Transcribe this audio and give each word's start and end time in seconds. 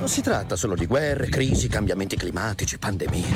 Non 0.00 0.08
si 0.08 0.22
tratta 0.22 0.56
solo 0.56 0.74
di 0.74 0.86
guerre, 0.86 1.28
crisi, 1.28 1.68
cambiamenti 1.68 2.16
climatici, 2.16 2.78
pandemie. 2.78 3.28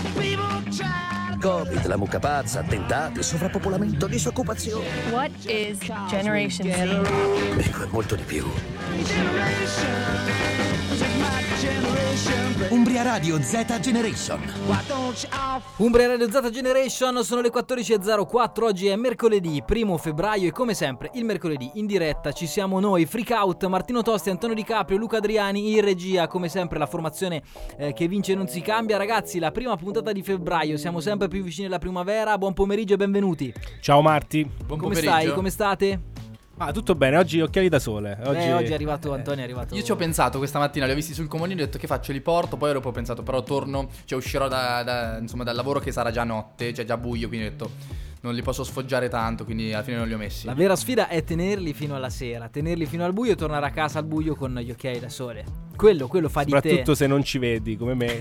Covid, 1.39 1.85
la 1.85 1.99
mucca 1.99 2.19
pazza, 2.19 2.61
attentati, 2.61 3.23
sovrappopolamento, 3.23 4.07
disoccupazione. 4.07 4.87
What 5.11 5.31
is 5.45 5.77
Generation 6.09 6.67
Z? 6.67 7.59
Ecco, 7.59 7.87
molto 7.91 8.15
di 8.15 8.23
più. 8.23 8.47
Umbria 12.71 13.03
Radio 13.03 13.43
Z 13.43 13.81
Generation. 13.81 14.41
Umbria 15.79 16.07
Radio 16.07 16.31
Z 16.31 16.51
Generation 16.51 17.25
sono 17.25 17.41
le 17.41 17.51
14.04, 17.51 18.63
oggi 18.63 18.87
è 18.87 18.95
mercoledì 18.95 19.61
1 19.69 19.97
febbraio 19.97 20.47
e 20.47 20.53
come 20.53 20.73
sempre 20.73 21.11
il 21.15 21.25
mercoledì 21.25 21.73
in 21.75 21.87
diretta 21.87 22.31
ci 22.31 22.47
siamo 22.47 22.79
noi, 22.79 23.07
Freak 23.07 23.31
Out, 23.31 23.67
Martino 23.67 24.03
Tosti, 24.03 24.31
Antonio 24.31 24.55
Di 24.55 24.63
Caprio, 24.63 24.99
Luca 24.99 25.17
Adriani 25.17 25.73
in 25.73 25.81
regia, 25.81 26.29
come 26.29 26.49
sempre 26.49 26.79
la 26.79 26.87
formazione 26.87 27.43
eh, 27.77 27.93
che 27.93 28.07
vince 28.07 28.33
e 28.33 28.37
non 28.37 28.47
si 28.47 28.61
cambia. 28.61 28.99
Ragazzi, 28.99 29.41
la 29.41 29.51
prima 29.51 29.75
puntata 29.77 30.13
di 30.13 30.23
febbraio, 30.23 30.77
siamo 30.77 31.01
sempre 31.01 31.27
più 31.27 31.43
vicini 31.43 31.67
alla 31.67 31.79
primavera, 31.79 32.39
buon 32.39 32.53
pomeriggio 32.53 32.95
e 32.95 32.99
benvenuti. 32.99 33.53
Ciao 33.81 34.01
Marti. 34.01 34.49
Buon 34.65 34.79
come 34.79 34.95
stai? 34.95 35.33
Come 35.33 35.51
state? 35.51 36.13
Ah, 36.57 36.71
tutto 36.71 36.95
bene, 36.95 37.17
oggi 37.17 37.41
occhiali 37.41 37.69
da 37.69 37.81
sole. 37.81 38.17
Oggi, 38.25 38.39
eh, 38.39 38.53
oggi 38.53 38.71
è 38.71 38.75
arrivato 38.75 39.13
Antonio, 39.13 39.41
è 39.41 39.45
arrivato. 39.45 39.75
Io 39.75 39.83
ci 39.83 39.91
ho 39.91 39.97
pensato 39.97 40.39
questa 40.39 40.61
mattina, 40.61 40.87
li 40.87 40.93
ho 40.93 40.95
visti 40.95 41.13
sul 41.13 41.27
comodino 41.27 41.61
e 41.61 41.63
ho 41.65 41.67
detto 41.67 41.79
che 41.79 41.89
faccio, 41.89 42.13
li 42.13 42.21
porto, 42.21 42.57
poi 42.57 42.73
dopo 42.73 42.91
ho 42.91 42.93
pensato 42.93 43.25
però 43.25 43.43
torno, 43.43 43.89
cioè 44.05 44.17
uscirò 44.19 44.47
da, 44.47 44.83
da, 44.85 45.19
insomma, 45.19 45.43
dal 45.43 45.57
lavoro 45.57 45.81
che 45.81 45.91
sarà 45.91 46.13
già 46.13 46.23
notte, 46.23 46.73
cioè 46.73 46.85
già 46.85 46.97
buio, 46.97 47.27
quindi 47.27 47.47
ho 47.47 47.51
detto 47.51 47.71
non 48.21 48.35
li 48.35 48.43
posso 48.43 48.65
sfoggiare 48.65 49.09
tanto, 49.09 49.45
quindi 49.45 49.73
alla 49.73 49.83
fine 49.83 49.99
non 49.99 50.07
li 50.07 50.15
ho 50.15 50.17
messi. 50.17 50.47
La 50.47 50.55
vera 50.55 50.77
sfida 50.77 51.09
è 51.09 51.23
tenerli 51.25 51.75
fino 51.75 51.95
alla 51.95 52.09
sera, 52.09 52.49
tenerli 52.49 52.87
fino 52.87 53.05
al 53.05 53.13
buio 53.13 53.33
e 53.33 53.37
tornare 53.37 53.67
a 53.67 53.71
casa 53.71 53.99
al 53.99 54.07
buio 54.07 54.35
con 54.35 54.55
gli 54.55 54.71
occhiali 54.71 54.99
da 54.99 55.11
sole. 55.11 55.45
Quello, 55.77 56.07
quello 56.07 56.29
fa 56.29 56.45
di 56.45 56.53
te. 56.53 56.57
Soprattutto 56.61 56.95
se 56.95 57.07
non 57.09 57.25
ci 57.25 57.39
vedi, 57.39 57.77
come 57.77 57.95
me. 57.95 58.21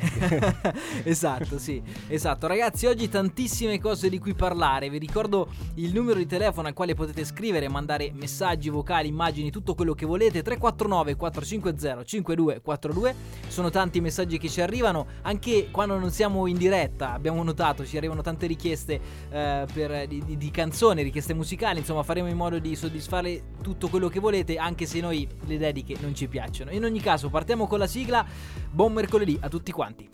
esatto, 1.06 1.60
sì. 1.60 1.82
Esatto. 2.08 2.48
Ragazzi, 2.48 2.88
oggi 2.88 3.08
tantissime 3.10 3.80
cose 3.80 4.10
di 4.10 4.18
cui 4.18 4.34
parlare. 4.34 4.90
Vi 4.90 4.98
ricordo 4.98 5.50
il 5.76 5.94
numero 5.94 6.18
di 6.18 6.26
telefono 6.26 6.68
al 6.68 6.74
quale 6.74 6.96
potete 6.96 7.24
scrivere, 7.24 7.70
mandare 7.70 8.12
messaggi 8.14 8.70
vocali, 8.70 9.08
immagini, 9.08 9.52
tutto 9.52 9.76
quello 9.76 9.94
che 9.94 10.06
volete. 10.06 10.42
349 10.42 11.16
450 11.16 12.04
5242. 12.04 13.16
Sono 13.48 13.70
tanti 13.70 14.00
i 14.00 14.02
messaggi 14.02 14.40
che 14.40 14.50
ci 14.50 14.62
arrivano, 14.62 15.06
anche 15.22 15.70
quando 15.70 16.00
non 16.00 16.10
siamo 16.10 16.48
in 16.48 16.58
diretta. 16.58 17.14
Abbiamo 17.14 17.44
notato, 17.44 17.86
ci 17.86 17.98
arrivano 17.98 18.22
tante 18.22 18.48
richieste 18.48 19.00
eh, 19.30 19.66
per 19.72 20.08
di, 20.08 20.24
di, 20.26 20.38
di, 20.38 20.52
canzoni, 20.52 21.04
richieste 21.04 21.36
musicali, 21.36 21.80
insomma 21.80 22.02
faremo 22.02 22.28
in 22.30 22.36
modo 22.36 22.58
di 22.58 22.76
soddisfare 22.76 23.44
tutto 23.62 23.90
quello 23.90 24.10
che 24.10 24.20
volete, 24.20 24.58
anche 24.58 24.88
se 24.88 25.00
noi 25.00 25.28
le 25.46 25.58
dediche 25.58 25.96
non 26.02 26.16
ci 26.16 26.28
piacciono. 26.28 26.72
In 26.72 26.84
ogni 26.84 27.00
caso 27.00 27.30
partiamo 27.30 27.42
con 27.46 27.78
la 27.78 27.88
sigla, 27.88 28.26
buon 28.72 28.94
mercoledì 28.94 29.38
a 29.42 29.50
tutti 29.50 29.72
quanti. 29.72 30.10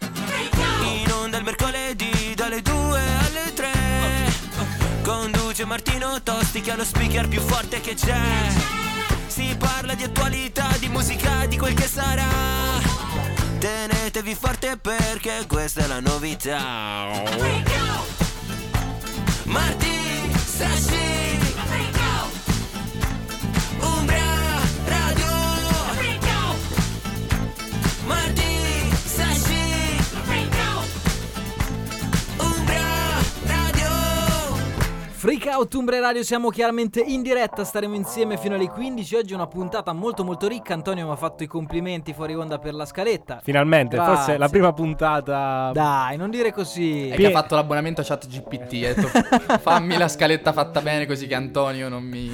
In 0.00 1.12
onda 1.12 1.38
il 1.38 1.44
mercoledì 1.44 2.34
dalle 2.34 2.60
2 2.60 3.00
alle 3.00 3.52
3 3.54 3.70
Conduce 5.02 5.64
Martino 5.64 6.20
Tosti 6.22 6.60
che 6.60 6.72
ha 6.72 6.76
lo 6.76 6.84
speaker 6.84 7.28
più 7.28 7.40
forte 7.40 7.80
che 7.80 7.94
c'è. 7.94 8.20
Si 9.26 9.54
parla 9.56 9.94
di 9.94 10.02
attualità, 10.02 10.68
di 10.78 10.88
musica, 10.88 11.46
di 11.46 11.56
quel 11.56 11.74
che 11.74 11.86
sarà. 11.86 12.28
Tenetevi 13.58 14.34
forte 14.34 14.76
perché 14.76 15.44
questa 15.46 15.84
è 15.84 15.86
la 15.86 16.00
novità. 16.00 17.06
Marti, 19.44 20.32
Sashi 20.44 21.09
Freak 35.20 35.44
Out 35.52 35.74
Umbre 35.74 36.00
Radio, 36.00 36.22
siamo 36.22 36.48
chiaramente 36.48 36.98
in 36.98 37.20
diretta, 37.20 37.62
staremo 37.62 37.94
insieme 37.94 38.38
fino 38.38 38.54
alle 38.54 38.70
15. 38.70 39.16
Oggi 39.16 39.32
è 39.32 39.34
una 39.34 39.46
puntata 39.46 39.92
molto 39.92 40.24
molto 40.24 40.48
ricca. 40.48 40.72
Antonio 40.72 41.04
mi 41.04 41.12
ha 41.12 41.16
fatto 41.16 41.42
i 41.42 41.46
complimenti 41.46 42.14
fuori 42.14 42.34
onda 42.34 42.58
per 42.58 42.72
la 42.72 42.86
scaletta. 42.86 43.40
Finalmente, 43.42 43.96
Grazie. 43.96 44.14
forse 44.14 44.38
la 44.38 44.48
prima 44.48 44.72
puntata. 44.72 45.72
Dai, 45.74 46.16
non 46.16 46.30
dire 46.30 46.54
così. 46.54 47.10
È 47.10 47.16
che 47.16 47.26
ha 47.26 47.30
fatto 47.32 47.54
l'abbonamento 47.54 48.00
a 48.00 48.04
ChatGPT. 48.04 48.72
Ha 48.82 48.94
detto 48.94 49.08
fammi 49.60 49.98
la 49.98 50.08
scaletta 50.08 50.54
fatta 50.54 50.80
bene 50.80 51.04
così 51.04 51.26
che 51.26 51.34
Antonio 51.34 51.90
non 51.90 52.02
mi, 52.02 52.30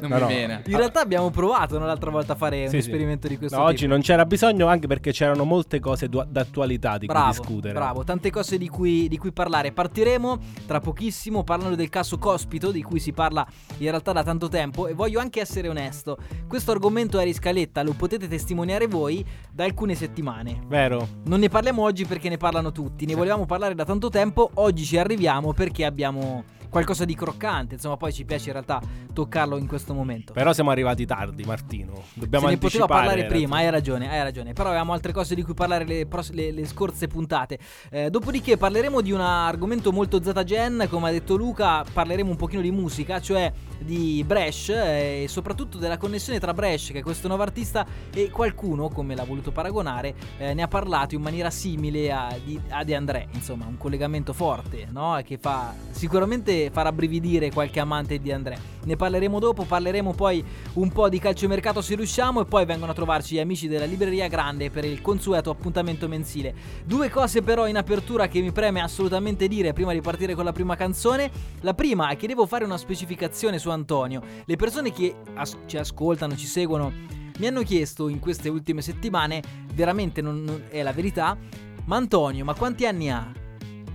non 0.00 0.08
no, 0.08 0.14
mi 0.14 0.20
no. 0.22 0.26
viene. 0.26 0.62
In 0.68 0.76
realtà 0.78 1.02
abbiamo 1.02 1.28
provato 1.28 1.78
l'altra 1.78 2.10
volta 2.10 2.32
a 2.32 2.36
fare 2.36 2.66
sì, 2.68 2.76
un 2.76 2.80
esperimento 2.80 3.28
di 3.28 3.36
questo 3.36 3.58
no, 3.58 3.64
tipo. 3.64 3.74
Oggi 3.74 3.86
non 3.86 4.00
c'era 4.00 4.24
bisogno, 4.24 4.68
anche 4.68 4.86
perché 4.86 5.12
c'erano 5.12 5.44
molte 5.44 5.80
cose 5.80 6.08
du- 6.08 6.24
d'attualità 6.26 6.96
di 6.96 7.04
bravo, 7.04 7.26
cui 7.26 7.36
discutere. 7.36 7.74
Bravo, 7.74 8.04
tante 8.04 8.30
cose 8.30 8.56
di 8.56 8.70
cui, 8.70 9.06
di 9.06 9.18
cui 9.18 9.32
parlare. 9.32 9.70
Partiremo 9.72 10.38
tra 10.64 10.80
pochissimo 10.80 11.44
parlando 11.44 11.76
del 11.76 11.90
caso 11.90 12.04
Cospito, 12.18 12.70
di 12.70 12.82
cui 12.82 13.00
si 13.00 13.12
parla 13.12 13.46
in 13.78 13.88
realtà 13.90 14.12
da 14.12 14.22
tanto 14.22 14.48
tempo. 14.48 14.86
E 14.86 14.94
voglio 14.94 15.18
anche 15.18 15.40
essere 15.40 15.68
onesto: 15.68 16.16
questo 16.46 16.70
argomento 16.70 17.18
era 17.18 17.26
in 17.26 17.34
scaletta, 17.34 17.82
lo 17.82 17.92
potete 17.92 18.28
testimoniare 18.28 18.86
voi 18.86 19.24
da 19.52 19.64
alcune 19.64 19.94
settimane. 19.94 20.62
Vero. 20.66 21.08
Non 21.24 21.40
ne 21.40 21.48
parliamo 21.48 21.82
oggi 21.82 22.04
perché 22.04 22.28
ne 22.28 22.36
parlano 22.36 22.70
tutti, 22.70 23.04
ne 23.06 23.14
volevamo 23.14 23.46
parlare 23.46 23.74
da 23.74 23.84
tanto 23.84 24.08
tempo. 24.08 24.50
Oggi 24.54 24.84
ci 24.84 24.96
arriviamo 24.96 25.52
perché 25.52 25.84
abbiamo 25.84 26.44
qualcosa 26.76 27.06
di 27.06 27.14
croccante. 27.14 27.74
Insomma, 27.74 27.96
poi 27.96 28.12
ci 28.12 28.26
piace 28.26 28.48
in 28.48 28.52
realtà 28.52 28.82
toccarlo 29.14 29.56
in 29.56 29.66
questo 29.66 29.94
momento. 29.94 30.34
Però 30.34 30.52
siamo 30.52 30.70
arrivati 30.70 31.06
tardi, 31.06 31.42
Martino. 31.44 32.02
Dobbiamo 32.12 32.46
Se 32.46 32.52
ne 32.52 32.58
poteva 32.58 32.86
parlare 32.86 33.24
prima, 33.24 33.56
hai 33.56 33.70
ragione, 33.70 34.10
hai 34.10 34.22
ragione. 34.22 34.52
Però 34.52 34.68
avevamo 34.68 34.92
altre 34.92 35.12
cose 35.12 35.34
di 35.34 35.42
cui 35.42 35.54
parlare 35.54 35.86
le, 35.86 36.06
le, 36.32 36.52
le 36.52 36.66
scorse 36.66 37.06
puntate. 37.06 37.58
Eh, 37.90 38.10
dopodiché 38.10 38.58
parleremo 38.58 39.00
di 39.00 39.10
un 39.10 39.20
argomento 39.20 39.90
molto 39.90 40.22
Zatagen, 40.22 40.86
come 40.90 41.08
ha 41.08 41.12
detto 41.12 41.36
Luca, 41.36 41.82
parleremo 41.90 42.28
un 42.28 42.36
pochino 42.36 42.60
di 42.60 42.70
musica, 42.70 43.20
cioè 43.20 43.50
di 43.78 44.22
Bresh 44.26 44.68
eh, 44.68 45.22
e 45.22 45.28
soprattutto 45.28 45.78
della 45.78 45.96
connessione 45.96 46.38
tra 46.38 46.52
Bresh, 46.52 46.92
che 46.92 46.98
è 46.98 47.02
questo 47.02 47.26
nuovo 47.26 47.42
artista, 47.42 47.86
e 48.12 48.30
qualcuno, 48.30 48.88
come 48.88 49.14
l'ha 49.14 49.24
voluto 49.24 49.50
paragonare, 49.50 50.14
eh, 50.36 50.52
ne 50.52 50.62
ha 50.62 50.68
parlato 50.68 51.14
in 51.14 51.22
maniera 51.22 51.48
simile 51.48 52.12
a, 52.12 52.36
di, 52.44 52.60
a 52.68 52.84
De 52.84 52.94
André. 52.94 53.28
Insomma, 53.32 53.64
un 53.66 53.78
collegamento 53.78 54.34
forte, 54.34 54.88
no? 54.90 55.18
Che 55.24 55.38
fa 55.38 55.72
sicuramente 55.90 56.65
farà 56.70 56.92
brividire 56.92 57.50
qualche 57.50 57.80
amante 57.80 58.18
di 58.18 58.32
André. 58.32 58.58
Ne 58.84 58.96
parleremo 58.96 59.38
dopo, 59.38 59.64
parleremo 59.64 60.12
poi 60.12 60.44
un 60.74 60.90
po' 60.90 61.08
di 61.08 61.18
calciomercato 61.18 61.80
se 61.80 61.96
riusciamo 61.96 62.42
e 62.42 62.44
poi 62.44 62.64
vengono 62.64 62.92
a 62.92 62.94
trovarci 62.94 63.34
gli 63.34 63.40
amici 63.40 63.68
della 63.68 63.84
Libreria 63.84 64.28
Grande 64.28 64.70
per 64.70 64.84
il 64.84 65.00
consueto 65.00 65.50
appuntamento 65.50 66.08
mensile. 66.08 66.54
Due 66.84 67.10
cose 67.10 67.42
però 67.42 67.66
in 67.66 67.76
apertura 67.76 68.28
che 68.28 68.40
mi 68.40 68.52
preme 68.52 68.80
assolutamente 68.80 69.48
dire 69.48 69.72
prima 69.72 69.92
di 69.92 70.00
partire 70.00 70.34
con 70.34 70.44
la 70.44 70.52
prima 70.52 70.76
canzone. 70.76 71.30
La 71.60 71.74
prima 71.74 72.10
è 72.10 72.16
che 72.16 72.26
devo 72.26 72.46
fare 72.46 72.64
una 72.64 72.78
specificazione 72.78 73.58
su 73.58 73.70
Antonio. 73.70 74.22
Le 74.44 74.56
persone 74.56 74.92
che 74.92 75.14
as- 75.34 75.58
ci 75.66 75.76
ascoltano, 75.76 76.36
ci 76.36 76.46
seguono, 76.46 76.92
mi 77.38 77.46
hanno 77.46 77.62
chiesto 77.62 78.08
in 78.08 78.18
queste 78.18 78.48
ultime 78.48 78.80
settimane, 78.80 79.42
veramente 79.74 80.22
non, 80.22 80.42
non 80.42 80.62
è 80.68 80.82
la 80.82 80.92
verità, 80.92 81.36
ma 81.84 81.96
Antonio, 81.96 82.44
ma 82.44 82.54
quanti 82.54 82.86
anni 82.86 83.10
ha? 83.10 83.44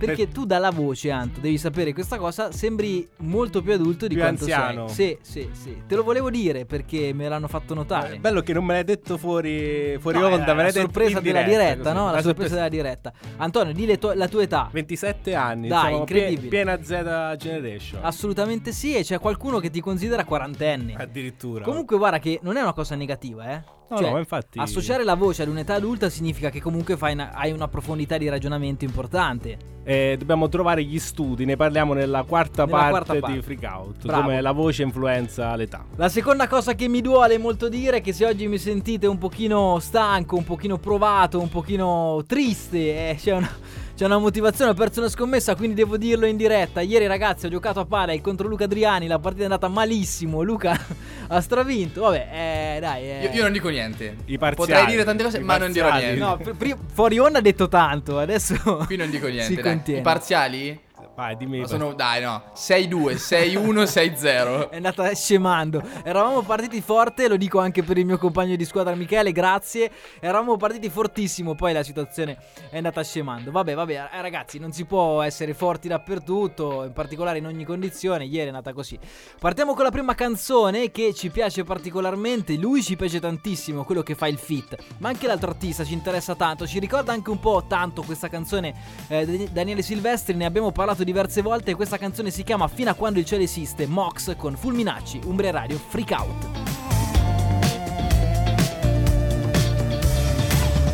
Perché 0.06 0.28
tu 0.28 0.44
dalla 0.44 0.70
voce, 0.70 1.10
Anto, 1.10 1.40
devi 1.40 1.58
sapere 1.58 1.92
questa 1.92 2.16
cosa, 2.18 2.50
sembri 2.52 3.08
molto 3.18 3.62
più 3.62 3.72
adulto 3.72 4.06
di 4.06 4.14
più 4.14 4.22
quanto 4.22 4.44
anziano. 4.44 4.88
sei. 4.88 5.18
Sì, 5.20 5.42
sì, 5.42 5.50
sì. 5.52 5.82
Te 5.86 5.94
lo 5.94 6.02
volevo 6.02 6.30
dire 6.30 6.64
perché 6.64 7.12
me 7.12 7.28
l'hanno 7.28 7.48
fatto 7.48 7.74
notare. 7.74 8.14
È 8.14 8.18
bello 8.18 8.40
che 8.42 8.52
non 8.52 8.64
me 8.64 8.74
l'hai 8.74 8.84
detto 8.84 9.16
fuori, 9.18 9.96
fuori 9.98 10.18
no, 10.18 10.26
onda, 10.26 10.54
me 10.54 10.62
l'hai 10.62 10.72
detto 10.72 10.80
sorpresa 10.80 11.20
della 11.20 11.42
diretta, 11.42 11.72
diretta, 11.72 11.92
no? 11.92 12.06
La, 12.06 12.12
la 12.12 12.22
sorpresa 12.22 12.54
della 12.54 12.68
diretta. 12.68 13.12
Antonio, 13.36 13.72
di 13.72 13.98
tu- 13.98 14.12
la 14.14 14.28
tua 14.28 14.42
età. 14.42 14.68
27 14.72 15.34
anni, 15.34 15.68
Dai, 15.68 15.94
incredibile. 15.96 16.40
Pie- 16.40 16.48
piena 16.48 16.82
Z 16.82 17.36
generation. 17.36 18.00
Assolutamente 18.04 18.72
sì, 18.72 18.94
e 18.94 19.02
c'è 19.02 19.18
qualcuno 19.18 19.58
che 19.58 19.70
ti 19.70 19.80
considera 19.80 20.24
quarantenne. 20.24 20.94
Addirittura. 20.96 21.64
Comunque 21.64 21.96
guarda 21.96 22.18
che 22.18 22.38
non 22.42 22.56
è 22.56 22.62
una 22.62 22.72
cosa 22.72 22.94
negativa, 22.94 23.52
eh. 23.52 23.62
No, 23.88 23.96
cioè, 23.98 24.10
no, 24.10 24.18
infatti... 24.18 24.58
Associare 24.58 25.04
la 25.04 25.14
voce 25.14 25.42
ad 25.42 25.48
un'età 25.48 25.74
adulta 25.74 26.08
significa 26.08 26.50
che 26.50 26.60
comunque 26.60 26.96
una, 27.00 27.32
hai 27.34 27.52
una 27.52 27.68
profondità 27.68 28.16
di 28.16 28.28
ragionamento 28.28 28.84
importante. 28.84 29.58
Eh, 29.84 30.16
dobbiamo 30.18 30.48
trovare 30.48 30.84
gli 30.84 30.98
studi, 30.98 31.44
ne 31.44 31.56
parliamo 31.56 31.92
nella 31.92 32.22
quarta, 32.22 32.64
nella 32.64 32.76
parte, 32.76 32.90
quarta 32.90 33.14
parte, 33.14 33.32
di 33.32 33.42
Freak 33.42 33.62
Out, 33.64 34.06
Bravo. 34.06 34.22
come 34.22 34.40
la 34.40 34.52
voce 34.52 34.82
influenza 34.82 35.54
l'età. 35.56 35.84
La 35.96 36.08
seconda 36.08 36.46
cosa 36.46 36.74
che 36.74 36.88
mi 36.88 37.00
duole 37.00 37.36
molto 37.36 37.68
dire 37.68 37.98
è 37.98 38.00
che 38.00 38.12
se 38.12 38.24
oggi 38.24 38.46
mi 38.46 38.58
sentite 38.58 39.06
un 39.06 39.18
pochino 39.18 39.78
stanco, 39.80 40.36
un 40.36 40.44
pochino 40.44 40.78
provato, 40.78 41.40
un 41.40 41.48
pochino 41.48 42.22
triste, 42.26 43.10
eh, 43.10 43.16
c'è 43.18 43.32
una 43.32 43.50
c'è 43.94 44.04
una 44.06 44.18
motivazione, 44.18 44.70
ho 44.70 44.74
perso 44.74 45.00
una 45.00 45.08
scommessa, 45.08 45.54
quindi 45.54 45.74
devo 45.74 45.96
dirlo 45.96 46.26
in 46.26 46.36
diretta. 46.36 46.80
Ieri 46.80 47.06
ragazzi 47.06 47.46
ho 47.46 47.48
giocato 47.48 47.80
a 47.80 47.84
padel 47.84 48.20
contro 48.20 48.48
Luca 48.48 48.64
Adriani, 48.64 49.06
la 49.06 49.18
partita 49.18 49.42
è 49.42 49.46
andata 49.46 49.68
malissimo, 49.68 50.42
Luca 50.42 50.78
ha 51.28 51.40
stravinto. 51.40 52.00
Vabbè, 52.02 52.28
eh, 52.76 52.80
dai. 52.80 53.02
Eh. 53.10 53.22
Io, 53.24 53.30
io, 53.32 53.42
non 53.42 53.52
dico 53.52 53.68
niente. 53.68 54.16
I 54.26 54.38
parziali, 54.38 54.70
Potrei 54.72 54.86
dire 54.86 55.04
tante 55.04 55.22
cose, 55.24 55.38
ma 55.40 55.58
parziali. 55.58 55.78
non 55.78 55.88
dirò 55.90 55.96
niente. 55.98 56.44
No, 56.46 56.54
pri- 56.56 56.76
fuori 56.92 57.18
onda 57.18 57.38
ha 57.38 57.42
detto 57.42 57.68
tanto, 57.68 58.18
adesso 58.18 58.54
Qui 58.86 58.96
non 58.96 59.10
dico 59.10 59.26
niente, 59.28 59.44
si 59.46 59.54
dai. 59.54 59.62
contiene. 59.62 60.00
I 60.00 60.02
parziali? 60.02 60.80
Vai, 61.22 61.36
dimmi. 61.36 61.60
Ma 61.60 61.68
sono, 61.68 61.92
dai, 61.92 62.20
no. 62.20 62.42
6-2, 62.52 63.14
6-1, 63.14 63.84
6-0. 63.84 64.70
È 64.70 64.74
andata 64.74 65.14
scemando. 65.14 65.80
Eravamo 66.02 66.42
partiti 66.42 66.80
forte, 66.80 67.28
lo 67.28 67.36
dico 67.36 67.60
anche 67.60 67.84
per 67.84 67.96
il 67.96 68.04
mio 68.04 68.18
compagno 68.18 68.56
di 68.56 68.64
squadra 68.64 68.96
Michele, 68.96 69.30
grazie. 69.30 69.88
Eravamo 70.18 70.56
partiti 70.56 70.90
fortissimo, 70.90 71.54
poi 71.54 71.72
la 71.72 71.84
situazione 71.84 72.38
è 72.70 72.76
andata 72.78 73.04
scemando. 73.04 73.52
Vabbè, 73.52 73.72
vabbè, 73.72 74.08
eh, 74.12 74.20
ragazzi, 74.20 74.58
non 74.58 74.72
si 74.72 74.84
può 74.84 75.22
essere 75.22 75.54
forti 75.54 75.86
dappertutto, 75.86 76.82
in 76.82 76.92
particolare 76.92 77.38
in 77.38 77.46
ogni 77.46 77.64
condizione. 77.64 78.24
Ieri 78.24 78.46
è 78.46 78.48
andata 78.48 78.72
così. 78.72 78.98
Partiamo 79.38 79.74
con 79.74 79.84
la 79.84 79.92
prima 79.92 80.16
canzone 80.16 80.90
che 80.90 81.14
ci 81.14 81.30
piace 81.30 81.62
particolarmente. 81.62 82.56
Lui 82.56 82.82
ci 82.82 82.96
piace 82.96 83.20
tantissimo, 83.20 83.84
quello 83.84 84.02
che 84.02 84.16
fa 84.16 84.26
il 84.26 84.38
fit. 84.38 84.76
Ma 84.98 85.10
anche 85.10 85.28
l'altro 85.28 85.50
artista 85.50 85.84
ci 85.84 85.92
interessa 85.92 86.34
tanto. 86.34 86.66
Ci 86.66 86.80
ricorda 86.80 87.12
anche 87.12 87.30
un 87.30 87.38
po' 87.38 87.62
tanto 87.68 88.02
questa 88.02 88.26
canzone 88.26 88.74
eh, 89.06 89.24
di 89.24 89.48
Daniele 89.52 89.82
Silvestri. 89.82 90.34
Ne 90.34 90.46
abbiamo 90.46 90.72
parlato 90.72 91.04
diverse 91.12 91.42
volte. 91.42 91.74
Questa 91.74 91.98
canzone 91.98 92.30
si 92.30 92.42
chiama 92.42 92.66
Fino 92.68 92.90
a 92.90 92.94
quando 92.94 93.18
il 93.18 93.26
cielo 93.26 93.42
esiste. 93.42 93.86
Mox 93.86 94.34
con 94.36 94.56
Fulminacci, 94.56 95.20
Umbria 95.24 95.50
Radio, 95.50 95.78
Freak 95.78 96.10
Out. 96.10 96.46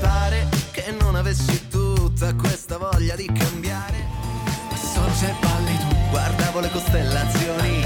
Pare 0.01 0.49
che 0.73 0.93
non 1.01 1.15
avessi 1.15 1.69
tutta 1.69 2.35
questa 2.35 2.79
voglia 2.79 3.15
di 3.15 3.31
cambiare. 3.33 4.07
Solo 4.75 5.13
se 5.13 5.33
balli 5.41 5.79
tu. 5.79 5.97
Guardavo 6.11 6.61
le 6.61 6.71
costellazioni. 6.71 7.78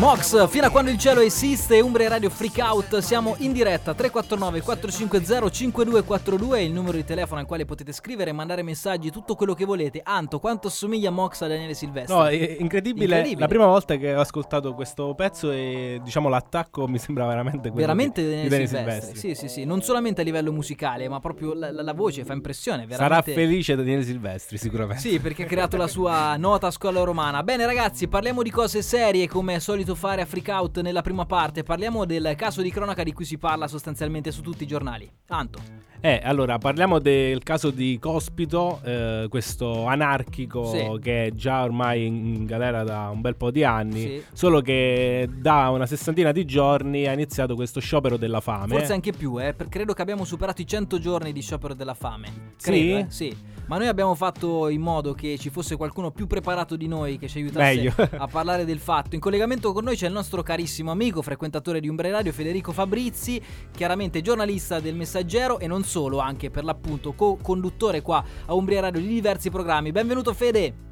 Mox, 0.00 0.48
fino 0.48 0.64
a 0.64 0.70
quando 0.70 0.90
il 0.90 0.96
cielo 0.96 1.20
esiste, 1.20 1.78
Umbria 1.80 2.08
Radio 2.08 2.30
Freak 2.30 2.56
Out, 2.56 2.98
siamo 3.00 3.34
in 3.40 3.52
diretta 3.52 3.92
349 3.92 4.62
450 4.62 5.50
5242 5.50 6.58
è 6.58 6.62
il 6.62 6.72
numero 6.72 6.96
di 6.96 7.04
telefono 7.04 7.38
al 7.40 7.44
quale 7.46 7.66
potete 7.66 7.92
scrivere 7.92 8.30
e 8.30 8.32
mandare 8.32 8.62
messaggi, 8.62 9.10
tutto 9.10 9.34
quello 9.34 9.52
che 9.52 9.66
volete. 9.66 10.00
Anto, 10.02 10.38
quanto 10.38 10.70
somiglia 10.70 11.10
Mox 11.10 11.42
a 11.42 11.48
Daniele 11.48 11.74
Silvestri? 11.74 12.14
No, 12.16 12.26
è 12.26 12.56
incredibile. 12.58 13.04
Incredibile. 13.04 13.40
La 13.40 13.46
prima 13.48 13.66
volta 13.66 13.96
che 13.96 14.14
ho 14.14 14.20
ascoltato 14.20 14.72
questo 14.72 15.12
pezzo 15.14 15.50
e 15.50 16.00
diciamo 16.02 16.30
l'attacco 16.30 16.88
mi 16.88 16.96
sembra 16.98 17.26
veramente 17.26 17.68
quello 17.68 17.84
Veramente 17.84 18.22
di, 18.22 18.28
Daniele 18.28 18.44
di 18.44 18.48
Daniele 18.48 18.68
Silvestri. 18.68 19.16
Silvestri. 19.18 19.34
Sì, 19.34 19.48
sì, 19.48 19.54
sì, 19.60 19.64
non 19.66 19.82
solamente 19.82 20.22
a 20.22 20.24
livello 20.24 20.50
musicale, 20.50 21.10
ma 21.10 21.20
proprio 21.20 21.52
la, 21.52 21.70
la- 21.70 21.82
la 21.82 21.92
voce 21.92 22.24
fa 22.24 22.32
impressione, 22.32 22.86
Sarà 22.88 23.06
veramente. 23.06 23.34
felice 23.34 23.76
Daniele 23.76 24.02
Silvestri 24.02 24.56
sicuramente. 24.56 25.02
Sì, 25.02 25.20
perché 25.20 25.42
ha 25.42 25.46
creato 25.46 25.76
la 25.76 25.88
sua 25.88 26.36
nota 26.38 26.70
scuola 26.70 27.02
romana. 27.02 27.42
Bene, 27.42 27.66
ragazzi, 27.66 28.08
parliamo 28.08 28.42
di 28.42 28.50
cose 28.50 28.80
serie 28.80 29.28
come 29.28 29.56
è 29.56 29.58
solito 29.58 29.88
fare 29.94 30.22
a 30.22 30.26
Freak 30.26 30.48
Out 30.48 30.80
nella 30.80 31.02
prima 31.02 31.26
parte. 31.26 31.62
Parliamo 31.62 32.04
del 32.04 32.34
caso 32.36 32.62
di 32.62 32.70
cronaca 32.70 33.02
di 33.02 33.12
cui 33.12 33.24
si 33.24 33.38
parla 33.38 33.68
sostanzialmente 33.68 34.30
su 34.32 34.42
tutti 34.42 34.64
i 34.64 34.66
giornali. 34.66 35.10
Anto. 35.28 35.88
Eh, 36.02 36.18
allora 36.24 36.56
parliamo 36.56 36.98
del 36.98 37.42
caso 37.42 37.70
di 37.70 37.98
Cospito, 38.00 38.80
eh, 38.84 39.26
questo 39.28 39.84
anarchico 39.84 40.64
Sì. 40.64 40.98
che 41.02 41.26
è 41.26 41.30
già 41.34 41.62
ormai 41.62 42.06
in 42.06 42.46
galera 42.46 42.82
da 42.84 43.10
un 43.10 43.20
bel 43.20 43.36
po' 43.36 43.50
di 43.50 43.64
anni, 43.64 44.00
Sì. 44.00 44.22
solo 44.32 44.62
che 44.62 45.28
da 45.30 45.68
una 45.68 45.84
sessantina 45.84 46.32
di 46.32 46.46
giorni 46.46 47.06
ha 47.06 47.12
iniziato 47.12 47.54
questo 47.54 47.80
sciopero 47.80 48.16
della 48.16 48.40
fame. 48.40 48.68
Forse 48.76 48.94
anche 48.94 49.12
più, 49.12 49.38
eh, 49.38 49.54
credo 49.68 49.92
che 49.92 50.00
abbiamo 50.00 50.24
superato 50.24 50.62
i 50.62 50.66
100 50.66 50.98
giorni 50.98 51.32
di 51.32 51.42
sciopero 51.42 51.74
della 51.74 51.92
fame. 51.94 52.52
Sì? 52.56 52.70
Credo, 52.70 52.96
eh, 52.96 53.06
sì. 53.08 53.36
Ma 53.70 53.78
noi 53.78 53.86
abbiamo 53.86 54.16
fatto 54.16 54.68
in 54.68 54.80
modo 54.80 55.14
che 55.14 55.38
ci 55.38 55.48
fosse 55.48 55.76
qualcuno 55.76 56.10
più 56.10 56.26
preparato 56.26 56.74
di 56.74 56.88
noi 56.88 57.18
che 57.18 57.28
ci 57.28 57.38
aiutasse 57.38 57.76
Meglio. 57.76 57.94
a 58.18 58.26
parlare 58.26 58.64
del 58.64 58.80
fatto. 58.80 59.14
In 59.14 59.20
collegamento 59.20 59.72
con 59.72 59.84
noi 59.84 59.94
c'è 59.94 60.08
il 60.08 60.12
nostro 60.12 60.42
carissimo 60.42 60.90
amico, 60.90 61.22
frequentatore 61.22 61.78
di 61.78 61.88
Umbre 61.88 62.10
Radio, 62.10 62.32
Federico 62.32 62.72
Fabrizi, 62.72 63.40
chiaramente 63.70 64.22
giornalista 64.22 64.80
del 64.80 64.96
Messaggero 64.96 65.60
e 65.60 65.68
non 65.68 65.84
solo, 65.84 66.18
anche 66.18 66.50
per 66.50 66.64
l'appunto 66.64 67.12
co-conduttore 67.12 68.02
qua 68.02 68.24
a 68.46 68.54
Umbria 68.54 68.80
Radio 68.80 69.00
di 69.00 69.06
diversi 69.06 69.50
programmi. 69.50 69.92
Benvenuto 69.92 70.34
Fede! 70.34 70.89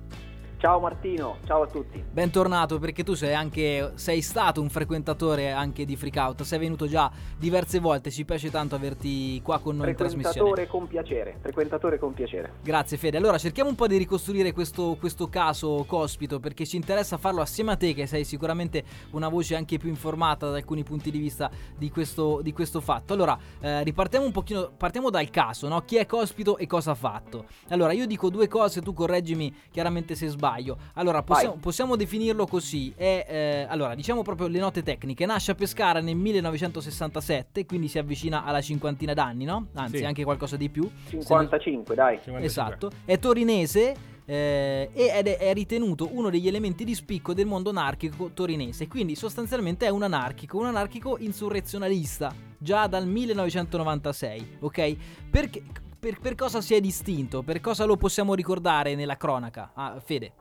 Ciao 0.58 0.80
Martino, 0.80 1.36
ciao 1.46 1.62
a 1.62 1.66
tutti. 1.68 2.02
Bentornato 2.10 2.80
perché 2.80 3.04
tu 3.04 3.14
sei 3.14 3.32
anche 3.32 3.92
sei 3.94 4.20
stato 4.20 4.60
un 4.60 4.68
frequentatore 4.68 5.52
anche 5.52 5.84
di 5.84 5.94
Freak 5.94 6.16
Out, 6.16 6.42
sei 6.42 6.58
venuto 6.58 6.88
già 6.88 7.08
diverse 7.36 7.78
volte, 7.78 8.10
ci 8.10 8.24
piace 8.24 8.50
tanto 8.50 8.74
averti 8.74 9.40
qua 9.40 9.60
con 9.60 9.76
noi 9.76 9.90
in 9.90 9.94
trasmissione. 9.94 10.50
Frequentatore 10.50 10.66
con 10.66 10.88
piacere, 10.88 11.38
frequentatore 11.40 11.98
con 12.00 12.12
piacere. 12.12 12.54
Grazie 12.60 12.96
Fede. 12.96 13.16
Allora 13.18 13.38
cerchiamo 13.38 13.70
un 13.70 13.76
po' 13.76 13.86
di 13.86 13.98
ricostruire 13.98 14.50
questo, 14.50 14.96
questo 14.98 15.28
caso 15.28 15.84
Cospito 15.86 16.40
perché 16.40 16.66
ci 16.66 16.74
interessa 16.74 17.18
farlo 17.18 17.40
assieme 17.40 17.70
a 17.70 17.76
te 17.76 17.94
che 17.94 18.08
sei 18.08 18.24
sicuramente 18.24 18.82
una 19.12 19.28
voce 19.28 19.54
anche 19.54 19.78
più 19.78 19.88
informata 19.88 20.50
da 20.50 20.56
alcuni 20.56 20.82
punti 20.82 21.12
di 21.12 21.20
vista 21.20 21.48
di 21.76 21.88
questo, 21.88 22.40
di 22.42 22.52
questo 22.52 22.80
fatto. 22.80 23.12
Allora 23.12 23.38
eh, 23.60 23.84
ripartiamo 23.84 24.26
un 24.26 24.32
pochino, 24.32 24.72
partiamo 24.76 25.08
dal 25.08 25.30
caso, 25.30 25.68
no? 25.68 25.82
Chi 25.82 25.98
è 25.98 26.06
Cospito 26.06 26.58
e 26.58 26.66
cosa 26.66 26.90
ha 26.90 26.96
fatto? 26.96 27.44
Allora 27.68 27.92
io 27.92 28.08
dico 28.08 28.28
due 28.28 28.48
cose, 28.48 28.82
tu 28.82 28.92
correggimi 28.92 29.54
chiaramente 29.70 30.16
se 30.16 30.26
sbaglio. 30.26 30.46
Allora 30.94 31.22
possiamo, 31.22 31.56
possiamo 31.60 31.96
definirlo 31.96 32.46
così. 32.46 32.92
È, 32.96 33.26
eh, 33.28 33.66
allora 33.68 33.94
diciamo 33.94 34.22
proprio 34.22 34.48
le 34.48 34.58
note 34.58 34.82
tecniche. 34.82 35.26
Nasce 35.26 35.52
a 35.52 35.54
Pescara 35.54 36.00
nel 36.00 36.16
1967, 36.16 37.66
quindi 37.66 37.88
si 37.88 37.98
avvicina 37.98 38.44
alla 38.44 38.60
cinquantina 38.60 39.14
d'anni, 39.14 39.44
no? 39.44 39.66
Anzi 39.74 39.98
Sì. 39.98 40.04
anche 40.04 40.24
qualcosa 40.24 40.56
di 40.56 40.68
più. 40.68 40.90
55, 41.10 41.94
dai. 41.94 42.16
55. 42.16 42.44
Esatto, 42.44 42.90
è 43.04 43.18
torinese 43.18 43.94
eh, 44.24 44.90
ed 44.92 45.26
è, 45.26 45.38
è 45.38 45.54
ritenuto 45.54 46.08
uno 46.12 46.28
degli 46.28 46.46
elementi 46.48 46.84
di 46.84 46.94
spicco 46.94 47.32
del 47.32 47.46
mondo 47.46 47.70
anarchico 47.70 48.30
torinese. 48.34 48.86
Quindi 48.86 49.14
sostanzialmente 49.14 49.86
è 49.86 49.88
un 49.88 50.02
anarchico, 50.02 50.58
un 50.58 50.66
anarchico 50.66 51.16
insurrezionalista, 51.18 52.34
già 52.58 52.86
dal 52.86 53.06
1996, 53.06 54.56
ok? 54.60 54.96
Perché, 55.30 55.62
per, 55.98 56.18
per 56.20 56.34
cosa 56.34 56.60
si 56.60 56.74
è 56.74 56.80
distinto? 56.80 57.42
Per 57.42 57.60
cosa 57.60 57.84
lo 57.84 57.96
possiamo 57.96 58.34
ricordare 58.34 58.94
nella 58.94 59.16
cronaca? 59.16 59.70
Ah, 59.74 60.00
Fede. 60.00 60.32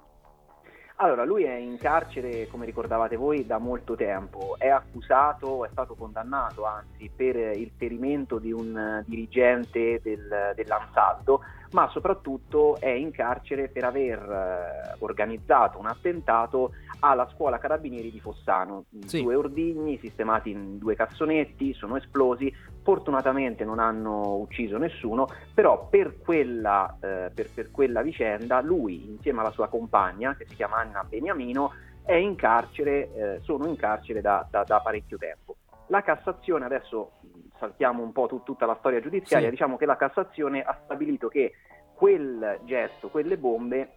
Allora, 1.00 1.26
lui 1.26 1.44
è 1.44 1.54
in 1.54 1.78
carcere, 1.78 2.48
come 2.48 2.66
ricordavate 2.66 3.16
voi, 3.16 3.46
da 3.46 3.60
molto 3.60 3.96
tempo. 3.96 4.56
È 4.58 4.68
accusato, 4.68 5.64
è 5.64 5.70
stato 5.72 5.94
condannato 5.94 6.66
anzi 6.66 7.12
per 7.16 7.36
il 7.36 7.72
ferimento 7.78 8.40
di 8.40 8.52
un 8.52 9.04
dirigente 9.06 10.00
del, 10.02 10.54
dell'Ansaldo, 10.56 11.42
ma 11.74 11.88
soprattutto 11.90 12.80
è 12.80 12.90
in 12.90 13.12
carcere 13.12 13.68
per 13.68 13.84
aver 13.84 14.18
eh, 14.18 14.96
organizzato 15.00 15.78
un 15.78 15.86
attentato 15.86 16.72
alla 17.00 17.30
scuola 17.32 17.60
carabinieri 17.60 18.10
di 18.10 18.20
Fossano. 18.20 18.86
Sì. 19.06 19.22
Due 19.22 19.36
ordigni 19.36 20.00
sistemati 20.00 20.50
in 20.50 20.80
due 20.80 20.96
cassonetti 20.96 21.74
sono 21.74 21.98
esplosi. 21.98 22.52
Fortunatamente 22.92 23.66
non 23.66 23.80
hanno 23.80 24.36
ucciso 24.38 24.78
nessuno, 24.78 25.28
però 25.54 25.90
per 25.90 26.20
quella, 26.20 26.96
eh, 27.02 27.30
per- 27.36 27.52
per 27.54 27.70
quella 27.70 28.02
vicenda 28.02 28.62
lui 28.62 29.10
insieme 29.10 29.42
alla 29.42 29.52
sua 29.52 29.68
compagna, 29.68 30.38
che 30.38 30.46
si 30.48 30.56
chiama 30.56 30.78
Anna 30.78 31.04
Beniamino, 31.04 31.74
è 32.06 32.14
in 32.14 32.36
carcere, 32.36 33.14
eh, 33.14 33.40
sono 33.42 33.68
in 33.68 33.76
carcere 33.76 34.22
da, 34.22 34.48
da- 34.50 34.64
da 34.64 34.80
parecchio 34.80 35.18
tempo. 35.18 35.58
La 35.88 36.02
Cassazione, 36.02 36.64
adesso 36.64 37.12
saltiamo 37.58 38.02
un 38.02 38.14
po' 38.14 38.28
tu- 38.28 38.44
tutta 38.44 38.66
la 38.66 38.78
storia 38.80 39.02
giudiziaria, 39.02 39.48
Sì. 39.48 39.52
diciamo 39.52 39.76
che 39.76 39.86
la 39.86 39.98
Cassazione 39.98 40.62
ha 40.62 40.80
stabilito 40.86 41.28
che 41.28 41.56
quel 41.94 42.58
gesto, 42.64 43.10
quelle 43.10 43.38
bombe 43.38 43.90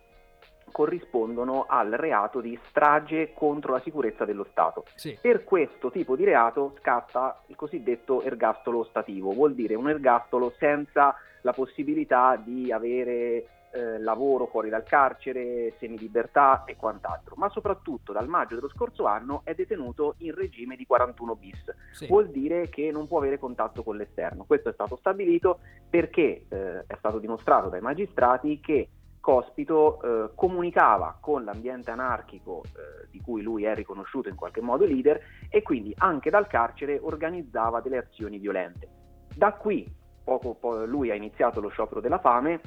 corrispondono 0.71 1.67
al 1.69 1.91
reato 1.91 2.41
di 2.41 2.59
strage 2.69 3.33
contro 3.35 3.73
la 3.73 3.81
sicurezza 3.81 4.25
dello 4.25 4.47
Stato. 4.51 4.85
Sì. 4.95 5.19
Per 5.21 5.45
questo 5.45 5.91
tipo 5.91 6.17
di 6.17 6.25
reato 6.25 6.75
scatta 6.79 7.43
il 7.47 7.57
cosiddetto 7.57 8.23
ergastolo 8.23 8.79
ostativo, 8.81 9.33
vuol 9.33 9.55
dire 9.55 9.75
un 9.75 9.89
ergastolo 9.89 10.53
senza 10.59 11.15
la 11.43 11.53
possibilità 11.53 12.37
di 12.37 12.71
avere 12.71 13.47
eh, 13.73 13.99
lavoro 14.01 14.47
fuori 14.47 14.69
dal 14.69 14.83
carcere, 14.83 15.75
semilibertà 15.79 16.65
e 16.67 16.75
quant'altro, 16.77 17.35
ma 17.37 17.49
soprattutto 17.51 18.13
dal 18.13 18.27
maggio 18.27 18.57
dello 18.57 18.69
scorso 18.69 19.05
anno 19.07 19.43
è 19.45 19.55
detenuto 19.55 20.15
in 20.19 20.35
regime 20.35 20.75
di 20.77 20.85
41 20.87 21.37
bis, 21.37 21.73
Sì. 21.93 22.07
vuol 22.09 22.31
dire 22.31 22.69
che 22.69 22.91
non 22.91 23.07
può 23.07 23.19
avere 23.19 23.39
contatto 23.39 23.83
con 23.85 23.97
l'esterno. 23.97 24.45
Questo 24.45 24.71
è 24.71 24.73
stato 24.73 24.97
stabilito 24.97 25.61
perché 25.89 26.47
eh, 26.49 26.85
è 26.87 26.97
stato 26.99 27.19
dimostrato 27.21 27.69
dai 27.69 27.81
magistrati 27.81 28.59
che 28.61 28.89
Cospito 29.31 30.03
eh, 30.03 30.31
comunicava 30.35 31.17
con 31.21 31.45
l'ambiente 31.45 31.93
anarchico 31.93 32.65
eh, 32.65 33.07
di 33.13 33.21
cui 33.21 33.43
lui 33.43 33.63
è 33.63 33.77
riconosciuto 33.77 34.29
in 34.29 34.35
qualche 34.35 34.61
modo 34.61 34.85
leader 34.85 35.21
e 35.49 35.63
quindi 35.63 35.95
anche 35.99 36.31
dal 36.31 36.49
carcere 36.49 36.99
organizzava 37.01 37.81
delle 37.81 37.99
azioni 37.99 38.39
violente. 38.39 38.89
Da 39.33 39.53
qui 39.53 39.87
poco 40.25 40.55
poi 40.55 40.85
lui 40.89 41.13
ha 41.13 41.15
iniziato 41.15 41.61
lo 41.61 41.69
sciopero 41.69 42.01
della 42.01 42.19
fame 42.19 42.61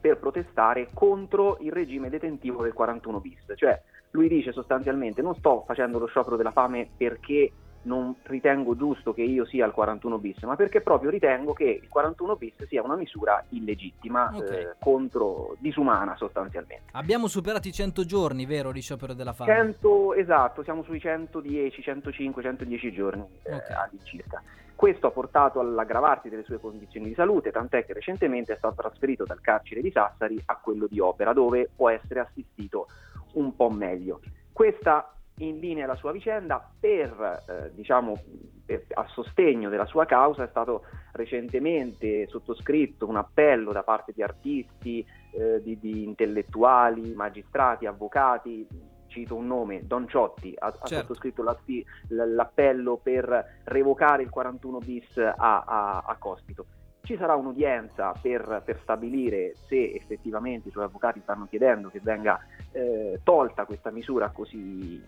per 0.00 0.16
protestare 0.16 0.88
contro 0.94 1.58
il 1.60 1.72
regime 1.72 2.08
detentivo 2.08 2.62
del 2.62 2.72
41 2.72 3.20
bis, 3.20 3.52
cioè 3.56 3.78
lui 4.12 4.28
dice 4.28 4.50
sostanzialmente 4.50 5.20
non 5.20 5.34
sto 5.34 5.62
facendo 5.66 5.98
lo 5.98 6.06
sciopero 6.06 6.36
della 6.36 6.52
fame 6.52 6.88
perché 6.96 7.52
non 7.82 8.14
ritengo 8.22 8.76
giusto 8.76 9.12
che 9.12 9.22
io 9.22 9.44
sia 9.44 9.64
al 9.64 9.72
41 9.72 10.18
bis, 10.18 10.42
ma 10.42 10.56
perché 10.56 10.80
proprio 10.80 11.10
ritengo 11.10 11.52
che 11.52 11.80
il 11.82 11.88
41 11.88 12.36
bis 12.36 12.64
sia 12.66 12.82
una 12.82 12.96
misura 12.96 13.44
illegittima, 13.50 14.30
Ok. 14.34 14.50
eh, 14.50 14.74
contro, 14.78 15.56
disumana 15.58 16.16
sostanzialmente. 16.16 16.84
Abbiamo 16.92 17.26
superato 17.26 17.68
i 17.68 17.72
100 17.72 18.04
giorni, 18.04 18.46
vero, 18.46 18.72
di 18.72 18.80
sciopero 18.80 19.14
della 19.14 19.32
fame? 19.32 19.52
100, 19.52 20.14
esatto, 20.14 20.62
siamo 20.62 20.82
sui 20.82 21.00
110, 21.00 21.82
105, 21.82 22.42
110 22.42 22.92
giorni 22.92 23.24
eh, 23.42 23.54
Ok. 23.54 23.70
all'incirca. 23.70 24.42
Questo 24.74 25.06
ha 25.06 25.10
portato 25.10 25.60
all'aggravarsi 25.60 26.28
delle 26.28 26.42
sue 26.42 26.58
condizioni 26.58 27.06
di 27.06 27.14
salute, 27.14 27.52
tant'è 27.52 27.84
che 27.84 27.92
recentemente 27.92 28.52
è 28.52 28.56
stato 28.56 28.74
trasferito 28.76 29.24
dal 29.24 29.40
carcere 29.40 29.80
di 29.80 29.92
Sassari 29.92 30.40
a 30.46 30.56
quello 30.56 30.86
di 30.88 30.98
Opera, 30.98 31.32
dove 31.32 31.70
può 31.74 31.88
essere 31.88 32.20
assistito 32.20 32.88
un 33.34 33.54
po' 33.54 33.70
meglio. 33.70 34.20
Questa 34.52 35.14
in 35.46 35.58
linea 35.58 35.86
la 35.86 35.94
sua 35.96 36.12
vicenda 36.12 36.66
per, 36.78 37.42
eh, 37.48 37.70
diciamo, 37.74 38.18
per- 38.64 38.84
a 38.94 39.06
sostegno 39.08 39.68
della 39.68 39.86
sua 39.86 40.04
causa 40.06 40.44
è 40.44 40.48
stato 40.48 40.84
recentemente 41.12 42.26
sottoscritto 42.28 43.08
un 43.08 43.16
appello 43.16 43.72
da 43.72 43.82
parte 43.82 44.12
di 44.14 44.22
artisti, 44.22 45.04
eh, 45.32 45.60
di, 45.62 45.78
di 45.78 46.04
intellettuali, 46.04 47.12
magistrati, 47.14 47.86
avvocati, 47.86 48.66
cito 49.08 49.34
un 49.34 49.46
nome, 49.46 49.86
Don 49.86 50.08
Ciotti 50.08 50.54
ha, 50.58 50.66
ha 50.68 50.72
Certo. 50.86 50.94
sottoscritto 51.06 51.42
l'atti- 51.42 51.84
l- 52.08 52.34
l'appello 52.34 52.96
per 53.02 53.58
revocare 53.64 54.22
il 54.22 54.30
41 54.30 54.78
bis 54.78 55.18
a, 55.18 55.34
a- 55.36 56.02
a 56.06 56.16
Cospito. 56.18 56.64
Ci 57.02 57.16
sarà 57.16 57.34
un'udienza 57.34 58.14
per, 58.22 58.62
per 58.64 58.78
stabilire 58.82 59.54
se 59.66 59.92
effettivamente 59.92 60.68
i 60.68 60.70
suoi 60.70 60.84
avvocati 60.84 61.20
stanno 61.20 61.46
chiedendo 61.46 61.88
che 61.88 62.00
venga 62.00 62.38
eh, 62.70 63.20
tolta 63.24 63.64
questa 63.66 63.90
misura 63.90 64.30
così, 64.30 65.02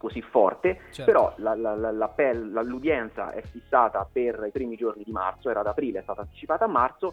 così 0.00 0.22
forte, 0.22 0.80
Certo. 0.92 1.04
però 1.04 1.34
la- 1.36 1.54
la- 1.54 1.74
la- 1.76 1.90
la- 1.92 2.62
l'udienza 2.62 3.32
è 3.32 3.42
fissata 3.42 4.08
per 4.10 4.42
i 4.48 4.50
primi 4.50 4.74
giorni 4.76 5.02
di 5.04 5.12
marzo, 5.12 5.50
era 5.50 5.60
ad 5.60 5.66
aprile, 5.66 5.98
è 5.98 6.02
stata 6.02 6.22
anticipata 6.22 6.64
a 6.64 6.68
marzo, 6.68 7.12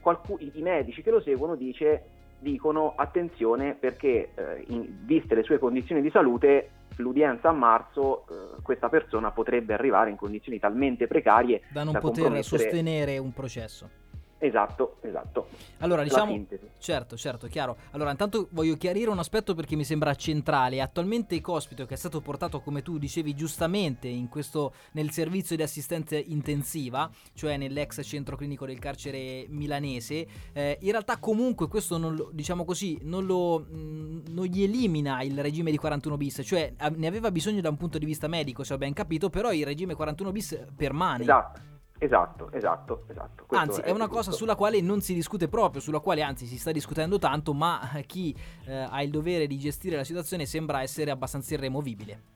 Qualcu- 0.00 0.40
i, 0.40 0.62
medici 0.62 1.02
che 1.02 1.10
lo 1.10 1.20
seguono 1.20 1.56
dice- 1.56 2.02
dicono 2.38 2.92
attenzione 2.94 3.74
perché 3.74 4.30
eh, 4.34 4.64
in- 4.68 4.98
viste 5.04 5.34
le 5.34 5.42
sue 5.42 5.58
condizioni 5.58 6.00
di 6.00 6.10
salute 6.10 6.68
l'udienza 6.98 7.48
a 7.48 7.52
marzo 7.52 8.24
eh, 8.28 8.62
questa 8.62 8.88
persona 8.88 9.32
potrebbe 9.32 9.74
arrivare 9.74 10.10
in 10.10 10.16
condizioni 10.16 10.60
talmente 10.60 11.06
precarie 11.08 11.62
da 11.70 11.82
non 11.82 11.94
da 11.94 11.98
poter 12.00 12.44
sostenere 12.44 13.18
un 13.18 13.32
processo. 13.32 13.90
Esatto, 14.38 14.96
esatto. 15.00 15.48
Allora, 15.78 16.02
diciamo. 16.02 16.32
Certo, 16.78 17.16
certo, 17.16 17.46
chiaro. 17.46 17.76
Allora, 17.92 18.10
intanto 18.10 18.48
voglio 18.50 18.76
chiarire 18.76 19.08
un 19.08 19.18
aspetto 19.18 19.54
perché 19.54 19.76
mi 19.76 19.84
sembra 19.84 20.14
centrale. 20.14 20.80
Attualmente 20.82 21.40
Cospito, 21.40 21.86
che 21.86 21.94
è 21.94 21.96
stato 21.96 22.20
portato, 22.20 22.60
come 22.60 22.82
tu 22.82 22.98
dicevi 22.98 23.34
giustamente, 23.34 24.08
in 24.08 24.28
questo, 24.28 24.74
nel 24.92 25.10
servizio 25.10 25.56
di 25.56 25.62
assistenza 25.62 26.16
intensiva, 26.16 27.10
cioè 27.34 27.56
nell'ex 27.56 28.02
centro 28.04 28.36
clinico 28.36 28.66
del 28.66 28.78
carcere 28.78 29.46
milanese, 29.48 30.26
eh, 30.52 30.78
in 30.82 30.90
realtà 30.90 31.16
comunque 31.18 31.66
questo 31.68 31.96
non 31.96 32.14
lo, 32.14 32.30
diciamo 32.32 32.64
così, 32.64 32.98
non 33.02 33.24
lo 33.24 33.60
mh, 33.60 34.22
non 34.28 34.44
gli 34.44 34.62
elimina 34.62 35.22
il 35.22 35.40
regime 35.40 35.70
di 35.70 35.78
41 35.78 36.16
bis, 36.18 36.42
cioè 36.44 36.74
a- 36.76 36.92
ne 36.94 37.06
aveva 37.06 37.30
bisogno 37.30 37.62
da 37.62 37.70
un 37.70 37.76
punto 37.76 37.96
di 37.98 38.04
vista 38.04 38.28
medico, 38.28 38.64
se 38.64 38.74
ho 38.74 38.78
ben 38.78 38.92
capito, 38.92 39.30
però 39.30 39.50
il 39.52 39.64
regime 39.64 39.94
41 39.94 40.30
bis 40.30 40.58
permane. 40.76 41.22
Esatto, 41.22 41.60
esatto, 41.98 42.50
esatto, 42.52 43.04
esatto. 43.08 43.44
Questo 43.46 43.64
Anzi, 43.64 43.80
è 43.80 43.90
una 43.90 44.08
cosa 44.08 44.30
sulla 44.30 44.54
quale 44.54 44.80
non 44.80 45.00
si 45.00 45.14
discute 45.14 45.48
proprio, 45.48 45.80
sulla 45.80 46.00
quale 46.00 46.22
anzi 46.22 46.46
si 46.46 46.58
sta 46.58 46.72
discutendo 46.72 47.18
tanto, 47.18 47.52
ma 47.52 47.92
eh, 47.96 48.04
chi 48.04 48.34
eh, 48.66 48.86
ha 48.88 49.02
il 49.02 49.10
dovere 49.10 49.46
di 49.46 49.58
gestire 49.58 49.96
la 49.96 50.04
situazione 50.04 50.46
sembra 50.46 50.82
essere 50.82 51.10
abbastanza 51.10 51.54
irremovibile. 51.54 52.34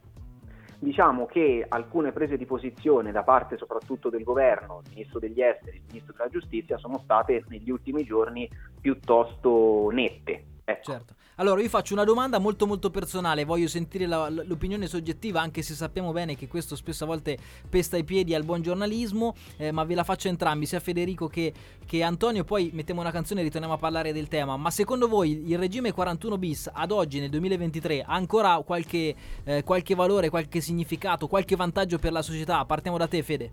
Diciamo 0.78 1.26
che 1.26 1.66
alcune 1.68 2.10
prese 2.10 2.38
di 2.38 2.46
posizione 2.46 3.12
da 3.12 3.22
parte 3.22 3.58
soprattutto 3.58 4.08
del 4.08 4.22
governo, 4.22 4.80
il 4.84 4.90
ministro 4.94 5.18
degli 5.18 5.42
esteri, 5.42 5.76
il 5.76 5.82
ministro 5.86 6.14
della 6.16 6.30
giustizia, 6.30 6.78
sono 6.78 6.98
state 7.04 7.44
negli 7.48 7.70
ultimi 7.70 8.02
giorni 8.02 8.48
piuttosto 8.80 9.90
nette. 9.92 10.44
Ecco. 10.70 10.92
Certo. 10.92 11.14
Allora, 11.36 11.62
io 11.62 11.70
faccio 11.70 11.94
una 11.94 12.04
domanda 12.04 12.38
molto 12.38 12.66
molto 12.66 12.90
personale, 12.90 13.44
voglio 13.46 13.66
sentire 13.66 14.06
la- 14.06 14.28
l'opinione 14.28 14.86
soggettiva, 14.86 15.40
anche 15.40 15.62
se 15.62 15.72
sappiamo 15.72 16.12
bene 16.12 16.36
che 16.36 16.46
questo 16.48 16.76
spesso 16.76 17.04
a 17.04 17.06
volte 17.06 17.38
pesta 17.66 17.96
i 17.96 18.04
piedi 18.04 18.34
al 18.34 18.44
buon 18.44 18.60
giornalismo, 18.60 19.34
eh, 19.56 19.72
ma 19.72 19.84
ve 19.84 19.94
la 19.94 20.04
faccio 20.04 20.28
entrambi, 20.28 20.66
sia 20.66 20.80
Federico 20.80 21.28
che, 21.28 21.52
che 21.86 22.02
Antonio, 22.02 22.44
poi 22.44 22.70
mettiamo 22.74 23.00
una 23.00 23.10
canzone 23.10 23.40
e 23.40 23.44
ritorniamo 23.44 23.74
a 23.74 23.78
parlare 23.78 24.12
del 24.12 24.28
tema. 24.28 24.58
Ma 24.58 24.70
secondo 24.70 25.08
voi 25.08 25.48
il 25.48 25.56
regime 25.56 25.92
41 25.92 26.36
bis 26.36 26.68
ad 26.70 26.90
oggi 26.90 27.20
nel 27.20 27.30
2023 27.30 28.02
ha 28.02 28.12
ancora 28.12 28.56
qualche, 28.58 29.14
eh, 29.44 29.64
qualche 29.64 29.94
valore, 29.94 30.28
qualche 30.28 30.60
significato, 30.60 31.26
qualche 31.26 31.56
vantaggio 31.56 31.98
per 31.98 32.12
la 32.12 32.20
società? 32.20 32.62
Partiamo 32.66 32.98
da 32.98 33.06
te, 33.06 33.22
Fede. 33.22 33.50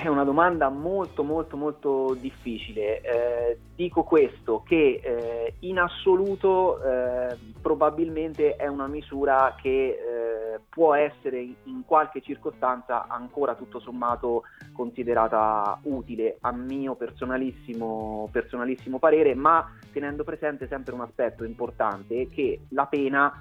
È 0.00 0.06
una 0.06 0.22
domanda 0.22 0.68
molto 0.68 1.24
molto 1.24 1.56
molto 1.56 2.14
difficile. 2.20 3.00
Eh, 3.00 3.58
dico 3.74 4.04
questo, 4.04 4.62
che 4.64 5.00
eh, 5.02 5.54
in 5.60 5.80
assoluto 5.80 6.80
eh, 6.80 7.36
probabilmente 7.60 8.54
è 8.54 8.68
una 8.68 8.86
misura 8.86 9.56
che 9.60 9.88
eh, 9.88 10.60
può 10.68 10.94
essere 10.94 11.40
in- 11.40 11.82
qualche 11.84 12.20
circostanza 12.20 13.08
ancora 13.08 13.56
tutto 13.56 13.80
sommato 13.80 14.42
considerata 14.72 15.76
utile 15.82 16.36
a 16.42 16.52
mio 16.52 16.94
personalissimo, 16.94 18.28
personalissimo 18.30 19.00
parere, 19.00 19.34
ma 19.34 19.68
tenendo 19.90 20.22
presente 20.22 20.68
sempre 20.68 20.94
un 20.94 21.00
aspetto 21.00 21.42
importante 21.42 22.28
che 22.28 22.60
la 22.68 22.86
pena 22.86 23.32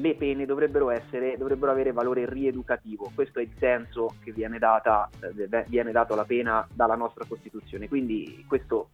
le 0.00 0.14
pene 0.14 0.46
dovrebbero, 0.46 0.90
essere, 0.90 1.36
dovrebbero 1.36 1.70
avere 1.70 1.92
valore 1.92 2.28
rieducativo. 2.28 3.10
Questo 3.14 3.38
è 3.38 3.42
il 3.42 3.52
senso 3.58 4.14
che 4.22 4.32
viene, 4.32 4.58
data, 4.58 5.08
eh, 5.20 5.64
viene 5.68 5.92
dato 5.92 6.14
alla 6.14 6.24
pena 6.24 6.66
dalla 6.72 6.96
nostra 6.96 7.24
Costituzione. 7.26 7.86
Quindi 7.86 8.44
questo 8.48 8.88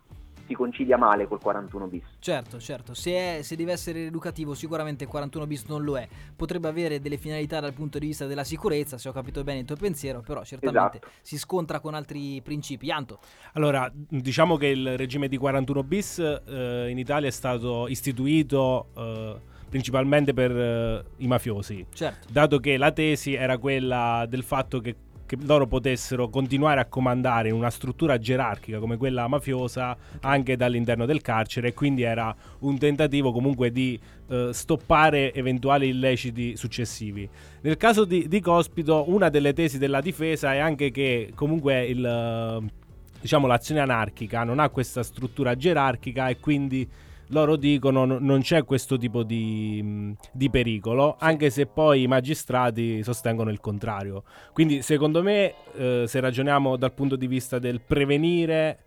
si 0.46 0.54
concilia 0.54 0.96
male 0.96 1.26
col 1.26 1.40
41 1.40 1.86
bis. 1.86 2.04
Certo, 2.18 2.58
certo, 2.60 2.94
se, 2.94 3.38
è- 3.38 3.42
se 3.42 3.56
deve 3.56 3.72
essere 3.72 4.06
educativo 4.06 4.54
sicuramente 4.54 5.04
il 5.04 5.10
41 5.10 5.46
bis 5.46 5.64
non 5.66 5.82
lo 5.82 5.96
è, 5.96 6.06
potrebbe 6.34 6.68
avere 6.68 7.00
delle 7.00 7.16
finalità 7.16 7.58
dal 7.60 7.72
punto 7.72 7.98
di 7.98 8.06
vista 8.06 8.26
della 8.26 8.44
sicurezza, 8.44 8.96
se 8.96 9.08
ho 9.08 9.12
capito 9.12 9.42
bene 9.42 9.60
il 9.60 9.64
tuo 9.64 9.76
pensiero, 9.76 10.20
però 10.20 10.44
certamente 10.44 10.98
Esatto. 10.98 11.18
si 11.20 11.36
scontra 11.38 11.80
con 11.80 11.94
altri 11.94 12.40
principi. 12.42 12.90
Anto, 12.90 13.18
Allora, 13.54 13.90
diciamo 13.92 14.56
che 14.56 14.68
il 14.68 14.96
regime 14.96 15.26
di 15.28 15.36
41 15.36 15.82
bis 15.82 16.18
eh, 16.18 16.88
in 16.90 16.98
Italia 16.98 17.28
è 17.28 17.32
stato 17.32 17.88
istituito 17.88 18.90
eh, 18.96 19.54
principalmente 19.68 20.32
per 20.32 20.50
eh, 20.50 21.04
i 21.18 21.26
mafiosi, 21.26 21.86
certo, 21.92 22.28
dato 22.30 22.58
che 22.58 22.76
la 22.76 22.92
tesi 22.92 23.34
era 23.34 23.58
quella 23.58 24.26
del 24.28 24.42
fatto 24.42 24.80
che, 24.80 24.94
che 25.26 25.36
loro 25.40 25.66
potessero 25.66 26.28
continuare 26.28 26.80
a 26.80 26.86
comandare 26.86 27.48
in 27.48 27.54
una 27.54 27.70
struttura 27.70 28.16
gerarchica 28.18 28.78
come 28.78 28.96
quella 28.96 29.26
mafiosa 29.26 29.96
anche 30.20 30.56
dall'interno 30.56 31.04
del 31.04 31.20
carcere 31.20 31.68
e 31.68 31.74
quindi 31.74 32.02
era 32.02 32.34
un 32.60 32.78
tentativo 32.78 33.32
comunque 33.32 33.70
di 33.72 33.98
eh, 34.28 34.50
stoppare 34.52 35.34
eventuali 35.34 35.88
illeciti 35.88 36.56
successivi. 36.56 37.28
Nel 37.62 37.76
caso 37.76 38.04
di, 38.04 38.28
di 38.28 38.40
Cospito, 38.40 39.04
una 39.08 39.28
delle 39.28 39.52
tesi 39.52 39.78
della 39.78 40.00
difesa 40.00 40.54
è 40.54 40.58
anche 40.58 40.90
che 40.92 41.32
comunque 41.34 41.84
il, 41.84 42.04
eh, 42.04 42.84
diciamo, 43.20 43.48
l'azione 43.48 43.80
anarchica 43.80 44.44
non 44.44 44.60
ha 44.60 44.68
questa 44.68 45.02
struttura 45.02 45.56
gerarchica 45.56 46.28
e 46.28 46.38
quindi 46.38 46.88
loro 47.28 47.56
dicono 47.56 48.04
n- 48.04 48.18
non 48.20 48.40
c'è 48.40 48.64
questo 48.64 48.96
tipo 48.96 49.22
di, 49.22 49.80
mh, 49.82 50.16
di 50.32 50.48
pericolo, 50.50 51.16
anche 51.18 51.50
se 51.50 51.66
poi 51.66 52.02
i 52.02 52.06
magistrati 52.06 53.02
sostengono 53.02 53.50
il 53.50 53.60
contrario. 53.60 54.24
Quindi 54.52 54.82
secondo 54.82 55.22
me, 55.22 55.54
eh, 55.76 56.04
se 56.06 56.20
ragioniamo 56.20 56.76
dal 56.76 56.92
punto 56.92 57.16
di 57.16 57.26
vista 57.26 57.58
del 57.58 57.80
prevenire, 57.80 58.78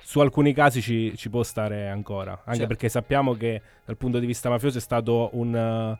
su 0.00 0.20
alcuni 0.20 0.52
casi 0.54 0.80
ci, 0.80 1.16
ci 1.16 1.28
può 1.28 1.42
stare 1.42 1.88
ancora, 1.88 2.32
anche 2.44 2.52
Certo. 2.52 2.66
perché 2.66 2.88
sappiamo 2.88 3.34
che 3.34 3.60
dal 3.84 3.96
punto 3.96 4.18
di 4.18 4.26
vista 4.26 4.48
mafioso 4.48 4.78
è 4.78 4.80
stato 4.80 5.30
un... 5.32 5.54
eh, 5.54 5.98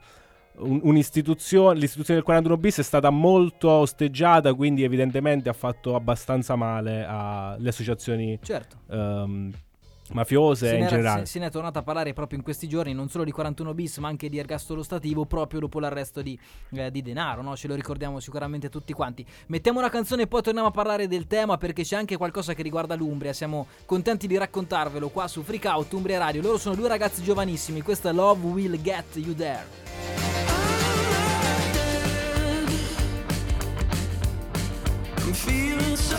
un- 0.60 0.80
un'istituzione, 0.82 1.78
l'istituzione 1.78 2.18
del 2.18 2.24
41 2.28 2.56
bis 2.56 2.78
è 2.80 2.82
stata 2.82 3.10
molto 3.10 3.70
osteggiata, 3.70 4.54
quindi 4.54 4.82
evidentemente 4.82 5.48
ha 5.48 5.52
fatto 5.52 5.94
abbastanza 5.94 6.56
male 6.56 7.04
alle 7.06 7.68
associazioni 7.68 8.36
certo. 8.42 8.78
ehm, 8.90 9.52
mafiose 10.12 10.66
Se 10.68 10.72
in 10.74 10.80
ne, 10.80 10.86
era- 10.86 10.96
generale. 10.96 11.20
se- 11.20 11.26
se 11.32 11.38
ne 11.38 11.46
è 11.46 11.50
tornato 11.50 11.78
a 11.78 11.82
parlare 11.82 12.12
proprio 12.12 12.38
in 12.38 12.44
questi 12.44 12.68
giorni 12.68 12.92
non 12.94 13.08
solo 13.08 13.24
di 13.24 13.30
41 13.30 13.74
bis 13.74 13.98
ma 13.98 14.08
anche 14.08 14.28
di 14.28 14.38
ergastolo 14.38 14.82
stativo 14.82 15.24
proprio 15.26 15.60
dopo 15.60 15.80
l'arresto 15.80 16.22
di, 16.22 16.38
eh, 16.70 16.90
di 16.90 17.02
denaro, 17.02 17.42
no? 17.42 17.56
ce 17.56 17.68
lo 17.68 17.74
ricordiamo 17.74 18.20
sicuramente 18.20 18.68
tutti 18.68 18.92
quanti. 18.92 19.24
Mettiamo 19.48 19.78
una 19.78 19.90
canzone 19.90 20.22
e 20.22 20.26
poi 20.26 20.42
torniamo 20.42 20.68
a 20.68 20.70
parlare 20.72 21.06
del 21.08 21.26
tema 21.26 21.56
perché 21.56 21.82
c'è 21.82 21.96
anche 21.96 22.16
qualcosa 22.16 22.54
che 22.54 22.62
riguarda 22.62 22.94
l'Umbria, 22.94 23.32
siamo 23.32 23.66
contenti 23.86 24.26
di 24.26 24.36
raccontarvelo 24.36 25.08
qua 25.08 25.28
su 25.28 25.42
Freak 25.42 25.64
Out 25.66 25.92
Umbria 25.92 26.18
Radio. 26.18 26.42
Loro 26.42 26.58
sono 26.58 26.74
due 26.74 26.88
ragazzi 26.88 27.22
giovanissimi, 27.22 27.82
questa 27.82 28.10
è 28.10 28.12
Love 28.12 28.46
Will 28.46 28.80
Get 28.80 29.16
You 29.16 29.34
There. 29.34 29.66
I'm 35.20 35.34
feeling 35.34 35.96
so 35.96 36.16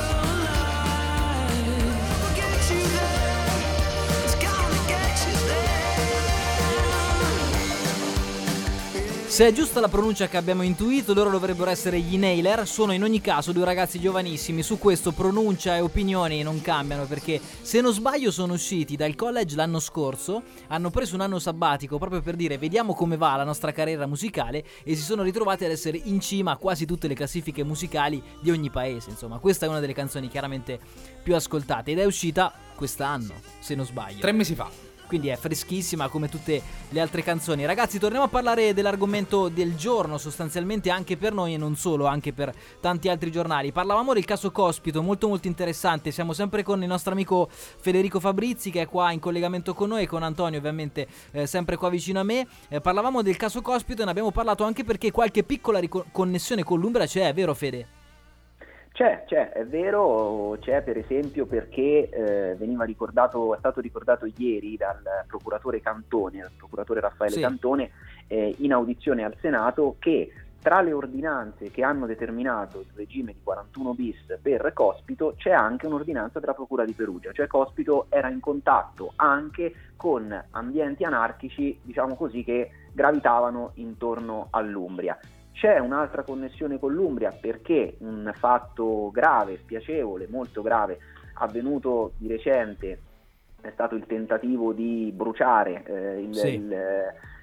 Se 9.39 9.47
è 9.47 9.53
giusta 9.53 9.79
la 9.79 9.87
pronuncia 9.87 10.27
che 10.27 10.35
abbiamo 10.35 10.63
intuito, 10.63 11.13
loro 11.13 11.29
dovrebbero 11.29 11.69
essere 11.69 11.97
gli 12.01 12.17
Nailer. 12.17 12.67
Sono 12.67 12.91
in 12.91 13.03
ogni 13.03 13.21
caso 13.21 13.53
due 13.53 13.63
ragazzi 13.63 13.97
giovanissimi. 13.97 14.61
Su 14.61 14.77
questo 14.77 15.13
pronuncia 15.13 15.77
e 15.77 15.79
opinioni 15.79 16.43
non 16.43 16.59
cambiano 16.59 17.05
perché, 17.05 17.39
se 17.61 17.79
non 17.79 17.93
sbaglio, 17.93 18.31
sono 18.31 18.51
usciti 18.51 18.97
dal 18.97 19.15
college 19.15 19.55
l'anno 19.55 19.79
scorso. 19.79 20.43
Hanno 20.67 20.89
preso 20.89 21.15
un 21.15 21.21
anno 21.21 21.39
sabbatico 21.39 21.97
proprio 21.97 22.21
per 22.21 22.35
dire 22.35 22.57
vediamo 22.57 22.93
come 22.93 23.15
va 23.15 23.37
la 23.37 23.45
nostra 23.45 23.71
carriera 23.71 24.05
musicale 24.07 24.61
e 24.83 24.93
si 24.97 25.03
sono 25.03 25.23
ritrovati 25.23 25.63
ad 25.63 25.71
essere 25.71 26.01
in 26.03 26.19
cima 26.19 26.51
a 26.51 26.57
quasi 26.57 26.85
tutte 26.85 27.07
le 27.07 27.13
classifiche 27.13 27.63
musicali 27.63 28.21
di 28.41 28.51
ogni 28.51 28.69
paese. 28.69 29.09
Insomma, 29.11 29.37
questa 29.37 29.65
è 29.65 29.69
una 29.69 29.79
delle 29.79 29.93
canzoni 29.93 30.27
chiaramente 30.27 30.77
più 31.23 31.33
ascoltate 31.33 31.91
ed 31.91 31.99
è 31.99 32.03
uscita 32.03 32.51
quest'anno, 32.75 33.35
se 33.59 33.73
non 33.73 33.85
sbaglio. 33.85 34.19
Tre 34.19 34.33
mesi 34.33 34.53
fa 34.53 34.89
quindi 35.09 35.29
è 35.29 35.35
freschissima 35.35 36.07
come 36.07 36.29
tutte 36.29 36.61
le 36.87 36.99
altre 37.01 37.23
canzoni. 37.23 37.65
Ragazzi, 37.65 37.97
torniamo 37.97 38.25
a 38.25 38.27
parlare 38.29 38.75
dell'argomento 38.75 39.49
del 39.49 39.75
giorno, 39.75 40.19
sostanzialmente 40.19 40.91
anche 40.91 41.17
per 41.17 41.33
noi 41.33 41.55
e 41.55 41.57
non 41.57 41.75
solo, 41.75 42.05
anche 42.05 42.31
per 42.31 42.53
tanti 42.79 43.09
altri 43.09 43.31
giornali. 43.31 43.71
Parlavamo 43.71 44.13
del 44.13 44.23
caso 44.23 44.51
Cospito, 44.51 45.01
molto 45.01 45.27
molto 45.27 45.47
interessante. 45.47 46.11
Siamo 46.11 46.33
sempre 46.33 46.61
con 46.61 46.83
il 46.83 46.87
nostro 46.87 47.11
amico 47.11 47.49
Federico 47.49 48.19
Fabrizi 48.19 48.69
che 48.69 48.81
è 48.81 48.87
qua 48.87 49.11
in 49.11 49.19
collegamento 49.19 49.73
con 49.73 49.89
noi 49.89 50.03
e 50.03 50.07
con 50.07 50.21
Antonio, 50.21 50.59
ovviamente 50.59 51.07
eh, 51.31 51.47
sempre 51.47 51.75
qua 51.75 51.89
vicino 51.89 52.19
a 52.19 52.23
me. 52.23 52.47
Eh, 52.67 52.79
parlavamo 52.79 53.23
del 53.23 53.35
caso 53.35 53.63
Cospito 53.63 54.03
e 54.03 54.05
ne 54.05 54.11
abbiamo 54.11 54.29
parlato 54.29 54.63
anche 54.63 54.83
perché 54.83 55.09
qualche 55.09 55.43
piccola 55.43 55.79
rico- 55.79 56.05
connessione 56.11 56.63
con 56.63 56.79
l'Umbra 56.79 57.07
c'è, 57.07 57.33
vero 57.33 57.55
Fede? 57.55 57.98
C'è, 58.99 59.23
c'è, 59.25 59.53
è 59.53 59.65
vero, 59.65 60.57
c'è 60.59 60.81
per 60.81 60.97
esempio 60.97 61.45
perché 61.45 62.09
eh, 62.09 62.55
veniva 62.55 62.83
ricordato, 62.83 63.55
è 63.55 63.57
stato 63.57 63.79
ricordato 63.79 64.29
ieri 64.35 64.75
dal 64.75 65.01
procuratore 65.25 65.79
Cantone, 65.79 66.41
dal 66.41 66.51
procuratore 66.57 66.99
Raffaele 66.99 67.35
sì. 67.35 67.39
Cantone, 67.39 67.91
eh, 68.27 68.55
in 68.57 68.73
audizione 68.73 69.23
al 69.23 69.37
Senato 69.39 69.95
che 69.99 70.33
tra 70.61 70.81
le 70.81 70.91
ordinanze 70.91 71.71
che 71.71 71.81
hanno 71.81 72.07
determinato 72.07 72.81
il 72.81 72.87
regime 72.93 73.31
di 73.31 73.39
41 73.41 73.93
bis 73.93 74.37
per 74.41 74.73
Cospito 74.73 75.35
c'è 75.37 75.51
anche 75.51 75.87
un'ordinanza 75.87 76.41
della 76.41 76.53
Procura 76.53 76.83
di 76.83 76.91
Perugia, 76.91 77.31
cioè 77.31 77.47
Cospito 77.47 78.07
era 78.09 78.27
in 78.27 78.41
contatto 78.41 79.13
anche 79.15 79.73
con 79.95 80.43
ambienti 80.51 81.05
anarchici, 81.05 81.79
diciamo 81.81 82.15
così, 82.17 82.43
che 82.43 82.69
gravitavano 82.91 83.71
intorno 83.75 84.47
all'Umbria. 84.49 85.17
C'è 85.59 85.77
un'altra 85.77 86.23
connessione 86.23 86.79
con 86.79 86.93
l'Umbria 86.93 87.31
perché 87.37 87.97
un 87.99 88.31
fatto 88.33 89.11
grave, 89.11 89.57
spiacevole, 89.57 90.25
molto 90.29 90.61
grave, 90.61 90.99
avvenuto 91.33 92.13
di 92.15 92.29
recente 92.29 92.99
è 93.59 93.69
stato 93.73 93.95
il 93.95 94.05
tentativo 94.05 94.71
di 94.71 95.11
bruciare 95.13 95.83
eh, 95.83 96.21
il, 96.21 96.33
sì. 96.33 96.53
il, 96.53 96.77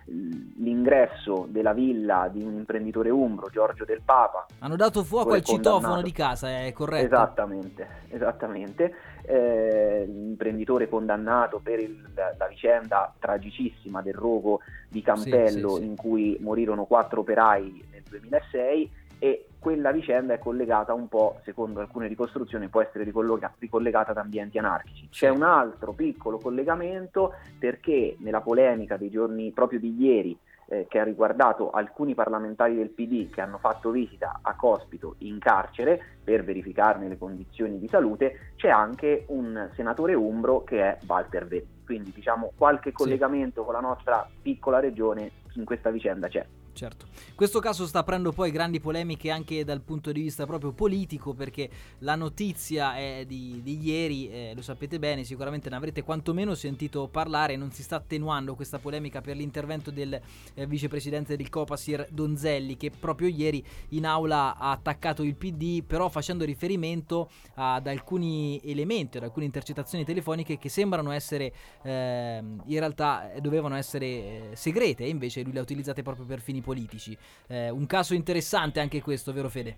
l'ingresso 0.06 1.46
della 1.50 1.74
villa 1.74 2.30
di 2.32 2.42
un 2.42 2.54
imprenditore 2.54 3.10
umbro, 3.10 3.50
Giorgio 3.50 3.84
del 3.84 4.00
Papa. 4.02 4.46
Hanno 4.60 4.76
dato 4.76 5.04
fuoco 5.04 5.34
al 5.34 5.42
citofono 5.42 6.00
di 6.00 6.12
casa, 6.12 6.64
è 6.64 6.72
corretto? 6.72 7.04
Esattamente, 7.04 7.86
esattamente. 8.08 8.94
Eh, 9.26 10.04
l'imprenditore 10.06 10.88
condannato 10.88 11.60
per 11.62 11.80
il, 11.80 12.02
la 12.14 12.46
vicenda 12.46 13.12
tragicissima 13.18 14.00
del 14.00 14.14
rogo 14.14 14.60
di 14.88 15.02
Campello 15.02 15.74
sì, 15.74 15.82
sì, 15.82 15.86
in 15.86 15.96
cui 15.96 16.38
morirono 16.40 16.84
quattro 16.84 17.20
operai 17.20 17.95
2006 18.08 18.90
e 19.18 19.46
quella 19.58 19.90
vicenda 19.92 20.34
è 20.34 20.38
collegata 20.38 20.92
un 20.92 21.08
po', 21.08 21.40
secondo 21.44 21.80
alcune 21.80 22.06
ricostruzioni, 22.06 22.68
può 22.68 22.82
essere 22.82 23.04
ricollegata 23.04 24.10
ad 24.10 24.18
ambienti 24.18 24.58
anarchici. 24.58 25.08
C'è 25.10 25.28
un 25.28 25.42
altro 25.42 25.92
piccolo 25.92 26.38
collegamento 26.38 27.34
perché 27.58 28.16
nella 28.20 28.40
polemica 28.40 28.96
dei 28.96 29.10
giorni 29.10 29.50
proprio 29.52 29.80
di 29.80 29.96
ieri 29.98 30.38
eh, 30.68 30.86
che 30.88 30.98
ha 30.98 31.04
riguardato 31.04 31.70
alcuni 31.70 32.14
parlamentari 32.14 32.74
del 32.76 32.90
PD 32.90 33.30
che 33.30 33.40
hanno 33.40 33.58
fatto 33.58 33.90
visita 33.90 34.40
a 34.42 34.54
Cospito 34.54 35.14
in 35.18 35.38
carcere 35.38 36.18
per 36.22 36.44
verificarne 36.44 37.08
le 37.08 37.18
condizioni 37.18 37.78
di 37.78 37.88
salute, 37.88 38.52
c'è 38.56 38.68
anche 38.68 39.24
un 39.28 39.70
senatore 39.74 40.14
umbro 40.14 40.64
che 40.64 40.82
è 40.82 40.98
Walter 41.06 41.46
Vetti. 41.46 41.84
Quindi 41.84 42.12
diciamo 42.12 42.52
qualche 42.56 42.92
collegamento 42.92 43.60
sì. 43.60 43.64
con 43.64 43.74
la 43.74 43.80
nostra 43.80 44.28
piccola 44.42 44.80
regione 44.80 45.30
in 45.54 45.64
questa 45.64 45.90
vicenda 45.90 46.26
c'è 46.26 46.44
certo. 46.76 47.06
Questo 47.34 47.58
caso 47.58 47.86
sta 47.86 48.00
aprendo 48.00 48.30
poi 48.32 48.50
grandi 48.50 48.80
polemiche 48.80 49.30
anche 49.30 49.64
dal 49.64 49.80
punto 49.80 50.12
di 50.12 50.20
vista 50.20 50.44
proprio 50.44 50.72
politico 50.72 51.32
perché 51.32 51.68
la 52.00 52.14
notizia 52.14 52.96
è 52.96 53.24
di, 53.26 53.60
di 53.62 53.80
ieri, 53.82 54.30
eh, 54.30 54.52
lo 54.54 54.60
sapete 54.60 54.98
bene, 54.98 55.24
sicuramente 55.24 55.70
ne 55.70 55.76
avrete 55.76 56.02
quantomeno 56.02 56.54
sentito 56.54 57.08
parlare, 57.08 57.56
non 57.56 57.72
si 57.72 57.82
sta 57.82 57.96
attenuando 57.96 58.54
questa 58.54 58.78
polemica 58.78 59.22
per 59.22 59.36
l'intervento 59.36 59.90
del 59.90 60.20
eh, 60.54 60.66
vicepresidente 60.66 61.36
del 61.36 61.48
Copasir 61.48 62.06
Donzelli 62.10 62.76
che 62.76 62.90
proprio 62.90 63.28
ieri 63.28 63.64
in 63.90 64.04
aula 64.04 64.56
ha 64.56 64.70
attaccato 64.70 65.22
il 65.22 65.34
PD 65.34 65.82
però 65.82 66.10
facendo 66.10 66.44
riferimento 66.44 67.30
ad 67.54 67.86
alcuni 67.86 68.60
elementi, 68.64 69.16
ad 69.16 69.22
alcune 69.22 69.46
intercettazioni 69.46 70.04
telefoniche 70.04 70.58
che 70.58 70.68
sembrano 70.68 71.10
essere 71.10 71.52
eh, 71.82 72.38
in 72.38 72.78
realtà 72.78 73.30
dovevano 73.40 73.76
essere 73.76 74.06
eh, 74.06 74.50
segrete 74.52 75.04
e 75.04 75.08
invece 75.08 75.42
lui 75.42 75.52
le 75.52 75.60
ha 75.60 75.62
utilizzate 75.62 76.02
proprio 76.02 76.26
per 76.26 76.40
fini 76.40 76.64
politici. 76.66 77.16
Eh, 77.46 77.70
un 77.70 77.86
caso 77.86 78.14
interessante 78.14 78.80
anche 78.80 79.00
questo, 79.00 79.32
vero 79.32 79.48
Fede? 79.48 79.76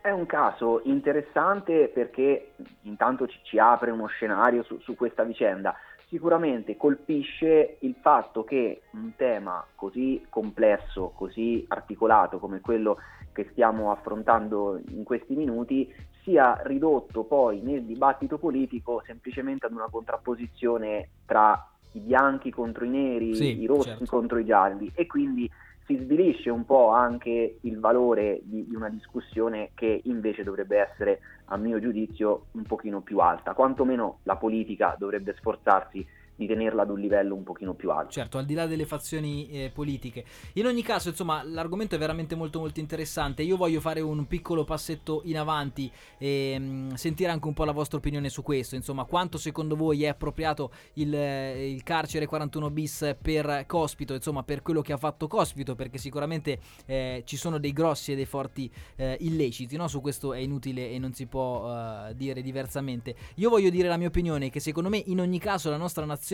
È 0.00 0.10
un 0.10 0.24
caso 0.24 0.80
interessante 0.84 1.90
perché 1.92 2.52
intanto 2.82 3.26
ci, 3.26 3.38
ci 3.42 3.58
apre 3.58 3.90
uno 3.90 4.06
scenario 4.06 4.62
su, 4.62 4.78
su 4.80 4.94
questa 4.94 5.24
vicenda. 5.24 5.74
Sicuramente 6.08 6.76
colpisce 6.76 7.76
il 7.80 7.96
fatto 8.00 8.44
che 8.44 8.82
un 8.92 9.14
tema 9.16 9.66
così 9.74 10.24
complesso, 10.30 11.12
così 11.14 11.64
articolato 11.68 12.38
come 12.38 12.60
quello 12.60 12.98
che 13.32 13.48
stiamo 13.50 13.90
affrontando 13.90 14.80
in 14.90 15.02
questi 15.02 15.34
minuti 15.34 15.92
sia 16.22 16.58
ridotto 16.62 17.24
poi 17.24 17.60
nel 17.60 17.82
dibattito 17.82 18.38
politico 18.38 19.02
semplicemente 19.04 19.66
ad 19.66 19.72
una 19.72 19.88
contrapposizione 19.90 21.08
tra 21.26 21.68
i 21.92 22.00
bianchi 22.00 22.50
contro 22.50 22.84
i 22.84 22.88
neri, 22.88 23.34
sì, 23.34 23.60
i 23.60 23.66
rossi 23.66 23.88
certo. 23.88 24.04
contro 24.06 24.38
i 24.38 24.44
gialli 24.44 24.90
e 24.94 25.06
quindi 25.06 25.50
si 25.86 25.96
svilisce 25.96 26.50
un 26.50 26.64
po' 26.64 26.90
anche 26.90 27.58
il 27.60 27.78
valore 27.78 28.40
di, 28.42 28.66
di, 28.66 28.74
una 28.74 28.88
discussione 28.88 29.70
che 29.74 30.00
invece 30.04 30.42
dovrebbe 30.42 30.78
essere, 30.78 31.20
a 31.46 31.56
mio 31.56 31.78
giudizio, 31.78 32.46
un 32.52 32.64
pochino 32.64 33.00
più 33.00 33.18
alta. 33.18 33.54
Quantomeno 33.54 34.18
la 34.24 34.36
politica 34.36 34.96
dovrebbe 34.98 35.34
sforzarsi 35.38 36.04
di 36.36 36.46
tenerla 36.46 36.82
ad 36.82 36.90
un 36.90 37.00
livello 37.00 37.34
un 37.34 37.42
pochino 37.42 37.74
più 37.74 37.90
alto. 37.90 38.12
Certo, 38.12 38.38
al 38.38 38.44
di 38.44 38.54
là 38.54 38.66
delle 38.66 38.84
fazioni 38.84 39.48
eh, 39.48 39.70
politiche. 39.72 40.24
In 40.54 40.66
ogni 40.66 40.82
caso, 40.82 41.08
insomma, 41.08 41.42
l'argomento 41.42 41.94
è 41.94 41.98
veramente 41.98 42.34
molto 42.34 42.60
molto 42.60 42.78
interessante. 42.78 43.42
Io 43.42 43.56
voglio 43.56 43.80
fare 43.80 44.00
un 44.00 44.26
piccolo 44.26 44.64
passetto 44.64 45.22
in 45.24 45.38
avanti 45.38 45.90
e 46.18 46.58
mh, 46.58 46.64
mm, 46.64 46.90
sentire 46.92 47.30
anche 47.30 47.46
un 47.46 47.54
po' 47.54 47.64
la 47.64 47.72
vostra 47.72 47.96
opinione 47.96 48.28
su 48.28 48.42
questo. 48.42 48.74
Insomma, 48.74 49.04
quanto 49.04 49.38
secondo 49.38 49.76
voi 49.76 50.04
è 50.04 50.08
appropriato 50.08 50.70
il, 50.94 51.14
eh, 51.14 51.70
il 51.70 51.82
carcere 51.82 52.26
41 52.26 52.70
bis 52.70 53.16
per 53.20 53.64
Cospito, 53.66 54.12
insomma, 54.12 54.42
per 54.42 54.60
quello 54.60 54.82
che 54.82 54.92
ha 54.92 54.98
fatto 54.98 55.26
Cospito, 55.26 55.74
perché 55.74 55.96
sicuramente 55.96 56.58
eh, 56.84 57.22
ci 57.24 57.36
sono 57.36 57.58
dei 57.58 57.72
grossi 57.72 58.12
e 58.12 58.14
dei 58.14 58.26
forti 58.26 58.70
eh, 58.96 59.16
illeciti, 59.20 59.76
no? 59.76 59.88
Su 59.88 60.02
questo 60.02 60.34
è 60.34 60.38
inutile 60.38 60.90
e 60.90 60.98
non 60.98 61.14
si 61.14 61.26
può 61.26 61.72
eh, 61.72 62.14
dire 62.14 62.42
diversamente. 62.42 63.14
Io 63.36 63.48
voglio 63.48 63.70
dire 63.70 63.88
la 63.88 63.96
mia 63.96 64.08
opinione 64.08 64.50
che 64.50 64.60
secondo 64.60 64.90
me 64.90 65.02
in 65.06 65.20
ogni 65.20 65.38
caso 65.38 65.70
la 65.70 65.78
nostra 65.78 66.04
nazione 66.04 66.24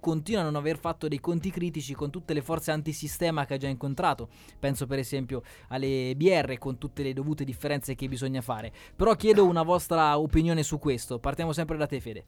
continua 0.00 0.40
a 0.40 0.44
non 0.44 0.56
aver 0.56 0.78
fatto 0.78 1.08
dei 1.08 1.20
conti 1.20 1.50
critici 1.50 1.94
con 1.94 2.10
tutte 2.10 2.32
le 2.32 2.40
forze 2.40 2.70
antisistema 2.70 3.44
che 3.44 3.54
ha 3.54 3.58
già 3.58 3.68
incontrato. 3.68 4.28
Penso 4.58 4.86
per 4.86 4.98
esempio 4.98 5.42
alle 5.68 6.14
BR 6.16 6.58
con 6.58 6.78
tutte 6.78 7.02
le 7.02 7.12
dovute 7.12 7.44
differenze 7.44 7.94
che 7.94 8.08
bisogna 8.08 8.40
fare. 8.40 8.72
Però 8.94 9.14
chiedo 9.14 9.44
una 9.44 9.62
vostra 9.62 10.18
opinione 10.18 10.62
su 10.62 10.78
questo. 10.78 11.18
Partiamo 11.18 11.52
sempre 11.52 11.76
da 11.76 11.86
te 11.86 12.00
Fede. 12.00 12.24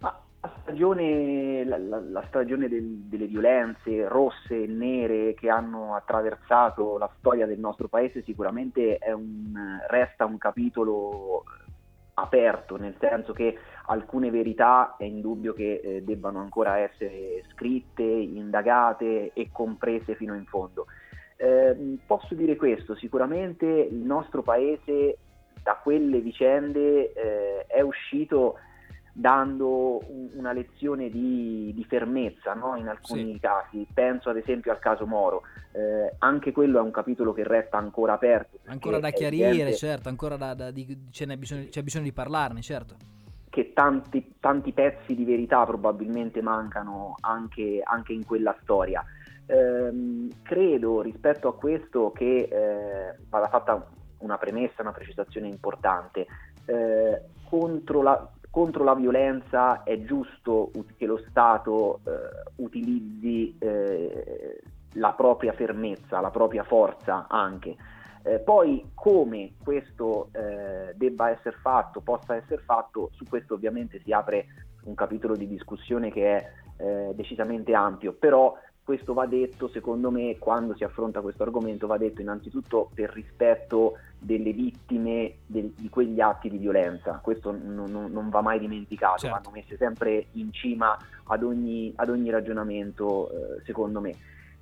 la 0.00 0.52
stagione, 0.60 1.64
la, 1.64 1.78
la, 1.78 2.00
la 2.00 2.24
stagione 2.28 2.68
del, 2.68 2.84
delle 2.84 3.26
violenze 3.26 4.06
rosse 4.06 4.64
e 4.64 4.66
nere 4.66 5.34
che 5.34 5.48
hanno 5.48 5.94
attraversato 5.94 6.98
la 6.98 7.10
storia 7.18 7.46
del 7.46 7.58
nostro 7.58 7.88
paese 7.88 8.22
sicuramente 8.22 8.98
un, 9.14 9.78
resta 9.88 10.26
un 10.26 10.36
capitolo 10.36 11.44
aperto, 12.14 12.76
nel 12.76 12.94
senso 13.00 13.32
che 13.32 13.58
alcune 13.86 14.30
verità 14.30 14.96
è 14.96 15.04
indubbio 15.04 15.52
che 15.52 15.80
eh, 15.82 16.02
debbano 16.02 16.40
ancora 16.40 16.78
essere 16.78 17.44
scritte, 17.52 18.02
indagate 18.02 19.32
e 19.32 19.48
comprese 19.52 20.14
fino 20.14 20.34
in 20.34 20.44
fondo. 20.46 20.86
Eh, 21.36 21.98
posso 22.06 22.34
dire 22.34 22.56
questo, 22.56 22.94
sicuramente 22.94 23.66
il 23.66 23.96
nostro 23.96 24.42
paese 24.42 25.18
da 25.62 25.78
quelle 25.82 26.20
vicende 26.20 27.12
eh, 27.12 27.66
è 27.66 27.80
uscito 27.80 28.56
dando 29.16 29.98
un, 30.08 30.30
una 30.34 30.52
lezione 30.52 31.08
di, 31.08 31.72
di 31.74 31.84
fermezza 31.84 32.52
no? 32.54 32.76
in 32.76 32.88
alcuni 32.88 33.34
sì. 33.34 33.40
casi. 33.40 33.86
Penso 33.92 34.30
ad 34.30 34.36
esempio 34.36 34.72
al 34.72 34.78
caso 34.78 35.06
Moro, 35.06 35.42
eh, 35.72 36.14
anche 36.18 36.52
quello 36.52 36.78
è 36.78 36.82
un 36.82 36.90
capitolo 36.90 37.32
che 37.32 37.44
resta 37.44 37.76
ancora 37.76 38.14
aperto. 38.14 38.58
Ancora 38.66 38.98
da 38.98 39.10
chiarire, 39.10 39.48
evidente... 39.48 39.76
certo, 39.76 40.08
ancora 40.08 40.36
da, 40.36 40.54
da, 40.54 40.70
di, 40.70 40.84
bisogno, 41.36 41.66
c'è 41.68 41.82
bisogno 41.82 42.04
di 42.04 42.12
parlarne, 42.12 42.62
certo 42.62 42.96
che 43.54 43.72
tanti, 43.72 44.34
tanti, 44.40 44.72
pezzi 44.72 45.14
di 45.14 45.24
verità 45.24 45.64
probabilmente 45.64 46.42
mancano 46.42 47.14
anche, 47.20 47.80
anche 47.84 48.12
in 48.12 48.26
quella 48.26 48.52
storia. 48.62 49.04
Ehm, 49.46 50.28
credo 50.42 51.00
rispetto 51.00 51.46
a 51.46 51.54
questo 51.54 52.10
che 52.10 52.48
eh, 52.50 53.16
vada 53.28 53.46
fatta 53.46 53.86
una 54.18 54.38
premessa, 54.38 54.82
una 54.82 54.90
precisazione 54.90 55.46
importante. 55.46 56.26
Eh, 56.64 57.22
contro, 57.48 58.02
la, 58.02 58.28
contro, 58.50 58.82
la, 58.82 58.96
violenza 58.96 59.84
è 59.84 60.02
giusto 60.02 60.72
che 60.96 61.06
lo 61.06 61.18
Stato 61.28 62.00
eh, 62.06 62.10
utilizzi 62.56 63.54
eh, 63.60 64.62
la 64.94 65.12
propria 65.12 65.52
fermezza, 65.52 66.18
la 66.20 66.30
propria 66.30 66.64
forza 66.64 67.26
anche. 67.28 67.76
Eh, 68.26 68.38
poi 68.38 68.90
come 68.94 69.52
questo 69.62 70.30
eh, 70.32 70.94
debba 70.94 71.28
essere 71.28 71.56
fatto, 71.60 72.00
possa 72.00 72.34
essere 72.34 72.62
fatto, 72.62 73.10
su 73.12 73.24
questo 73.28 73.52
ovviamente 73.52 74.00
si 74.02 74.12
apre 74.12 74.46
un 74.84 74.94
capitolo 74.94 75.36
di 75.36 75.46
discussione 75.46 76.10
che 76.10 76.36
è 76.36 76.50
eh, 76.78 77.12
decisamente 77.14 77.74
ampio, 77.74 78.14
però 78.14 78.56
questo 78.82 79.14
va 79.14 79.26
detto, 79.26 79.68
secondo 79.68 80.10
me, 80.10 80.36
quando 80.38 80.74
si 80.74 80.84
affronta 80.84 81.22
questo 81.22 81.42
argomento, 81.42 81.86
va 81.86 81.96
detto 81.96 82.20
innanzitutto 82.20 82.90
per 82.94 83.10
rispetto 83.10 83.94
delle 84.18 84.52
vittime 84.52 85.36
del, 85.46 85.72
di 85.74 85.88
quegli 85.88 86.20
atti 86.20 86.50
di 86.50 86.58
violenza. 86.58 87.18
Questo 87.22 87.50
non, 87.50 87.90
non, 87.90 88.10
non 88.10 88.28
va 88.28 88.42
mai 88.42 88.58
dimenticato, 88.58 89.20
certo. 89.20 89.36
vanno 89.36 89.56
messe 89.56 89.76
sempre 89.78 90.26
in 90.32 90.52
cima 90.52 90.96
ad 91.24 91.42
ogni, 91.42 91.92
ad 91.96 92.10
ogni 92.10 92.28
ragionamento, 92.30 93.30
eh, 93.30 93.62
secondo 93.64 94.00
me. 94.00 94.14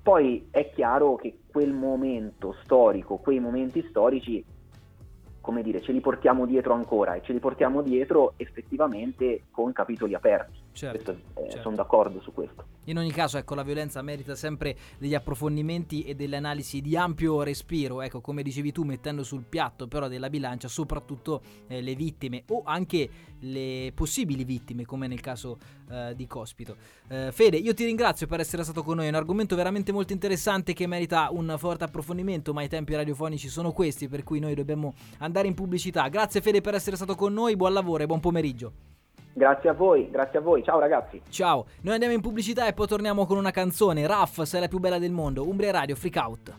Poi 0.03 0.49
è 0.51 0.69
chiaro 0.71 1.15
che 1.15 1.39
quel 1.47 1.71
momento 1.71 2.57
storico, 2.63 3.17
quei 3.17 3.39
momenti 3.39 3.81
storici, 3.87 4.43
come 5.39 5.63
dire, 5.63 5.81
ce 5.81 5.93
li 5.93 6.01
portiamo 6.01 6.45
dietro 6.45 6.73
ancora 6.73 7.13
e 7.15 7.21
ce 7.21 7.31
li 7.31 7.39
portiamo 7.39 7.81
dietro 7.81 8.33
effettivamente 8.35 9.43
con 9.49 9.71
capitoli 9.71 10.13
aperti. 10.13 10.62
Certo, 10.73 11.13
questo, 11.13 11.39
eh, 11.39 11.43
certo. 11.49 11.61
Sono 11.61 11.75
d'accordo 11.75 12.19
su 12.19 12.33
questo. 12.33 12.65
In 12.85 12.97
ogni 12.97 13.11
caso, 13.11 13.37
ecco, 13.37 13.55
la 13.55 13.63
violenza 13.63 14.01
merita 14.01 14.35
sempre 14.35 14.75
degli 14.97 15.13
approfondimenti 15.13 16.03
e 16.03 16.15
delle 16.15 16.35
analisi 16.35 16.81
di 16.81 16.97
ampio 16.97 17.43
respiro, 17.43 18.01
ecco, 18.01 18.19
come 18.19 18.41
dicevi 18.41 18.71
tu, 18.71 18.83
mettendo 18.83 19.23
sul 19.23 19.43
piatto 19.43 19.87
però 19.87 20.07
della 20.07 20.29
bilancia 20.29 20.67
soprattutto 20.67 21.41
eh, 21.67 21.81
le 21.81 21.95
vittime 21.95 22.43
o 22.47 22.63
anche 22.65 23.09
le 23.39 23.91
possibili 23.93 24.43
vittime, 24.43 24.83
come 24.83 25.07
nel 25.07 25.21
caso 25.21 25.57
eh, 25.89 26.13
di 26.15 26.25
Cospito. 26.27 26.75
Eh, 27.07 27.31
Fede, 27.31 27.57
io 27.57 27.73
ti 27.73 27.85
ringrazio 27.85 28.25
per 28.27 28.39
essere 28.39 28.63
stato 28.63 28.83
con 28.83 28.97
noi, 28.97 29.05
è 29.05 29.09
un 29.09 29.15
argomento 29.15 29.55
veramente 29.55 29.91
molto 29.91 30.11
interessante 30.11 30.73
che 30.73 30.87
merita 30.87 31.29
un 31.31 31.53
forte 31.57 31.83
approfondimento, 31.83 32.51
ma 32.51 32.63
i 32.63 32.67
tempi 32.67 32.95
radiofonici 32.95 33.47
sono 33.47 33.71
questi, 33.71 34.07
per 34.07 34.23
cui 34.23 34.39
noi 34.39 34.55
dobbiamo 34.55 34.93
andare 35.19 35.47
in 35.47 35.53
pubblicità. 35.53 36.07
Grazie 36.07 36.41
Fede 36.41 36.61
per 36.61 36.73
essere 36.73 36.95
stato 36.95 37.15
con 37.15 37.31
noi, 37.31 37.55
buon 37.55 37.73
lavoro 37.73 38.03
e 38.03 38.07
buon 38.07 38.19
pomeriggio. 38.19 38.92
Grazie 39.35 39.69
a 39.69 39.73
voi, 39.73 40.11
grazie 40.11 40.37
a 40.37 40.41
voi. 40.41 40.63
Ciao 40.63 40.79
ragazzi. 40.79 41.19
Ciao. 41.29 41.65
Noi 41.81 41.93
andiamo 41.93 42.13
in 42.13 42.21
pubblicità 42.21 42.67
e 42.67 42.73
poi 42.73 42.85
torniamo 42.85 43.25
con 43.25 43.37
una 43.37 43.49
canzone. 43.49 44.05
Raff, 44.05 44.41
sei 44.43 44.61
la 44.61 44.67
più 44.67 44.77
bella 44.77 44.99
del 44.99 45.11
mondo. 45.11 45.47
Umbria 45.47 45.71
Radio, 45.71 45.95
Freak 45.95 46.15
Out. 46.17 46.55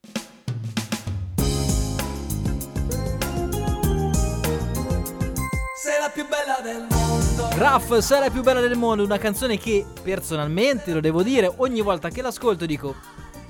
Sei 5.77 6.01
la 6.01 6.11
più 6.13 6.27
bella 6.27 6.61
del 6.65 6.87
mondo. 6.91 7.49
Raff, 7.57 7.97
sei 7.99 8.21
la 8.21 8.31
più 8.31 8.43
bella 8.43 8.61
del 8.61 8.77
mondo. 8.77 9.05
Una 9.05 9.19
canzone 9.19 9.57
che 9.57 9.85
personalmente, 10.03 10.93
lo 10.93 11.01
devo 11.01 11.23
dire, 11.23 11.53
ogni 11.59 11.81
volta 11.81 12.09
che 12.09 12.23
l'ascolto 12.23 12.67
dico 12.67 12.97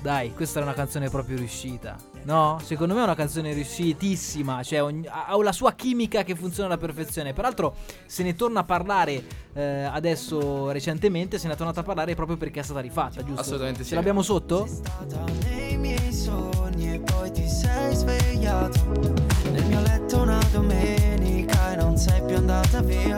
dai, 0.05 0.35
questa 0.35 0.59
è 0.59 0.61
una 0.61 0.75
canzone 0.75 1.09
proprio 1.09 1.35
riuscita. 1.35 1.95
No? 2.25 2.59
Secondo 2.63 2.93
me 2.93 2.99
è 2.99 3.03
una 3.03 3.15
canzone 3.15 3.53
riuscitissima. 3.53 4.61
Cioè, 4.61 4.83
ogni, 4.83 5.07
ha 5.07 5.35
la 5.41 5.51
sua 5.51 5.73
chimica 5.73 6.23
che 6.23 6.35
funziona 6.35 6.69
alla 6.69 6.77
perfezione. 6.77 7.33
Peraltro, 7.33 7.73
se 8.05 8.21
ne 8.21 8.35
torna 8.35 8.59
a 8.59 8.63
parlare 8.65 9.23
eh, 9.53 9.81
adesso 9.83 10.69
recentemente. 10.69 11.39
Se 11.39 11.47
ne 11.47 11.53
è 11.53 11.57
tornato 11.57 11.79
a 11.79 11.83
parlare 11.83 12.13
proprio 12.13 12.37
perché 12.37 12.59
è 12.59 12.63
stata 12.63 12.81
rifatta, 12.81 13.23
giusto? 13.23 13.41
Assolutamente 13.41 13.81
sì. 13.81 13.89
Ce 13.89 13.95
l'abbiamo 13.95 14.21
sotto? 14.21 14.67
Sei 14.67 14.75
stata 14.75 15.23
nei 15.49 15.75
miei 15.77 16.13
sogni 16.13 16.93
e 16.93 16.99
poi 16.99 17.31
ti 17.31 17.49
sei 17.49 17.95
svegliato. 17.95 19.13
Nel 19.51 19.65
mio 19.65 19.81
letto 19.81 20.21
una 20.21 20.39
domenica 20.51 21.73
e 21.73 21.77
non 21.77 21.97
sei 21.97 22.21
più 22.21 22.35
andata 22.35 22.79
via. 22.81 23.17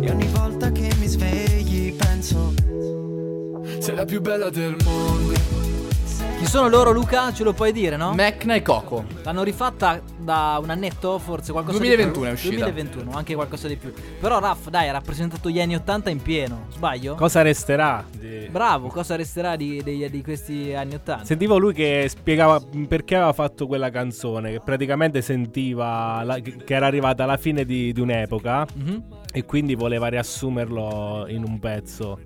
E 0.00 0.10
ogni 0.10 0.26
volta 0.26 0.72
che 0.72 0.92
mi 0.98 1.06
svegli 1.06 1.94
penso. 1.94 2.52
Sei 3.78 3.94
la 3.94 4.04
più 4.04 4.20
bella 4.20 4.50
del 4.50 4.74
mondo. 4.82 5.79
Chi 6.40 6.46
sono 6.46 6.70
loro, 6.70 6.90
Luca? 6.90 7.34
Ce 7.34 7.44
lo 7.44 7.52
puoi 7.52 7.70
dire, 7.70 7.98
no? 7.98 8.14
Mecna 8.14 8.54
e 8.54 8.62
Coco. 8.62 9.04
L'hanno 9.24 9.42
rifatta 9.42 10.00
da 10.16 10.58
un 10.60 10.70
annetto, 10.70 11.18
forse 11.18 11.52
qualcosa 11.52 11.76
2021 11.76 12.12
di 12.12 12.18
più. 12.18 12.28
è 12.30 12.32
uscita. 12.32 12.64
2021, 12.64 13.10
anche 13.14 13.34
qualcosa 13.34 13.68
di 13.68 13.76
più. 13.76 13.92
Però 14.18 14.40
Raff, 14.40 14.68
dai, 14.68 14.88
ha 14.88 14.92
rappresentato 14.92 15.50
gli 15.50 15.60
anni 15.60 15.74
80 15.74 16.08
in 16.08 16.22
pieno, 16.22 16.64
sbaglio? 16.70 17.14
Cosa 17.14 17.42
resterà? 17.42 18.02
Di... 18.10 18.48
Bravo, 18.50 18.88
cosa 18.88 19.16
resterà 19.16 19.54
di, 19.54 19.82
di, 19.82 20.08
di, 20.08 20.22
questi 20.22 20.72
anni 20.72 20.94
80? 20.94 21.26
Sentivo 21.26 21.58
lui 21.58 21.74
che 21.74 22.06
spiegava 22.08 22.58
perché 22.88 23.16
aveva 23.16 23.34
fatto 23.34 23.66
quella 23.66 23.90
canzone, 23.90 24.52
che 24.52 24.60
praticamente 24.60 25.20
sentiva 25.20 26.22
la, 26.24 26.38
che 26.38 26.74
era 26.74 26.86
arrivata 26.86 27.24
alla 27.24 27.36
fine 27.36 27.66
di, 27.66 27.92
di 27.92 28.00
un'epoca 28.00 28.66
mm-hmm. 28.78 28.98
e 29.30 29.44
quindi 29.44 29.74
voleva 29.74 30.08
riassumerlo 30.08 31.26
in 31.28 31.44
un 31.44 31.58
pezzo. 31.58 32.18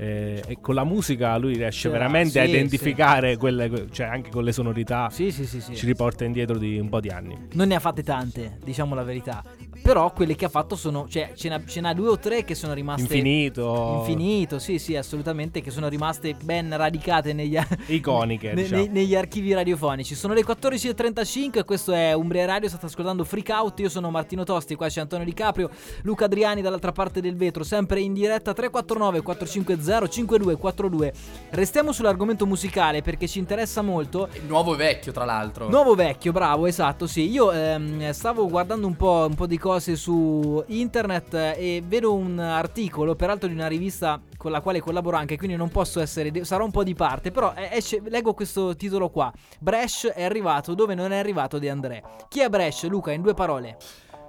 Eh, 0.00 0.42
e 0.46 0.60
con 0.62 0.74
la 0.74 0.84
musica 0.84 1.36
lui 1.36 1.56
riesce 1.56 1.82
cioè, 1.82 1.92
veramente 1.92 2.30
sì, 2.30 2.38
a 2.38 2.44
identificare 2.44 3.32
sì. 3.32 3.36
quelle, 3.36 3.88
cioè 3.90 4.06
anche 4.06 4.30
con 4.30 4.44
le 4.44 4.52
sonorità. 4.52 5.10
Sì, 5.10 5.30
sì, 5.30 5.44
sì, 5.44 5.60
sì, 5.60 5.76
Ci 5.76 5.84
riporta 5.84 6.24
indietro 6.24 6.56
di 6.56 6.78
un 6.78 6.88
po' 6.88 7.00
di 7.00 7.10
anni. 7.10 7.36
Non 7.52 7.68
ne 7.68 7.74
ha 7.74 7.80
fatte 7.80 8.02
tante, 8.02 8.56
diciamo 8.64 8.94
la 8.94 9.02
verità. 9.02 9.44
Però 9.82 10.10
quelle 10.12 10.36
che 10.36 10.46
ha 10.46 10.48
fatto 10.48 10.74
sono, 10.74 11.06
cioè 11.08 11.32
ce 11.34 11.48
n'ha, 11.48 11.62
ce 11.66 11.80
n'ha 11.80 11.92
due 11.92 12.08
o 12.08 12.18
tre 12.18 12.44
che 12.44 12.54
sono 12.54 12.72
rimaste... 12.72 13.02
Infinito. 13.02 13.96
Infinito, 13.98 14.58
sì, 14.58 14.78
sì, 14.78 14.96
assolutamente, 14.96 15.60
che 15.60 15.70
sono 15.70 15.88
rimaste 15.88 16.34
ben 16.42 16.74
radicate 16.76 17.32
negli, 17.32 17.58
Iconiche, 17.86 18.52
ne, 18.52 18.62
diciamo. 18.62 18.82
ne, 18.82 18.88
negli 18.88 19.14
archivi 19.14 19.52
radiofonici. 19.52 20.14
Sono 20.14 20.32
le 20.32 20.44
14.35, 20.44 21.64
questo 21.64 21.92
è 21.92 22.12
Umbria 22.14 22.46
Radio, 22.46 22.68
state 22.68 22.86
ascoltando 22.86 23.24
Freak 23.24 23.48
Out, 23.50 23.80
io 23.80 23.88
sono 23.88 24.10
Martino 24.10 24.44
Tosti, 24.44 24.74
qua 24.74 24.88
c'è 24.88 25.00
Antonio 25.00 25.24
Di 25.24 25.34
Caprio, 25.34 25.70
Luca 26.02 26.26
Adriani 26.26 26.62
dall'altra 26.62 26.92
parte 26.92 27.20
del 27.20 27.36
vetro, 27.36 27.64
sempre 27.64 28.00
in 28.00 28.12
diretta 28.12 28.52
349 28.52 29.22
450 29.22 29.89
5242. 30.08 31.12
Restiamo 31.50 31.92
sull'argomento 31.92 32.46
musicale 32.46 33.02
perché 33.02 33.26
ci 33.26 33.38
interessa 33.38 33.82
molto. 33.82 34.28
Nuovo 34.46 34.74
e 34.74 34.76
vecchio, 34.76 35.12
tra 35.12 35.24
l'altro. 35.24 35.68
Nuovo 35.68 35.94
vecchio, 35.94 36.32
bravo, 36.32 36.66
esatto, 36.66 37.06
sì. 37.06 37.30
Io 37.30 37.52
ehm, 37.52 38.10
stavo 38.10 38.48
guardando 38.48 38.86
un 38.86 38.96
po', 38.96 39.26
un 39.28 39.34
po' 39.34 39.46
di 39.46 39.58
cose 39.58 39.96
su 39.96 40.62
internet 40.66 41.34
e 41.34 41.82
vedo 41.84 42.14
un 42.14 42.38
articolo, 42.38 43.14
peraltro 43.14 43.48
di 43.48 43.54
una 43.54 43.66
rivista 43.66 44.20
con 44.36 44.50
la 44.50 44.60
quale 44.60 44.80
collaboro 44.80 45.16
anche, 45.16 45.36
quindi 45.36 45.56
non 45.56 45.68
posso 45.68 46.00
essere, 46.00 46.44
sarò 46.44 46.64
un 46.64 46.70
po' 46.70 46.82
di 46.82 46.94
parte, 46.94 47.30
però 47.30 47.52
esce, 47.54 48.00
leggo 48.06 48.32
questo 48.32 48.74
titolo 48.74 49.10
qua. 49.10 49.30
Bresh 49.58 50.06
è 50.06 50.24
arrivato 50.24 50.74
dove 50.74 50.94
non 50.94 51.12
è 51.12 51.18
arrivato 51.18 51.58
De 51.58 51.68
André. 51.68 52.02
Chi 52.28 52.40
è 52.40 52.48
Bresh, 52.48 52.84
Luca, 52.88 53.12
in 53.12 53.20
due 53.20 53.34
parole? 53.34 53.76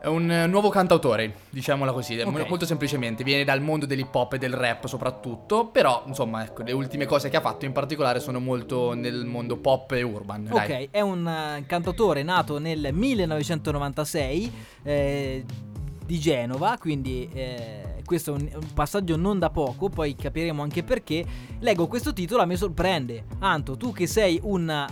È 0.01 0.07
un 0.07 0.45
nuovo 0.49 0.69
cantautore, 0.69 1.31
diciamola 1.51 1.91
così, 1.91 2.19
okay. 2.19 2.49
molto 2.49 2.65
semplicemente, 2.65 3.23
viene 3.23 3.43
dal 3.43 3.61
mondo 3.61 3.85
dell'hip 3.85 4.15
hop 4.15 4.33
e 4.33 4.39
del 4.39 4.55
rap 4.55 4.87
soprattutto, 4.87 5.67
però 5.67 6.05
insomma 6.07 6.43
ecco, 6.43 6.63
le 6.63 6.71
ultime 6.71 7.05
cose 7.05 7.29
che 7.29 7.37
ha 7.37 7.41
fatto 7.41 7.65
in 7.65 7.71
particolare 7.71 8.19
sono 8.19 8.39
molto 8.39 8.95
nel 8.95 9.25
mondo 9.25 9.57
pop 9.57 9.91
e 9.91 10.01
urban. 10.01 10.47
Ok, 10.49 10.67
dai. 10.67 10.87
è 10.89 11.01
un 11.01 11.23
uh, 11.23 11.63
cantautore 11.67 12.23
nato 12.23 12.57
nel 12.57 12.89
1996 12.91 14.51
eh, 14.81 15.45
di 16.03 16.19
Genova, 16.19 16.77
quindi 16.79 17.29
eh, 17.31 18.01
questo 18.03 18.33
è 18.33 18.37
un, 18.39 18.49
un, 18.55 18.73
passaggio 18.73 19.15
non 19.17 19.37
da 19.37 19.51
poco, 19.51 19.89
poi 19.89 20.15
capiremo 20.15 20.63
anche 20.63 20.81
perché. 20.81 21.23
Leggo 21.59 21.85
questo 21.85 22.11
titolo, 22.11 22.41
a 22.41 22.45
me 22.47 22.55
sorprende. 22.55 23.25
Anto, 23.37 23.77
tu 23.77 23.91
che 23.93 24.07
sei 24.07 24.39
un 24.41 24.87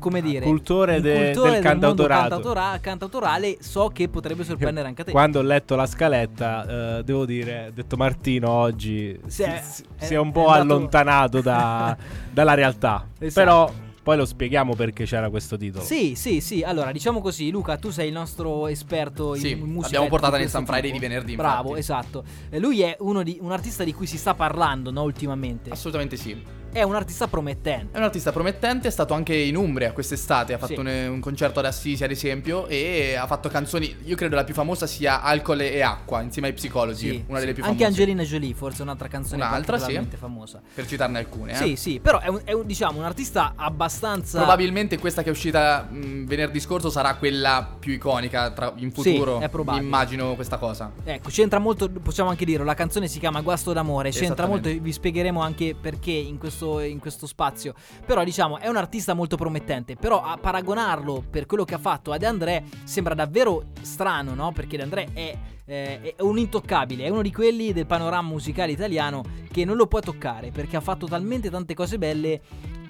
come 0.00 0.20
dire, 0.20 0.44
cultore, 0.44 1.00
de, 1.00 1.26
cultore 1.26 1.50
del, 1.50 1.52
del 1.52 1.62
cantautorato. 1.62 2.80
cantautorale, 2.80 3.58
so 3.60 3.88
che 3.92 4.08
potrebbe 4.08 4.42
sorprendere 4.42 4.88
anche 4.88 5.02
a 5.02 5.04
te. 5.04 5.12
Quando 5.12 5.38
ho 5.38 5.42
letto 5.42 5.76
la 5.76 5.86
scaletta, 5.86 6.98
eh, 6.98 7.04
devo 7.04 7.24
dire, 7.24 7.68
ho 7.68 7.72
detto 7.72 7.96
Martino 7.96 8.50
oggi 8.50 9.16
si, 9.28 9.42
è, 9.42 9.60
si, 9.62 9.84
è, 9.96 10.04
si 10.04 10.14
è 10.14 10.18
un 10.18 10.32
po' 10.32 10.52
è 10.52 10.58
allontanato 10.58 11.40
da, 11.40 11.96
dalla 12.32 12.54
realtà. 12.54 13.06
Esatto. 13.18 13.46
Però 13.46 13.72
poi 14.02 14.16
lo 14.16 14.24
spieghiamo 14.24 14.74
perché 14.74 15.04
c'era 15.04 15.30
questo 15.30 15.56
titolo. 15.56 15.84
Sì, 15.84 16.14
sì, 16.16 16.40
sì. 16.40 16.62
Allora, 16.62 16.90
diciamo 16.90 17.20
così, 17.20 17.50
Luca, 17.50 17.76
tu 17.76 17.90
sei 17.90 18.08
il 18.08 18.14
nostro 18.14 18.66
esperto 18.66 19.34
sì, 19.34 19.50
in 19.50 19.60
musica. 19.60 19.82
L'abbiamo 19.82 20.08
portata 20.08 20.38
nel 20.38 20.48
San 20.48 20.64
Friday 20.64 20.90
di 20.90 20.98
venerdì. 20.98 21.36
Bravo, 21.36 21.76
infatti. 21.76 21.80
esatto. 21.80 22.24
lui 22.58 22.80
è 22.80 22.96
di, 23.22 23.38
un 23.40 23.52
artista 23.52 23.84
di 23.84 23.92
cui 23.92 24.06
si 24.06 24.16
sta 24.16 24.34
parlando, 24.34 24.90
no, 24.90 25.02
ultimamente. 25.02 25.70
Assolutamente 25.70 26.16
sì 26.16 26.58
è 26.72 26.82
un 26.82 26.94
artista 26.94 27.26
promettente. 27.26 27.94
È 27.94 27.98
un 27.98 28.04
artista 28.04 28.32
promettente, 28.32 28.88
è 28.88 28.90
stato 28.90 29.14
anche 29.14 29.34
in 29.34 29.56
Umbria 29.56 29.92
quest'estate, 29.92 30.52
ha 30.52 30.58
fatto 30.58 30.74
sì. 30.74 30.80
un, 30.80 31.08
un, 31.10 31.20
concerto 31.20 31.58
ad 31.58 31.66
Assisi 31.66 32.04
ad 32.04 32.10
esempio 32.10 32.66
e 32.66 33.14
ha 33.14 33.26
fatto 33.26 33.48
canzoni, 33.48 33.96
io 34.04 34.16
credo 34.16 34.36
la 34.36 34.44
più 34.44 34.54
famosa 34.54 34.86
sia 34.86 35.22
Alcol 35.22 35.60
e 35.60 35.82
Acqua 35.82 36.20
insieme 36.20 36.48
ai 36.48 36.54
psicologi, 36.54 37.08
sì, 37.08 37.24
una 37.26 37.38
delle 37.38 37.52
più 37.52 37.62
famose. 37.62 37.84
Anche 37.84 38.00
Angelina 38.00 38.22
Jolie, 38.22 38.54
forse 38.54 38.82
un'altra 38.82 39.08
canzone 39.08 39.42
un'altra, 39.42 39.76
particolarmente 39.76 40.16
sì. 40.16 40.20
famosa. 40.20 40.60
Per 40.74 40.86
citarne 40.86 41.18
alcune. 41.18 41.52
Eh. 41.52 41.56
Sì, 41.56 41.76
sì, 41.76 42.00
però 42.00 42.20
è, 42.20 42.28
un, 42.28 42.40
è 42.44 42.52
un, 42.52 42.66
diciamo 42.66 42.98
un 42.98 43.04
artista 43.04 43.54
abbastanza... 43.56 44.38
Probabilmente 44.38 44.98
questa 44.98 45.22
che 45.22 45.28
è 45.28 45.32
uscita 45.32 45.88
mh, 45.90 46.26
venerdì 46.26 46.60
scorso 46.60 46.90
sarà 46.90 47.14
quella 47.14 47.76
più 47.78 47.92
iconica 47.92 48.50
tra, 48.50 48.72
in 48.76 48.92
futuro. 48.92 49.38
Sì, 49.38 49.44
è 49.44 49.48
probabile. 49.48 49.84
Immagino 49.84 50.34
questa 50.34 50.58
cosa. 50.58 50.92
Ecco, 51.04 51.30
c'entra 51.30 51.58
molto, 51.58 51.90
possiamo 51.90 52.30
anche 52.30 52.44
dirlo, 52.44 52.64
la 52.64 52.74
canzone 52.74 53.08
si 53.08 53.18
chiama 53.18 53.40
Guasto 53.40 53.72
d'amore, 53.72 54.10
c'entra 54.10 54.46
molto, 54.46 54.68
vi 54.68 54.92
spiegheremo 54.92 55.40
anche 55.40 55.74
perché 55.78 56.10
in 56.10 56.38
questo 56.38 56.59
questo, 56.60 56.80
in 56.80 56.98
questo 56.98 57.26
spazio. 57.26 57.74
Però 58.04 58.22
diciamo 58.22 58.58
è 58.58 58.68
un 58.68 58.76
artista 58.76 59.14
molto 59.14 59.36
promettente. 59.36 59.96
Però 59.96 60.22
a 60.22 60.36
paragonarlo 60.36 61.24
per 61.28 61.46
quello 61.46 61.64
che 61.64 61.74
ha 61.74 61.78
fatto 61.78 62.12
a 62.12 62.18
De 62.18 62.26
André 62.26 62.64
sembra 62.84 63.14
davvero 63.14 63.66
strano, 63.80 64.34
no? 64.34 64.52
Perché 64.52 64.76
De 64.76 64.82
André 64.82 65.08
è 65.12 65.36
eh, 65.70 66.14
è 66.16 66.22
un 66.22 66.36
intoccabile, 66.36 67.04
è 67.04 67.08
uno 67.10 67.22
di 67.22 67.30
quelli 67.30 67.72
del 67.72 67.86
panorama 67.86 68.28
musicale 68.28 68.72
italiano 68.72 69.22
che 69.52 69.64
non 69.64 69.76
lo 69.76 69.86
puoi 69.86 70.02
toccare 70.02 70.50
perché 70.50 70.76
ha 70.76 70.80
fatto 70.80 71.06
talmente 71.06 71.48
tante 71.48 71.74
cose 71.74 71.96
belle 71.96 72.40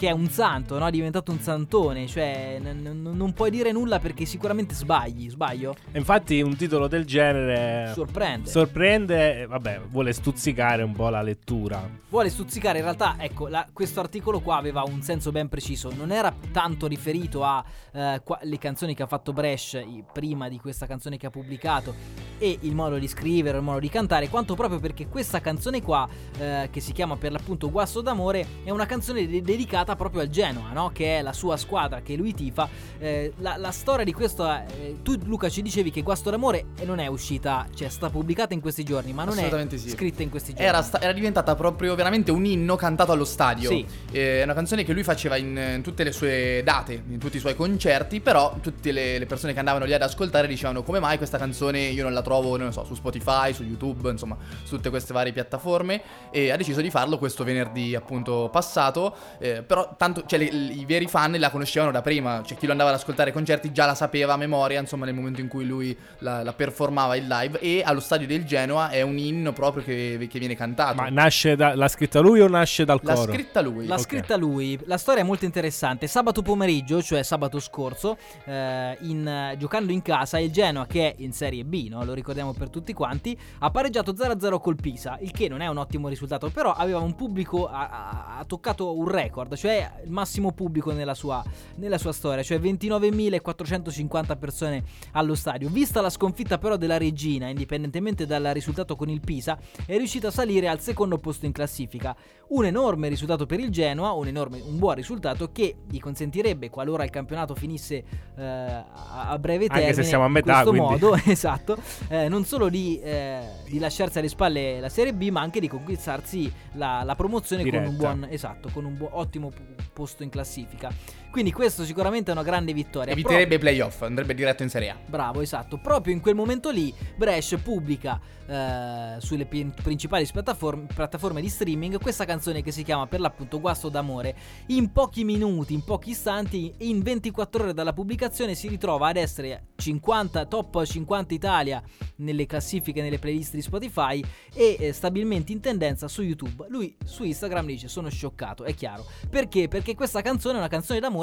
che 0.00 0.08
è 0.08 0.12
un 0.12 0.30
santo, 0.30 0.78
no? 0.78 0.86
È 0.86 0.90
diventato 0.90 1.30
un 1.30 1.40
santone, 1.40 2.06
cioè 2.06 2.58
n- 2.58 3.02
n- 3.02 3.14
non 3.14 3.34
puoi 3.34 3.50
dire 3.50 3.70
nulla 3.70 3.98
perché 3.98 4.24
sicuramente 4.24 4.72
sbagli, 4.74 5.28
sbaglio? 5.28 5.74
Infatti 5.92 6.40
un 6.40 6.56
titolo 6.56 6.88
del 6.88 7.04
genere 7.04 7.92
sorprende. 7.92 8.48
Sorprende, 8.48 9.44
vabbè, 9.46 9.82
vuole 9.90 10.14
stuzzicare 10.14 10.82
un 10.82 10.92
po' 10.92 11.10
la 11.10 11.20
lettura. 11.20 11.86
Vuole 12.08 12.30
stuzzicare, 12.30 12.78
in 12.78 12.84
realtà, 12.84 13.16
ecco, 13.18 13.48
la, 13.48 13.68
questo 13.70 14.00
articolo 14.00 14.40
qua 14.40 14.56
aveva 14.56 14.82
un 14.86 15.02
senso 15.02 15.32
ben 15.32 15.50
preciso, 15.50 15.92
non 15.94 16.12
era 16.12 16.34
tanto 16.50 16.86
riferito 16.86 17.44
alle 17.44 18.22
eh, 18.40 18.58
canzoni 18.58 18.94
che 18.94 19.02
ha 19.02 19.06
fatto 19.06 19.34
Bresh 19.34 19.84
prima 20.14 20.48
di 20.48 20.58
questa 20.58 20.86
canzone 20.86 21.18
che 21.18 21.26
ha 21.26 21.30
pubblicato 21.30 21.94
e 22.38 22.56
il 22.62 22.69
modo 22.74 22.98
di 22.98 23.08
scrivere, 23.08 23.58
il 23.58 23.62
modo 23.62 23.80
di 23.80 23.88
cantare, 23.88 24.28
quanto 24.28 24.54
proprio 24.54 24.78
perché 24.78 25.08
questa 25.08 25.40
canzone 25.40 25.82
qua, 25.82 26.08
eh, 26.38 26.68
che 26.70 26.80
si 26.80 26.92
chiama 26.92 27.16
per 27.16 27.32
l'appunto 27.32 27.70
Guasto 27.70 28.00
d'amore, 28.00 28.46
è 28.64 28.70
una 28.70 28.86
canzone 28.86 29.26
de- 29.28 29.42
dedicata 29.42 29.96
proprio 29.96 30.22
al 30.22 30.28
Genoa, 30.28 30.72
no? 30.72 30.90
che 30.92 31.18
è 31.18 31.22
la 31.22 31.32
sua 31.32 31.56
squadra 31.56 32.00
che 32.00 32.16
lui 32.16 32.34
tifa. 32.34 32.68
Eh, 32.98 33.32
la, 33.38 33.56
la, 33.56 33.70
storia 33.70 34.04
di 34.04 34.12
questo 34.12 34.50
eh, 34.50 34.96
tu 35.02 35.18
Luca 35.24 35.48
ci 35.48 35.62
dicevi 35.62 35.90
che 35.90 36.02
Guasto 36.02 36.30
d'amore 36.30 36.66
non 36.84 36.98
è 36.98 37.06
uscita, 37.06 37.66
cioè 37.74 37.88
è 37.88 37.90
stata 37.90 38.10
pubblicata 38.10 38.54
in 38.54 38.60
questi 38.60 38.84
giorni, 38.84 39.12
ma 39.12 39.24
non 39.24 39.38
è 39.38 39.48
sì. 39.76 39.90
scritta 39.90 40.22
in 40.22 40.30
questi 40.30 40.52
giorni. 40.52 40.66
Era, 40.66 40.82
sta- 40.82 41.00
era, 41.00 41.12
diventata 41.12 41.54
proprio 41.54 41.94
veramente 41.94 42.30
un 42.30 42.44
inno 42.44 42.76
cantato 42.76 43.12
allo 43.12 43.24
stadio. 43.24 43.70
Sì. 43.70 43.86
Eh, 44.10 44.40
è 44.40 44.42
una 44.42 44.54
canzone 44.54 44.84
che 44.84 44.92
lui 44.92 45.02
faceva 45.02 45.36
in, 45.36 45.56
in, 45.76 45.82
tutte 45.82 46.04
le 46.04 46.12
sue 46.12 46.62
date, 46.64 47.02
in 47.08 47.18
tutti 47.18 47.36
i 47.36 47.40
suoi 47.40 47.54
concerti, 47.54 48.20
però 48.20 48.56
tutte 48.60 48.92
le, 48.92 49.18
le, 49.18 49.26
persone 49.26 49.52
che 49.52 49.58
andavano 49.58 49.84
lì 49.84 49.92
ad 49.92 50.02
ascoltare 50.02 50.46
dicevano 50.46 50.82
come 50.82 51.00
mai 51.00 51.16
questa 51.16 51.38
canzone 51.38 51.80
io 51.80 52.02
non 52.02 52.12
la 52.12 52.22
trovo, 52.22 52.56
non 52.64 52.72
so, 52.72 52.84
su 52.84 52.94
Spotify, 52.94 53.52
su 53.52 53.62
YouTube, 53.62 54.10
insomma, 54.10 54.36
su 54.64 54.76
tutte 54.76 54.90
queste 54.90 55.12
varie 55.12 55.32
piattaforme 55.32 56.02
e 56.30 56.50
ha 56.50 56.56
deciso 56.56 56.80
di 56.80 56.90
farlo 56.90 57.18
questo 57.18 57.44
venerdì 57.44 57.94
appunto 57.94 58.48
passato, 58.50 59.14
eh, 59.38 59.62
però 59.62 59.94
tanto, 59.96 60.24
cioè, 60.26 60.38
le, 60.38 60.44
i 60.44 60.84
veri 60.84 61.06
fan 61.06 61.36
la 61.38 61.50
conoscevano 61.50 61.90
da 61.90 62.02
prima, 62.02 62.42
cioè 62.44 62.56
chi 62.56 62.66
lo 62.66 62.72
andava 62.72 62.90
ad 62.90 62.96
ascoltare 62.96 63.28
ai 63.28 63.34
concerti 63.34 63.72
già 63.72 63.86
la 63.86 63.94
sapeva 63.94 64.34
a 64.34 64.36
memoria, 64.36 64.80
insomma, 64.80 65.04
nel 65.04 65.14
momento 65.14 65.40
in 65.40 65.48
cui 65.48 65.64
lui 65.64 65.96
la, 66.18 66.42
la 66.42 66.52
performava 66.52 67.16
in 67.16 67.26
live 67.26 67.58
e 67.60 67.82
allo 67.84 68.00
stadio 68.00 68.26
del 68.26 68.44
Genoa 68.44 68.90
è 68.90 69.02
un 69.02 69.18
inno 69.18 69.52
proprio 69.52 69.82
che, 69.82 70.26
che 70.30 70.38
viene 70.38 70.54
cantato. 70.54 70.96
Ma 70.96 71.08
nasce 71.08 71.56
da, 71.56 71.74
l'ha 71.74 71.88
scritta 71.88 72.20
lui 72.20 72.40
o 72.40 72.48
nasce 72.48 72.84
dal 72.84 73.00
coro? 73.00 73.26
L'ha 73.26 73.32
scritta 73.32 73.60
lui. 73.60 73.86
L'ha 73.86 73.94
okay. 73.94 74.04
scritta 74.04 74.36
lui. 74.36 74.78
La 74.84 74.98
storia 74.98 75.22
è 75.22 75.24
molto 75.24 75.44
interessante. 75.44 76.06
Sabato 76.06 76.42
pomeriggio, 76.42 77.02
cioè 77.02 77.22
sabato 77.22 77.60
scorso, 77.60 78.16
eh, 78.44 78.96
in, 79.00 79.54
giocando 79.58 79.92
in 79.92 80.02
casa, 80.02 80.38
il 80.38 80.50
Genoa, 80.50 80.86
che 80.86 81.10
è 81.10 81.14
in 81.18 81.32
Serie 81.32 81.64
B, 81.64 81.88
no? 81.88 82.04
lo 82.04 82.14
ricordiamo 82.14 82.39
per 82.56 82.70
tutti 82.70 82.92
quanti, 82.92 83.38
ha 83.58 83.70
pareggiato 83.70 84.12
0-0 84.12 84.58
col 84.58 84.76
Pisa, 84.76 85.18
il 85.20 85.30
che 85.30 85.48
non 85.48 85.60
è 85.60 85.66
un 85.66 85.76
ottimo 85.76 86.08
risultato, 86.08 86.50
però 86.50 86.72
aveva 86.72 86.98
un 86.98 87.14
pubblico, 87.14 87.66
ha, 87.66 88.38
ha 88.38 88.44
toccato 88.44 88.96
un 88.96 89.08
record, 89.08 89.54
cioè 89.56 90.00
il 90.04 90.10
massimo 90.10 90.52
pubblico 90.52 90.92
nella 90.92 91.14
sua, 91.14 91.44
nella 91.76 91.98
sua 91.98 92.12
storia, 92.12 92.42
cioè 92.42 92.58
29.450 92.58 94.38
persone 94.38 94.82
allo 95.12 95.34
stadio. 95.34 95.68
Vista 95.68 96.00
la 96.00 96.10
sconfitta 96.10 96.58
però 96.58 96.76
della 96.76 96.98
Regina, 96.98 97.48
indipendentemente 97.48 98.26
dal 98.26 98.50
risultato 98.52 98.96
con 98.96 99.08
il 99.08 99.20
Pisa, 99.20 99.58
è 99.86 99.96
riuscita 99.96 100.28
a 100.28 100.30
salire 100.30 100.68
al 100.68 100.80
secondo 100.80 101.18
posto 101.18 101.46
in 101.46 101.52
classifica. 101.52 102.16
Un 102.48 102.64
enorme 102.64 103.08
risultato 103.08 103.46
per 103.46 103.60
il 103.60 103.70
Genoa, 103.70 104.12
un, 104.12 104.26
enorme, 104.26 104.60
un 104.60 104.78
buon 104.78 104.94
risultato 104.94 105.50
che 105.52 105.76
gli 105.88 105.98
consentirebbe, 105.98 106.68
qualora 106.68 107.04
il 107.04 107.10
campionato 107.10 107.54
finisse 107.54 108.04
eh, 108.36 108.42
a 108.42 109.38
breve 109.38 109.66
termine, 109.66 109.90
Anche 109.90 110.02
se 110.02 110.08
siamo 110.08 110.24
a 110.24 110.28
metà, 110.28 110.62
in 110.62 110.68
questo 110.68 110.70
quindi... 110.70 111.04
modo, 111.04 111.20
esatto, 111.30 111.76
eh, 112.08 112.28
non 112.30 112.44
solo 112.44 112.68
di, 112.68 112.98
eh, 113.00 113.40
di, 113.68 113.78
lasciarsi 113.78 114.18
alle 114.18 114.28
spalle 114.28 114.78
la 114.80 114.88
Serie 114.88 115.12
B, 115.12 115.28
ma 115.28 115.40
anche 115.40 115.58
di 115.60 115.68
conquistarsi 115.68 116.50
la, 116.74 117.02
la 117.04 117.16
promozione 117.16 117.64
Diretta. 117.64 117.84
con 117.84 117.92
un 117.92 117.98
buon, 117.98 118.26
esatto, 118.30 118.70
con 118.72 118.84
un 118.84 118.96
buon, 118.96 119.10
ottimo 119.14 119.52
posto 119.92 120.22
in 120.22 120.30
classifica. 120.30 120.90
Quindi 121.30 121.52
questo 121.52 121.84
sicuramente 121.84 122.30
è 122.30 122.34
una 122.34 122.42
grande 122.42 122.72
vittoria. 122.72 123.12
Eviterebbe 123.12 123.54
i 123.54 123.58
playoff, 123.58 124.02
andrebbe 124.02 124.34
diretto 124.34 124.64
in 124.64 124.68
Serie 124.68 124.90
A. 124.90 124.96
Bravo, 125.06 125.40
esatto. 125.40 125.78
Proprio 125.78 126.12
in 126.12 126.20
quel 126.20 126.34
momento 126.34 126.70
lì 126.70 126.92
Brescia 127.16 127.56
pubblica 127.56 128.20
eh, 128.50 129.14
sulle 129.20 129.46
p- 129.46 129.80
principali 129.80 130.26
piattaforme, 130.26 130.86
piattaforme 130.92 131.40
di 131.40 131.48
streaming 131.48 132.00
questa 132.00 132.24
canzone 132.24 132.62
che 132.62 132.72
si 132.72 132.82
chiama 132.82 133.06
per 133.06 133.20
l'appunto 133.20 133.60
Guasto 133.60 133.88
d'amore. 133.88 134.34
In 134.66 134.90
pochi 134.90 135.22
minuti, 135.22 135.72
in 135.72 135.84
pochi 135.84 136.10
istanti, 136.10 136.74
in 136.78 137.00
24 137.00 137.62
ore 137.62 137.74
dalla 137.74 137.92
pubblicazione 137.92 138.56
si 138.56 138.66
ritrova 138.66 139.08
ad 139.08 139.16
essere 139.16 139.68
50 139.76 140.46
top 140.46 140.84
50 140.84 141.32
Italia 141.32 141.80
nelle 142.16 142.46
classifiche, 142.46 143.02
nelle 143.02 143.20
playlist 143.20 143.54
di 143.54 143.62
Spotify 143.62 144.20
e 144.52 144.76
eh, 144.80 144.92
stabilmente 144.92 145.52
in 145.52 145.60
tendenza 145.60 146.08
su 146.08 146.22
YouTube. 146.22 146.66
Lui 146.70 146.96
su 147.04 147.22
Instagram 147.22 147.66
dice 147.66 147.86
sono 147.86 148.08
scioccato, 148.08 148.64
è 148.64 148.74
chiaro. 148.74 149.06
Perché? 149.28 149.68
Perché 149.68 149.94
questa 149.94 150.22
canzone 150.22 150.56
è 150.56 150.58
una 150.58 150.68
canzone 150.68 150.98
d'amore 150.98 151.19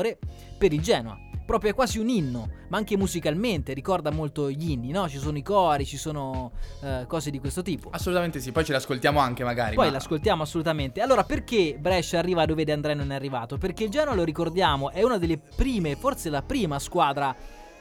per 0.58 0.74
il 0.74 0.82
Genoa. 0.82 1.18
Proprio 1.46 1.72
è 1.72 1.74
quasi 1.74 1.98
un 1.98 2.10
inno, 2.10 2.50
ma 2.68 2.76
anche 2.76 2.98
musicalmente 2.98 3.74
ricorda 3.74 4.12
molto 4.12 4.52
gli 4.52 4.72
inni, 4.72 4.92
no? 4.92 5.08
Ci 5.08 5.18
sono 5.18 5.38
i 5.38 5.42
cori, 5.42 5.86
ci 5.86 5.96
sono 5.96 6.52
eh, 6.84 7.06
cose 7.08 7.32
di 7.32 7.40
questo 7.40 7.62
tipo. 7.62 7.90
Assolutamente 7.90 8.42
sì, 8.42 8.52
poi 8.52 8.66
ce 8.66 8.74
l'ascoltiamo 8.74 9.18
anche 9.22 9.46
magari. 9.46 9.76
Poi 9.76 9.86
ma... 9.86 9.94
l'ascoltiamo 9.94 10.44
assolutamente. 10.44 11.00
Allora, 11.00 11.24
perché 11.24 11.78
Brescia 11.80 12.20
arriva 12.20 12.46
dove 12.46 12.66
De 12.66 12.74
André 12.74 12.94
non 12.96 13.14
è 13.14 13.16
arrivato? 13.16 13.58
Perché 13.58 13.86
il 13.86 13.90
Genoa, 13.90 14.14
lo 14.14 14.26
ricordiamo, 14.26 14.92
è 14.92 15.04
una 15.04 15.18
delle 15.18 15.38
prime, 15.38 15.96
forse 15.96 16.30
la 16.30 16.42
prima 16.42 16.80
squadra 16.80 17.34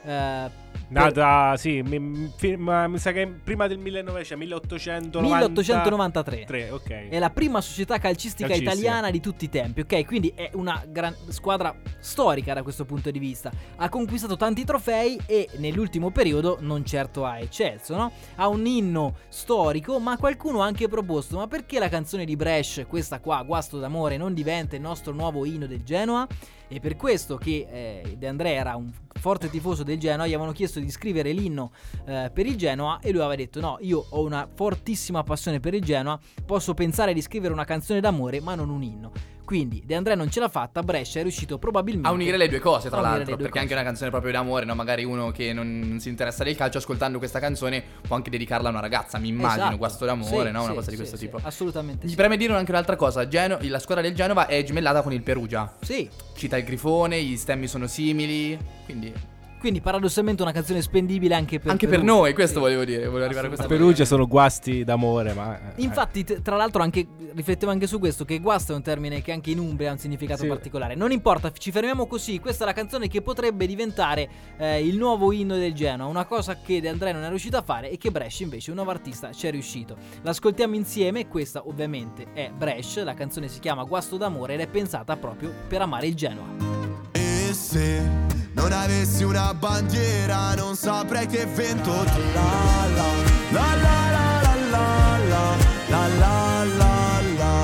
eh, 0.05 0.50
Nata, 0.89 1.57
sì, 1.57 1.83
mi, 1.83 2.33
ma 2.57 2.87
mi 2.87 2.99
sa 2.99 3.12
che 3.12 3.27
prima 3.27 3.67
del 3.67 3.79
1900, 3.79 4.37
1890... 4.37 5.21
1893. 5.21 6.45
3, 6.45 6.71
okay. 6.71 7.09
È 7.09 7.19
la 7.19 7.31
prima 7.31 7.61
società 7.61 7.99
calcistica, 7.99 8.49
Calcistica. 8.49 8.73
italiana 8.73 9.11
di 9.11 9.21
tutti 9.21 9.45
i 9.47 9.49
tempi, 9.49 9.81
ok? 9.81 10.05
Quindi 10.07 10.33
è 10.35 10.51
una 10.55 10.83
gran 10.89 11.15
squadra 11.29 11.75
storica 11.99 12.55
da 12.55 12.62
questo 12.62 12.85
punto 12.85 13.11
di 13.11 13.19
vista. 13.19 13.51
Ha 13.77 13.89
conquistato 13.89 14.37
tanti 14.37 14.65
trofei 14.65 15.19
e 15.27 15.49
nell'ultimo 15.57 16.11
periodo 16.11 16.59
non 16.61 16.85
certo 16.85 17.25
ha 17.25 17.39
eccelso, 17.39 17.97
no? 17.97 18.12
Ha 18.37 18.49
un 18.49 18.67
inno 18.67 19.17
storico, 19.29 19.99
ma 19.99 20.17
qualcuno 20.17 20.62
ha 20.62 20.67
anche 20.67 20.89
proposto, 20.89 21.37
ma 21.37 21.47
perché 21.47 21.79
la 21.79 21.89
canzone 21.89 22.25
di 22.25 22.37
Bresh, 22.37 22.85
questa 22.89 23.21
qua, 23.21 23.43
Guasto 23.43 23.79
d'amore, 23.79 24.17
non 24.17 24.35
diventa 24.35 24.77
il 24.77 24.83
nostro 24.83 25.12
nuovo 25.12 25.45
inno 25.45 25.67
del 25.67 25.83
Genoa? 25.83 26.27
E 26.69 26.81
per 26.81 26.97
questo 26.97 27.37
che 27.37 27.67
eh, 27.71 28.17
De 28.17 28.27
André 28.27 28.55
era 28.55 28.75
un 28.75 28.91
forte 29.21 29.49
tifoso 29.49 29.85
del 29.85 29.99
Genoa, 29.99 30.27
gli 30.27 30.33
avevano 30.33 30.53
chiesto 30.53 30.65
di 30.74 30.90
scrivere 30.90 31.33
l'inno 31.33 31.70
eh, 32.07 32.31
per 32.33 32.46
il 32.46 32.57
Genoa 32.57 32.98
e 33.00 33.11
lui 33.11 33.20
aveva 33.20 33.37
detto 33.37 33.61
no, 33.61 33.79
io 33.81 34.05
ho 34.11 34.22
una 34.22 34.48
fortissima 34.52 35.22
passione 35.22 35.61
per 35.61 35.74
il 35.74 35.83
Genoa, 35.83 36.18
posso 36.44 36.74
pensare 36.74 37.12
di 37.14 37.20
scrivere 37.22 37.52
una 37.52 37.64
canzone 37.64 38.00
d'amore 38.00 38.40
ma 38.40 38.55
non 38.55 38.68
un 38.68 38.83
inno. 38.83 39.12
Quindi 39.46 39.81
De 39.87 39.94
André 39.94 40.16
non 40.16 40.29
ce 40.29 40.40
l'ha 40.40 40.48
fatta, 40.48 40.83
Brescia 40.83 41.20
è 41.20 41.22
riuscito 41.22 41.57
probabilmente 41.57 42.09
A 42.09 42.11
unire 42.11 42.37
le 42.37 42.48
due 42.48 42.59
cose, 42.59 42.88
tra 42.90 43.00
l'altro, 43.00 43.37
perché 43.37 43.50
cose. 43.50 43.61
anche 43.61 43.74
una 43.74 43.85
canzone 43.85 44.11
proprio 44.11 44.33
d'amore, 44.33 44.64
no? 44.64 44.74
Magari 44.74 45.05
uno 45.05 45.31
che 45.31 45.52
non, 45.52 45.98
si 46.00 46.09
interessa 46.09 46.42
del 46.42 46.57
calcio, 46.57 46.79
ascoltando 46.79 47.18
questa 47.18 47.38
canzone 47.38 47.81
può 48.09 48.16
anche 48.16 48.29
dedicarla 48.29 48.66
a 48.66 48.70
una 48.72 48.81
ragazza, 48.81 49.18
mi 49.18 49.29
immagino, 49.29 49.61
Esatto. 49.62 49.76
guasto 49.76 50.05
d'amore, 50.05 50.46
Sì, 50.46 50.50
no? 50.52 50.62
Una 50.62 50.70
sì, 50.70 50.74
cosa 50.74 50.90
di 50.90 50.96
questo 50.96 51.16
sì, 51.16 51.24
tipo. 51.26 51.38
Assolutamente 51.40 52.09
sì. 52.09 52.16
preme 52.16 52.37
dire 52.37 52.55
anche 52.55 52.72
un'altra 52.72 52.96
cosa, 52.96 53.29
Geno- 53.29 53.59
la 53.61 53.79
squadra 53.79 54.02
del 54.02 54.16
Genova 54.16 54.46
è 54.46 54.64
gemellata 54.64 55.02
con 55.02 55.12
il 55.12 55.22
Perugia. 55.22 55.76
Sì, 55.81 56.11
Cita 56.35 56.57
il 56.57 56.64
grifone, 56.64 57.22
gli 57.22 57.37
stemmi 57.37 57.68
sono 57.68 57.87
simili, 57.87 58.59
quindi 58.85 59.12
quindi 59.59 59.81
paradossalmente 59.81 60.42
una 60.42 60.53
canzone 60.53 60.83
spendibile 60.83 61.35
anche 61.35 61.59
per 61.59 61.71
anche 61.73 61.87
per 61.87 61.97
Perugia. 62.01 62.19
noi, 62.19 62.35
questo 62.35 62.55
Sì. 62.55 62.61
volevo 62.61 62.85
dire, 62.85 63.07
volevo 63.07 63.25
arrivare 63.25 63.47
a 63.47 63.49
questa 63.49 63.66
A 63.66 63.69
Perugia 63.69 64.05
sono 64.05 64.27
guasti 64.27 64.85
d'amore, 64.85 65.33
ma... 65.33 65.57
eh, 65.75 65.83
Infatti, 65.83 66.25
t- 66.25 66.42
tra 66.42 66.57
l'altro, 66.57 66.83
anche 66.83 67.07
riflettevo 67.35 67.71
anche 67.73 67.87
su 67.87 67.99
questo: 67.99 68.25
che 68.25 68.38
guasto 68.38 68.73
è 68.73 68.77
un 68.77 68.83
termine 68.83 69.23
che 69.23 69.33
anche 69.33 69.51
in 69.51 69.59
Umbria 69.59 69.90
ha 69.90 69.92
un 69.92 69.99
significato 69.99 70.42
Sì. 70.42 70.49
particolare. 70.49 70.95
Non 70.95 71.11
importa, 71.12 71.51
ci 71.53 71.71
fermiamo 71.71 72.07
così. 72.07 72.38
Questa 72.38 72.64
è 72.64 72.66
la 72.66 72.73
canzone 72.73 73.09
che 73.09 73.23
potrebbe 73.23 73.66
diventare 73.66 74.29
eh, 74.59 74.87
il 74.87 74.97
nuovo 74.97 75.33
inno 75.33 75.57
del 75.57 75.73
Genoa. 75.75 76.07
Una 76.07 76.25
cosa 76.25 76.57
che 76.61 76.81
De 76.81 76.88
André 76.88 77.12
non 77.12 77.23
è 77.25 77.29
riuscito 77.29 77.57
a 77.57 77.62
fare 77.62 77.90
e 77.90 77.97
che 77.99 78.11
Brescia, 78.11 78.45
invece, 78.45 78.71
un 78.71 78.77
nuovo 78.77 78.90
artista, 78.90 79.33
ci 79.33 79.47
è 79.47 79.51
riuscito. 79.51 79.97
L'ascoltiamo 80.23 80.75
insieme. 80.75 81.29
Questa, 81.29 81.66
ovviamente, 81.66 82.27
è 82.33 82.51
Brescia. 82.57 83.05
La 83.05 83.14
canzone 83.14 83.49
si 83.49 83.59
chiama 83.61 83.85
Guasto 83.85 84.16
d'amore 84.16 84.55
ed 84.55 84.61
è 84.61 84.66
pensata 84.66 85.16
proprio 85.16 85.53
per 85.69 85.81
amare 85.83 86.07
il 86.07 86.14
Genoa. 86.14 87.06
E 87.57 87.59
se 87.59 88.03
non 88.53 88.71
avessi 88.71 89.23
una 89.23 89.55
bandiera 89.55 90.55
non 90.57 90.77
saprei 90.77 91.27
che 91.27 91.47
vento 91.47 91.90
la 91.90 92.03
la 92.05 93.09
la 93.51 93.75
la 93.75 94.11
la 94.11 94.40
la 94.42 94.85
la 95.31 95.57
la 95.88 96.07
la 96.19 96.64
la 96.64 97.21
la 97.38 97.57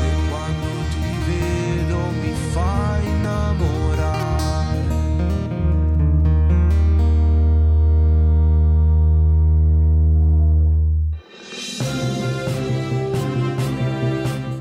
e 0.00 0.10
quando 0.30 0.68
ti 0.88 1.04
vedo 1.26 1.98
mi 2.22 2.32
fai 2.50 3.06
innamorare 3.08 4.88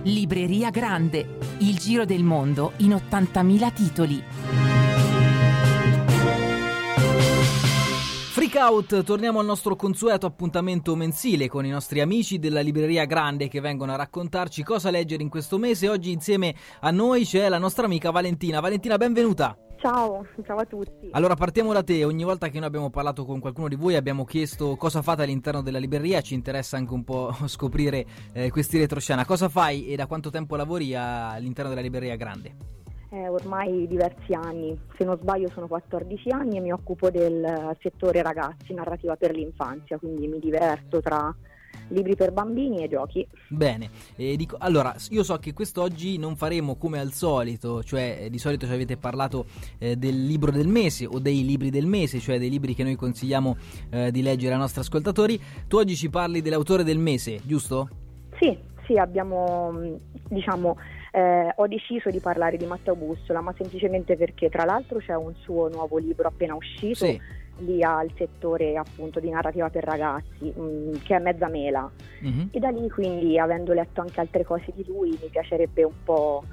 Libreria 0.03 0.69
Grande. 0.69 1.38
Il 1.61 1.77
giro 1.77 2.05
del 2.05 2.23
mondo 2.23 2.71
in 2.77 2.91
80.000 2.91 3.73
titoli. 3.73 4.23
Freak 8.31 8.55
Out, 8.55 9.03
torniamo 9.03 9.39
al 9.39 9.45
nostro 9.45 9.75
consueto 9.75 10.25
appuntamento 10.25 10.95
mensile 10.95 11.49
con 11.49 11.65
i 11.65 11.69
nostri 11.69 11.99
amici 11.99 12.39
della 12.39 12.61
libreria 12.61 13.03
Grande 13.03 13.49
che 13.49 13.59
vengono 13.59 13.91
a 13.91 13.97
raccontarci 13.97 14.63
cosa 14.63 14.89
leggere 14.89 15.21
in 15.21 15.27
questo 15.27 15.57
mese. 15.57 15.89
Oggi 15.89 16.13
insieme 16.13 16.55
a 16.79 16.91
noi 16.91 17.25
c'è 17.25 17.49
la 17.49 17.57
nostra 17.57 17.83
amica 17.83 18.09
Valentina. 18.09 18.61
Valentina, 18.61 18.97
benvenuta. 18.97 19.57
Ciao, 19.81 20.25
ciao 20.45 20.57
a 20.57 20.65
tutti. 20.65 21.09
Allora 21.11 21.35
partiamo 21.35 21.71
da 21.71 21.83
te, 21.83 22.03
ogni 22.03 22.25
volta 22.25 22.49
che 22.49 22.57
noi 22.57 22.67
abbiamo 22.67 22.89
parlato 22.89 23.23
con 23.23 23.39
qualcuno 23.39 23.69
di 23.69 23.75
voi 23.75 23.95
abbiamo 23.95 24.25
chiesto 24.25 24.75
cosa 24.75 25.01
fate 25.01 25.23
all'interno 25.23 25.61
della 25.61 25.79
libreria, 25.79 26.19
ci 26.19 26.33
interessa 26.33 26.75
anche 26.75 26.93
un 26.93 27.05
po' 27.05 27.33
scoprire 27.47 28.05
eh, 28.33 28.51
questi 28.51 28.77
retroscena. 28.77 29.25
Cosa 29.25 29.47
fai 29.47 29.87
e 29.87 29.95
da 29.95 30.05
quanto 30.05 30.29
tempo 30.29 30.57
lavori 30.57 30.93
all'interno 30.95 31.69
della 31.69 31.81
libreria 31.81 32.17
grande? 32.17 32.55
Eh, 33.11 33.29
ormai 33.29 33.87
diversi 33.87 34.33
anni, 34.33 34.77
se 34.97 35.05
non 35.05 35.17
sbaglio 35.17 35.49
sono 35.53 35.67
14 35.67 36.29
anni 36.29 36.57
e 36.57 36.59
mi 36.59 36.73
occupo 36.73 37.09
del 37.09 37.75
settore 37.81 38.21
ragazzi, 38.21 38.73
narrativa 38.73 39.15
per 39.15 39.33
l'infanzia, 39.33 39.97
quindi 39.97 40.27
mi 40.27 40.39
diverto 40.39 40.99
tra 40.99 41.33
libri 41.89 42.15
per 42.15 42.31
bambini 42.31 42.83
e 42.83 42.89
giochi. 42.89 43.27
Bene, 43.47 43.89
eh, 44.15 44.35
dico, 44.35 44.55
allora 44.59 44.95
io 45.09 45.23
so 45.23 45.37
che 45.37 45.53
quest'oggi 45.53 46.17
non 46.17 46.35
faremo 46.35 46.75
come 46.75 46.99
al 46.99 47.11
solito, 47.13 47.83
cioè 47.83 48.19
eh, 48.21 48.29
di 48.29 48.37
solito 48.37 48.65
ci 48.65 48.73
avete 48.73 48.97
parlato 48.97 49.45
eh, 49.77 49.95
del 49.95 50.25
libro 50.25 50.51
del 50.51 50.67
mese 50.67 51.05
o 51.05 51.19
dei 51.19 51.45
libri 51.45 51.69
del 51.69 51.85
mese, 51.85 52.19
cioè 52.19 52.39
dei 52.39 52.49
libri 52.49 52.73
che 52.73 52.83
noi 52.83 52.95
consigliamo 52.95 53.57
eh, 53.89 54.11
di 54.11 54.21
leggere 54.21 54.53
ai 54.53 54.59
nostri 54.59 54.81
ascoltatori. 54.81 55.39
Tu 55.67 55.77
oggi 55.77 55.95
ci 55.95 56.09
parli 56.09 56.41
dell'autore 56.41 56.83
del 56.83 56.97
mese, 56.97 57.39
giusto? 57.43 57.89
Sì, 58.39 58.57
sì, 58.85 58.97
abbiamo 58.97 59.97
diciamo 60.29 60.77
eh, 61.11 61.51
ho 61.55 61.67
deciso 61.67 62.09
di 62.09 62.19
parlare 62.19 62.57
di 62.57 62.65
Matteo 62.65 62.95
Bussola, 62.95 63.41
ma 63.41 63.53
semplicemente 63.57 64.15
perché 64.15 64.49
tra 64.49 64.63
l'altro 64.63 64.99
c'è 64.99 65.15
un 65.15 65.33
suo 65.41 65.67
nuovo 65.69 65.97
libro 65.97 66.27
appena 66.27 66.55
uscito. 66.55 67.05
Sì 67.05 67.37
lì 67.59 67.83
al 67.83 68.11
settore 68.15 68.75
appunto 68.77 69.19
di 69.19 69.29
narrativa 69.29 69.69
per 69.69 69.83
ragazzi 69.83 70.53
mh, 70.53 70.61
mm, 70.61 70.93
che 71.03 71.15
è 71.15 71.19
mezza 71.19 71.47
mela 71.47 71.89
mm-hmm. 72.23 72.47
e 72.51 72.59
da 72.59 72.69
lì 72.69 72.89
quindi 72.89 73.37
avendo 73.39 73.73
letto 73.73 74.01
anche 74.01 74.19
altre 74.19 74.43
cose 74.43 74.71
di 74.75 74.85
lui 74.85 75.09
mi 75.21 75.29
piacerebbe 75.29 75.83
un 75.83 76.03
po' 76.03 76.43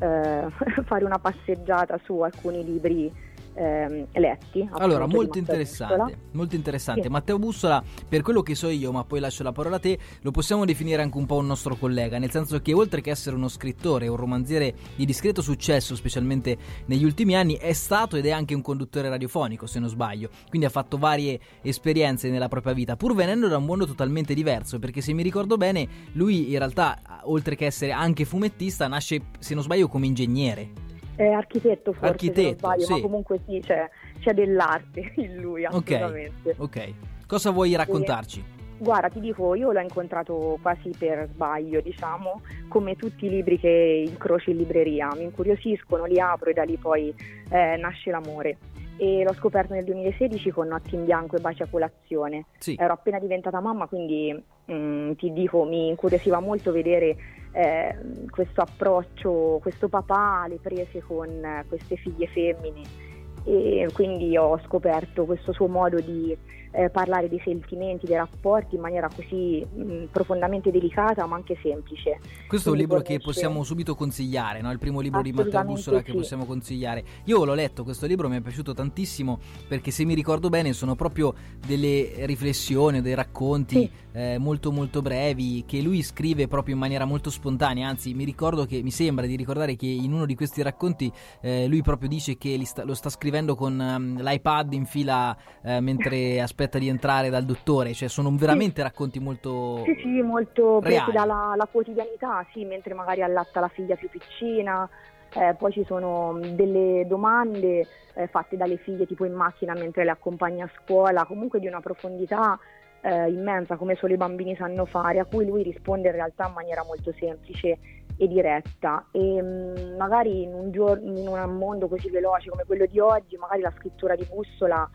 eh, 0.00 0.46
fare 0.84 1.04
una 1.04 1.18
passeggiata 1.18 1.98
su 2.04 2.20
alcuni 2.20 2.64
libri 2.64 3.12
ehm, 3.54 4.06
letti. 4.12 4.68
Allora, 4.72 5.06
molto 5.06 5.38
interessante, 5.38 6.18
molto 6.32 6.54
interessante. 6.54 7.02
Sì. 7.02 7.08
Matteo 7.08 7.38
Bussola, 7.38 7.82
per 8.08 8.22
quello 8.22 8.42
che 8.42 8.54
so 8.54 8.68
io, 8.68 8.92
ma 8.92 9.04
poi 9.04 9.20
lascio 9.20 9.42
la 9.42 9.52
parola 9.52 9.76
a 9.76 9.80
te, 9.80 9.98
lo 10.20 10.30
possiamo 10.30 10.64
definire 10.64 11.02
anche 11.02 11.16
un 11.16 11.26
po' 11.26 11.36
un 11.36 11.46
nostro 11.46 11.76
collega, 11.76 12.18
nel 12.18 12.30
senso 12.30 12.60
che 12.60 12.72
oltre 12.72 13.00
che 13.00 13.10
essere 13.10 13.36
uno 13.36 13.48
scrittore, 13.48 14.08
un 14.08 14.16
romanziere 14.16 14.74
di 14.96 15.04
discreto 15.04 15.42
successo, 15.42 15.94
specialmente 15.96 16.56
negli 16.86 17.04
ultimi 17.04 17.34
anni, 17.36 17.56
è 17.56 17.72
stato 17.72 18.16
ed 18.16 18.26
è 18.26 18.30
anche 18.30 18.54
un 18.54 18.62
conduttore 18.62 19.08
radiofonico, 19.08 19.66
se 19.66 19.78
non 19.78 19.88
sbaglio. 19.88 20.30
Quindi 20.48 20.66
ha 20.66 20.70
fatto 20.70 20.98
varie 20.98 21.38
esperienze 21.62 22.30
nella 22.30 22.48
propria 22.48 22.72
vita, 22.72 22.96
pur 22.96 23.14
venendo 23.14 23.48
da 23.48 23.56
un 23.56 23.64
mondo 23.64 23.86
totalmente 23.86 24.34
diverso, 24.34 24.78
perché 24.78 25.00
se 25.00 25.12
mi 25.12 25.22
ricordo 25.22 25.56
bene, 25.56 25.88
lui 26.12 26.52
in 26.52 26.58
realtà, 26.58 26.98
oltre 27.24 27.56
che 27.56 27.66
essere 27.66 27.92
anche 27.92 28.24
fumettista, 28.24 28.86
nasce, 28.86 29.22
se 29.38 29.54
non 29.54 29.62
sbaglio, 29.62 29.88
come 29.88 30.06
ingegnere. 30.06 30.90
È 31.14 31.26
architetto 31.26 31.92
forse, 31.92 32.08
architetto, 32.08 32.58
sbaglio, 32.58 32.84
sì. 32.84 32.92
ma 32.92 33.00
comunque 33.00 33.40
sì, 33.46 33.60
c'è, 33.60 33.88
c'è 34.20 34.32
dell'arte 34.32 35.12
in 35.16 35.36
lui, 35.36 35.64
assolutamente. 35.64 36.54
Ok, 36.56 36.58
ok. 36.58 36.92
Cosa 37.26 37.50
vuoi 37.50 37.74
raccontarci? 37.74 38.40
E, 38.40 38.62
guarda, 38.78 39.08
ti 39.08 39.20
dico, 39.20 39.54
io 39.54 39.72
l'ho 39.72 39.80
incontrato 39.80 40.58
quasi 40.60 40.90
per 40.96 41.28
sbaglio, 41.32 41.80
diciamo, 41.80 42.42
come 42.68 42.96
tutti 42.96 43.26
i 43.26 43.28
libri 43.28 43.58
che 43.58 44.04
incrocio 44.06 44.50
in 44.50 44.56
libreria. 44.56 45.08
Mi 45.16 45.24
incuriosiscono, 45.24 46.04
li 46.04 46.18
apro 46.18 46.50
e 46.50 46.52
da 46.52 46.62
lì 46.62 46.76
poi 46.76 47.14
eh, 47.50 47.76
nasce 47.76 48.10
l'amore 48.10 48.58
e 48.96 49.22
l'ho 49.24 49.32
scoperto 49.34 49.74
nel 49.74 49.84
2016 49.84 50.50
con 50.50 50.68
Notti 50.68 50.94
in 50.94 51.04
bianco 51.04 51.36
e 51.36 51.40
Baci 51.40 51.62
a 51.62 51.68
colazione. 51.68 52.46
Sì. 52.58 52.76
Ero 52.78 52.92
appena 52.92 53.18
diventata 53.18 53.60
mamma, 53.60 53.86
quindi 53.86 54.32
mh, 54.32 54.74
mm, 54.74 55.12
ti 55.12 55.32
dico, 55.32 55.64
mi 55.64 55.88
incuriosiva 55.88 56.40
molto 56.40 56.72
vedere 56.72 57.16
eh, 57.52 57.96
questo 58.30 58.60
approccio, 58.60 59.58
questo 59.60 59.88
papà 59.88 60.42
alle 60.42 60.58
prese 60.60 61.02
con 61.02 61.64
queste 61.68 61.96
figlie 61.96 62.26
femmine 62.28 63.10
e 63.44 63.88
quindi 63.92 64.36
ho 64.36 64.58
scoperto 64.64 65.24
questo 65.24 65.52
suo 65.52 65.66
modo 65.66 65.98
di 66.00 66.36
eh, 66.72 66.90
parlare 66.90 67.28
dei 67.28 67.40
sentimenti, 67.44 68.06
dei 68.06 68.16
rapporti 68.16 68.74
in 68.74 68.80
maniera 68.80 69.08
così 69.14 69.64
mh, 69.64 70.04
profondamente 70.10 70.70
delicata 70.70 71.26
ma 71.26 71.36
anche 71.36 71.56
semplice. 71.62 72.18
Questo 72.48 72.70
è 72.70 72.72
un 72.72 72.78
libro 72.78 73.00
che 73.00 73.20
possiamo 73.20 73.62
subito 73.62 73.94
consigliare, 73.94 74.60
no? 74.60 74.70
il 74.72 74.78
primo 74.78 75.00
libro 75.00 75.22
di 75.22 75.32
Matteo 75.32 75.64
Bussola 75.64 76.02
che 76.02 76.10
sì. 76.10 76.16
possiamo 76.16 76.44
consigliare. 76.44 77.04
Io 77.24 77.44
l'ho 77.44 77.54
letto, 77.54 77.84
questo 77.84 78.06
libro 78.06 78.28
mi 78.28 78.36
è 78.36 78.40
piaciuto 78.40 78.72
tantissimo 78.72 79.38
perché 79.68 79.90
se 79.90 80.04
mi 80.04 80.14
ricordo 80.14 80.48
bene 80.48 80.72
sono 80.72 80.94
proprio 80.94 81.34
delle 81.64 82.26
riflessioni, 82.26 83.00
dei 83.02 83.14
racconti 83.14 83.90
eh, 84.12 84.38
molto 84.38 84.72
molto 84.72 85.02
brevi 85.02 85.64
che 85.66 85.80
lui 85.80 86.02
scrive 86.02 86.48
proprio 86.48 86.74
in 86.74 86.80
maniera 86.80 87.04
molto 87.04 87.30
spontanea, 87.30 87.88
anzi 87.88 88.14
mi 88.14 88.24
ricordo 88.24 88.64
che 88.64 88.82
mi 88.82 88.90
sembra 88.90 89.26
di 89.26 89.36
ricordare 89.36 89.76
che 89.76 89.86
in 89.86 90.12
uno 90.12 90.26
di 90.26 90.34
questi 90.34 90.62
racconti 90.62 91.12
eh, 91.40 91.66
lui 91.66 91.82
proprio 91.82 92.08
dice 92.08 92.36
che 92.36 92.58
sta- 92.64 92.84
lo 92.84 92.94
sta 92.94 93.10
scrivendo 93.10 93.54
con 93.54 93.80
ehm, 93.80 94.22
l'iPad 94.22 94.72
in 94.72 94.86
fila 94.86 95.36
eh, 95.62 95.80
mentre 95.80 96.40
aspetta 96.40 96.60
di 96.78 96.88
entrare 96.88 97.30
dal 97.30 97.44
dottore, 97.44 97.92
cioè 97.92 98.08
sono 98.08 98.30
veramente 98.34 98.82
racconti 98.82 99.18
molto 99.18 99.82
Sì, 99.84 99.94
sì, 100.02 100.22
molto 100.22 100.80
presi 100.82 101.10
dalla 101.12 101.54
la 101.56 101.68
quotidianità, 101.70 102.44
sì, 102.52 102.64
mentre 102.64 102.94
magari 102.94 103.22
allatta 103.22 103.60
la 103.60 103.68
figlia 103.68 103.96
più 103.96 104.08
piccina, 104.08 104.88
eh, 105.34 105.54
poi 105.54 105.72
ci 105.72 105.84
sono 105.84 106.32
mh, 106.32 106.40
delle 106.54 107.04
domande 107.06 107.86
eh, 108.14 108.26
fatte 108.26 108.56
dalle 108.56 108.76
figlie 108.76 109.06
tipo 109.06 109.24
in 109.24 109.32
macchina 109.32 109.74
mentre 109.74 110.04
le 110.04 110.10
accompagna 110.10 110.64
a 110.64 110.70
scuola, 110.82 111.24
comunque 111.24 111.58
di 111.58 111.66
una 111.66 111.80
profondità 111.80 112.58
eh, 113.02 113.30
immensa 113.30 113.76
come 113.76 113.96
solo 113.96 114.14
i 114.14 114.16
bambini 114.16 114.54
sanno 114.56 114.84
fare, 114.84 115.18
a 115.18 115.24
cui 115.24 115.46
lui 115.46 115.62
risponde 115.62 116.08
in 116.08 116.14
realtà 116.14 116.46
in 116.46 116.54
maniera 116.54 116.84
molto 116.84 117.12
semplice 117.18 117.78
e 118.16 118.28
diretta. 118.28 119.06
E 119.10 119.42
mh, 119.42 119.96
magari 119.98 120.42
in 120.42 120.54
un, 120.54 120.70
giorno, 120.70 121.18
in 121.18 121.28
un 121.28 121.56
mondo 121.56 121.88
così 121.88 122.10
veloce 122.10 122.50
come 122.50 122.64
quello 122.64 122.86
di 122.86 123.00
oggi, 123.00 123.36
magari 123.36 123.62
la 123.62 123.72
scrittura 123.76 124.14
di 124.14 124.24
Bussola 124.24 124.88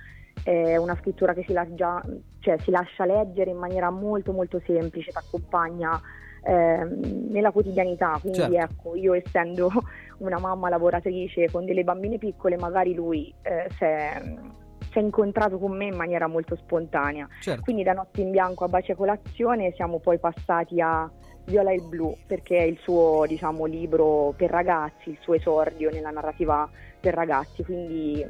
è 0.44 0.78
una 0.78 0.96
scrittura 0.96 1.34
che 1.34 1.44
si 1.46 1.54
lascia, 1.54 2.02
cioè, 2.40 2.58
si 2.60 2.72
lascia 2.72 3.06
leggere 3.06 3.52
in 3.52 3.58
maniera 3.58 3.90
molto 3.90 4.32
molto 4.32 4.62
semplice, 4.66 5.12
ti 5.12 5.18
accompagna 5.18 6.00
ehm, 6.44 7.30
nella 7.30 7.52
quotidianità, 7.52 8.18
quindi 8.20 8.40
Certo. 8.40 8.56
ecco, 8.56 8.96
io 8.96 9.14
essendo 9.14 9.70
una 10.20 10.40
mamma 10.40 10.70
lavoratrice 10.70 11.50
con 11.52 11.66
delle 11.66 11.84
bambine 11.84 12.18
piccole, 12.18 12.58
magari 12.58 12.94
lui 12.94 13.34
eh, 13.42 13.68
si 13.78 13.84
è 13.84 15.02
incontrato 15.02 15.58
con 15.60 15.76
me 15.76 15.86
in 15.86 15.96
maniera 15.96 16.28
molto 16.28 16.56
spontanea. 16.56 17.28
Certo. 17.42 17.62
Quindi 17.62 17.84
da 17.84 17.94
Notte 17.94 18.22
in 18.22 18.32
Bianco 18.32 18.64
a 18.64 18.68
Baci 18.68 18.92
a 18.92 18.96
Colazione 18.96 19.74
siamo 19.74 20.00
poi 20.00 20.18
passati 20.18 20.82
a 20.82 21.10
Viola 21.46 21.72
il 21.72 21.84
Blu, 21.84 22.16
perché 22.26 22.58
è 22.58 22.64
il 22.64 22.78
suo 22.80 23.26
diciamo, 23.28 23.66
libro 23.66 24.34
per 24.36 24.50
ragazzi, 24.50 25.10
il 25.10 25.18
suo 25.22 25.34
esordio 25.36 25.90
nella 25.90 26.10
narrativa 26.10 26.70
per 27.00 27.14
ragazzi. 27.14 27.64
Quindi 27.64 28.26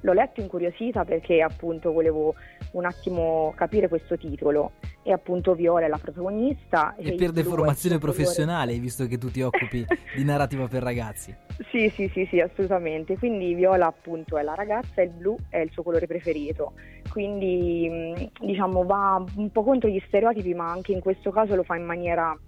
l'ho 0.00 0.12
letto 0.12 0.40
incuriosita 0.40 1.04
perché 1.04 1.42
appunto 1.42 1.92
volevo 1.92 2.34
un 2.72 2.84
attimo 2.84 3.52
capire 3.56 3.88
questo 3.88 4.16
titolo. 4.16 4.72
E 5.02 5.12
appunto 5.12 5.54
Viola 5.54 5.86
è 5.86 5.88
la 5.88 5.98
protagonista. 5.98 6.94
E 6.96 7.08
il 7.08 7.14
per 7.16 7.30
deformazione 7.30 7.98
professionale, 7.98 8.78
visto 8.78 9.06
che 9.06 9.18
tu 9.18 9.30
ti 9.30 9.40
occupi 9.40 9.84
di 10.14 10.24
narrativa 10.24 10.66
per 10.68 10.82
ragazzi. 10.82 11.34
Sì, 11.70 11.88
sì, 11.88 12.10
sì, 12.12 12.26
sì, 12.30 12.40
assolutamente. 12.40 13.16
Quindi 13.16 13.54
viola 13.54 13.86
appunto 13.86 14.36
è 14.36 14.42
la 14.42 14.54
ragazza 14.54 15.00
e 15.00 15.04
il 15.04 15.10
blu 15.10 15.36
è 15.48 15.58
il 15.58 15.70
suo 15.72 15.82
colore 15.82 16.06
preferito. 16.06 16.74
Quindi 17.10 18.30
diciamo 18.40 18.84
va 18.84 19.24
un 19.36 19.50
po' 19.50 19.64
contro 19.64 19.88
gli 19.88 20.02
stereotipi, 20.06 20.54
ma 20.54 20.70
anche 20.70 20.92
in 20.92 21.00
questo 21.00 21.30
caso 21.30 21.56
lo 21.56 21.62
fa 21.62 21.76
in 21.76 21.84
maniera 21.84 22.38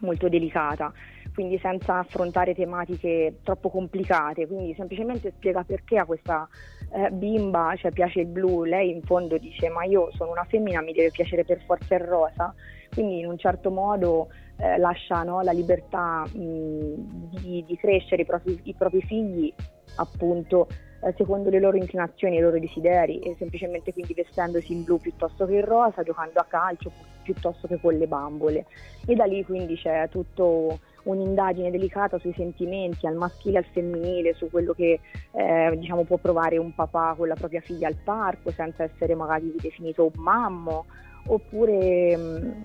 molto 0.00 0.28
delicata, 0.28 0.92
quindi 1.38 1.60
senza 1.60 1.98
affrontare 1.98 2.52
tematiche 2.52 3.36
troppo 3.44 3.70
complicate, 3.70 4.48
quindi 4.48 4.74
semplicemente 4.74 5.32
spiega 5.36 5.62
perché 5.62 5.96
a 5.96 6.04
questa 6.04 6.48
eh, 6.92 7.10
bimba 7.12 7.74
cioè, 7.76 7.92
piace 7.92 8.22
il 8.22 8.26
blu, 8.26 8.64
lei 8.64 8.90
in 8.90 9.02
fondo 9.02 9.38
dice 9.38 9.68
ma 9.68 9.84
io 9.84 10.10
sono 10.16 10.32
una 10.32 10.44
femmina, 10.48 10.82
mi 10.82 10.92
deve 10.92 11.12
piacere 11.12 11.44
per 11.44 11.62
forza 11.64 11.94
il 11.94 12.00
rosa, 12.00 12.52
quindi 12.92 13.20
in 13.20 13.28
un 13.28 13.38
certo 13.38 13.70
modo 13.70 14.30
eh, 14.56 14.78
lascia 14.78 15.22
no, 15.22 15.40
la 15.42 15.52
libertà 15.52 16.24
mh, 16.26 17.38
di, 17.40 17.62
di 17.64 17.76
crescere 17.76 18.22
i 18.22 18.26
propri, 18.26 18.58
i 18.64 18.74
propri 18.74 19.00
figli 19.02 19.54
appunto 19.94 20.66
eh, 21.04 21.14
secondo 21.16 21.50
le 21.50 21.60
loro 21.60 21.76
inclinazioni 21.76 22.34
e 22.34 22.38
i 22.40 22.42
loro 22.42 22.58
desideri 22.58 23.20
e 23.20 23.36
semplicemente 23.38 23.92
quindi 23.92 24.12
vestendosi 24.12 24.72
in 24.72 24.82
blu 24.82 24.98
piuttosto 24.98 25.46
che 25.46 25.54
in 25.54 25.64
rosa, 25.64 26.02
giocando 26.02 26.40
a 26.40 26.46
calcio 26.48 26.90
piuttosto 27.22 27.68
che 27.68 27.78
con 27.78 27.94
le 27.94 28.08
bambole. 28.08 28.66
E 29.06 29.14
da 29.14 29.24
lì 29.24 29.44
quindi 29.44 29.76
c'è 29.76 30.08
tutto 30.10 30.80
un'indagine 31.04 31.70
delicata 31.70 32.18
sui 32.18 32.32
sentimenti 32.34 33.06
al 33.06 33.14
maschile 33.14 33.56
e 33.56 33.58
al 33.58 33.66
femminile, 33.72 34.34
su 34.34 34.50
quello 34.50 34.72
che 34.72 35.00
eh, 35.32 35.76
diciamo 35.76 36.04
può 36.04 36.16
provare 36.16 36.58
un 36.58 36.74
papà 36.74 37.14
con 37.16 37.28
la 37.28 37.34
propria 37.34 37.60
figlia 37.60 37.88
al 37.88 37.96
parco 37.96 38.50
senza 38.50 38.82
essere 38.82 39.14
magari 39.14 39.54
definito 39.58 40.04
un 40.04 40.22
mammo 40.22 40.86
oppure 41.26 42.16
mh, 42.16 42.62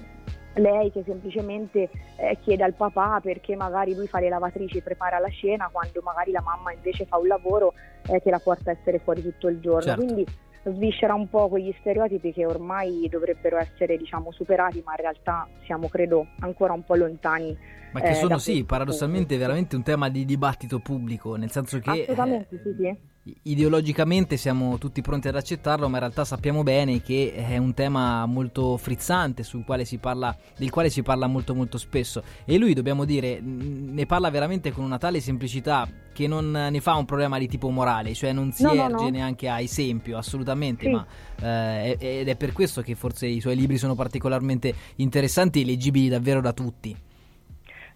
lei 0.55 0.91
che 0.91 1.03
semplicemente 1.05 1.89
eh, 2.17 2.37
chiede 2.41 2.63
al 2.63 2.73
papà 2.73 3.19
perché 3.21 3.55
magari 3.55 3.95
lui 3.95 4.07
fa 4.07 4.19
le 4.19 4.29
lavatrici 4.29 4.77
e 4.77 4.81
prepara 4.81 5.19
la 5.19 5.29
cena 5.29 5.69
quando 5.71 6.01
magari 6.03 6.31
la 6.31 6.41
mamma 6.41 6.71
invece 6.71 7.05
fa 7.05 7.17
un 7.17 7.27
lavoro 7.27 7.73
eh, 8.07 8.21
che 8.21 8.29
la 8.29 8.39
porta 8.39 8.71
a 8.71 8.73
essere 8.79 8.99
fuori 8.99 9.21
tutto 9.21 9.47
il 9.47 9.59
giorno. 9.59 9.81
Certo. 9.81 10.03
Quindi 10.03 10.25
sviscera 10.71 11.13
un 11.13 11.29
po' 11.29 11.49
quegli 11.49 11.73
stereotipi 11.79 12.31
che 12.31 12.45
ormai 12.45 13.07
dovrebbero 13.09 13.57
essere 13.57 13.97
diciamo 13.97 14.31
superati 14.31 14.81
ma 14.85 14.91
in 14.91 15.01
realtà 15.01 15.47
siamo 15.65 15.89
credo 15.89 16.27
ancora 16.39 16.73
un 16.73 16.83
po' 16.83 16.95
lontani 16.95 17.57
Ma 17.91 17.99
che 17.99 18.09
eh, 18.09 18.13
sono 18.15 18.37
sì, 18.37 18.63
paradossalmente 18.63 19.37
veramente 19.37 19.75
un 19.75 19.83
tema 19.83 20.09
di 20.09 20.25
dibattito 20.25 20.79
pubblico, 20.79 21.35
nel 21.35 21.51
senso 21.51 21.79
che 21.79 21.89
assolutamente 21.89 22.59
sì 22.63 22.75
sì. 22.77 22.85
eh, 22.87 22.97
ideologicamente 23.43 24.35
siamo 24.37 24.77
tutti 24.77 25.01
pronti 25.01 25.27
ad 25.29 25.35
accettarlo, 25.35 25.87
ma 25.87 25.93
in 25.93 25.99
realtà 25.99 26.25
sappiamo 26.25 26.63
bene 26.63 27.01
che 27.01 27.33
è 27.33 27.57
un 27.57 27.73
tema 27.73 28.25
molto 28.25 28.75
frizzante 28.77 29.43
sul 29.43 29.63
quale 29.63 29.85
si 29.85 29.97
parla, 29.97 30.35
del 30.57 30.69
quale 30.69 30.89
si 30.89 31.01
parla 31.03 31.27
molto 31.27 31.55
molto 31.55 31.77
spesso 31.77 32.21
e 32.45 32.57
lui 32.57 32.73
dobbiamo 32.73 33.05
dire 33.05 33.39
ne 33.41 34.05
parla 34.05 34.29
veramente 34.29 34.71
con 34.71 34.83
una 34.83 34.97
tale 34.97 35.21
semplicità 35.21 35.87
che 36.11 36.27
non 36.27 36.51
ne 36.51 36.79
fa 36.81 36.95
un 36.95 37.05
problema 37.05 37.39
di 37.39 37.47
tipo 37.47 37.69
morale, 37.69 38.13
cioè 38.13 38.33
non 38.33 38.51
si 38.51 38.63
No, 38.63 38.73
no, 38.73 38.83
erge 38.83 39.03
no. 39.05 39.09
neanche 39.09 39.47
a 39.47 39.59
esempio, 39.61 40.17
assolutamente, 40.17 40.85
Sì. 40.85 40.91
ma 40.91 41.05
eh, 41.41 41.97
è- 41.97 42.19
ed 42.19 42.27
è 42.27 42.35
per 42.35 42.51
questo 42.51 42.81
che 42.81 42.93
forse 42.95 43.25
i 43.25 43.39
suoi 43.39 43.55
libri 43.55 43.77
sono 43.77 43.95
particolarmente 43.95 44.73
interessanti 44.97 45.61
e 45.61 45.65
leggibili 45.65 46.09
davvero 46.09 46.41
da 46.41 46.53
tutti. 46.53 46.95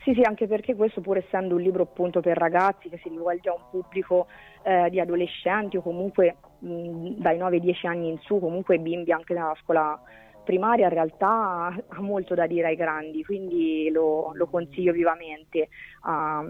Sì, 0.03 0.13
sì, 0.13 0.21
anche 0.21 0.47
perché 0.47 0.73
questo 0.73 1.01
pur 1.01 1.17
essendo 1.17 1.55
un 1.55 1.61
libro 1.61 1.84
appunto 1.84 2.21
per 2.21 2.38
ragazzi 2.38 2.88
che 2.88 2.97
si 3.03 3.09
rivolge 3.09 3.49
a 3.49 3.53
un 3.55 3.63
pubblico 3.69 4.28
eh, 4.68 4.89
di 4.89 4.99
adolescenti 4.99 5.78
o 5.78 5.82
comunque 5.82 6.36
mh, 6.59 7.22
dai 7.22 7.38
9-10 7.38 7.88
anni 7.88 8.09
in 8.09 8.18
su, 8.20 8.38
comunque 8.38 8.78
bimbi 8.80 9.13
anche 9.13 9.34
dalla 9.34 9.55
scuola 9.61 9.97
primaria, 10.43 10.88
in 10.88 10.93
realtà 10.93 11.74
ha 11.88 12.01
molto 12.01 12.36
da 12.36 12.47
dire 12.47 12.68
ai 12.68 12.76
grandi, 12.76 13.24
quindi 13.24 13.89
lo, 13.89 14.32
lo 14.34 14.47
consiglio 14.47 14.91
vivamente, 14.91 15.70
a- 16.01 16.43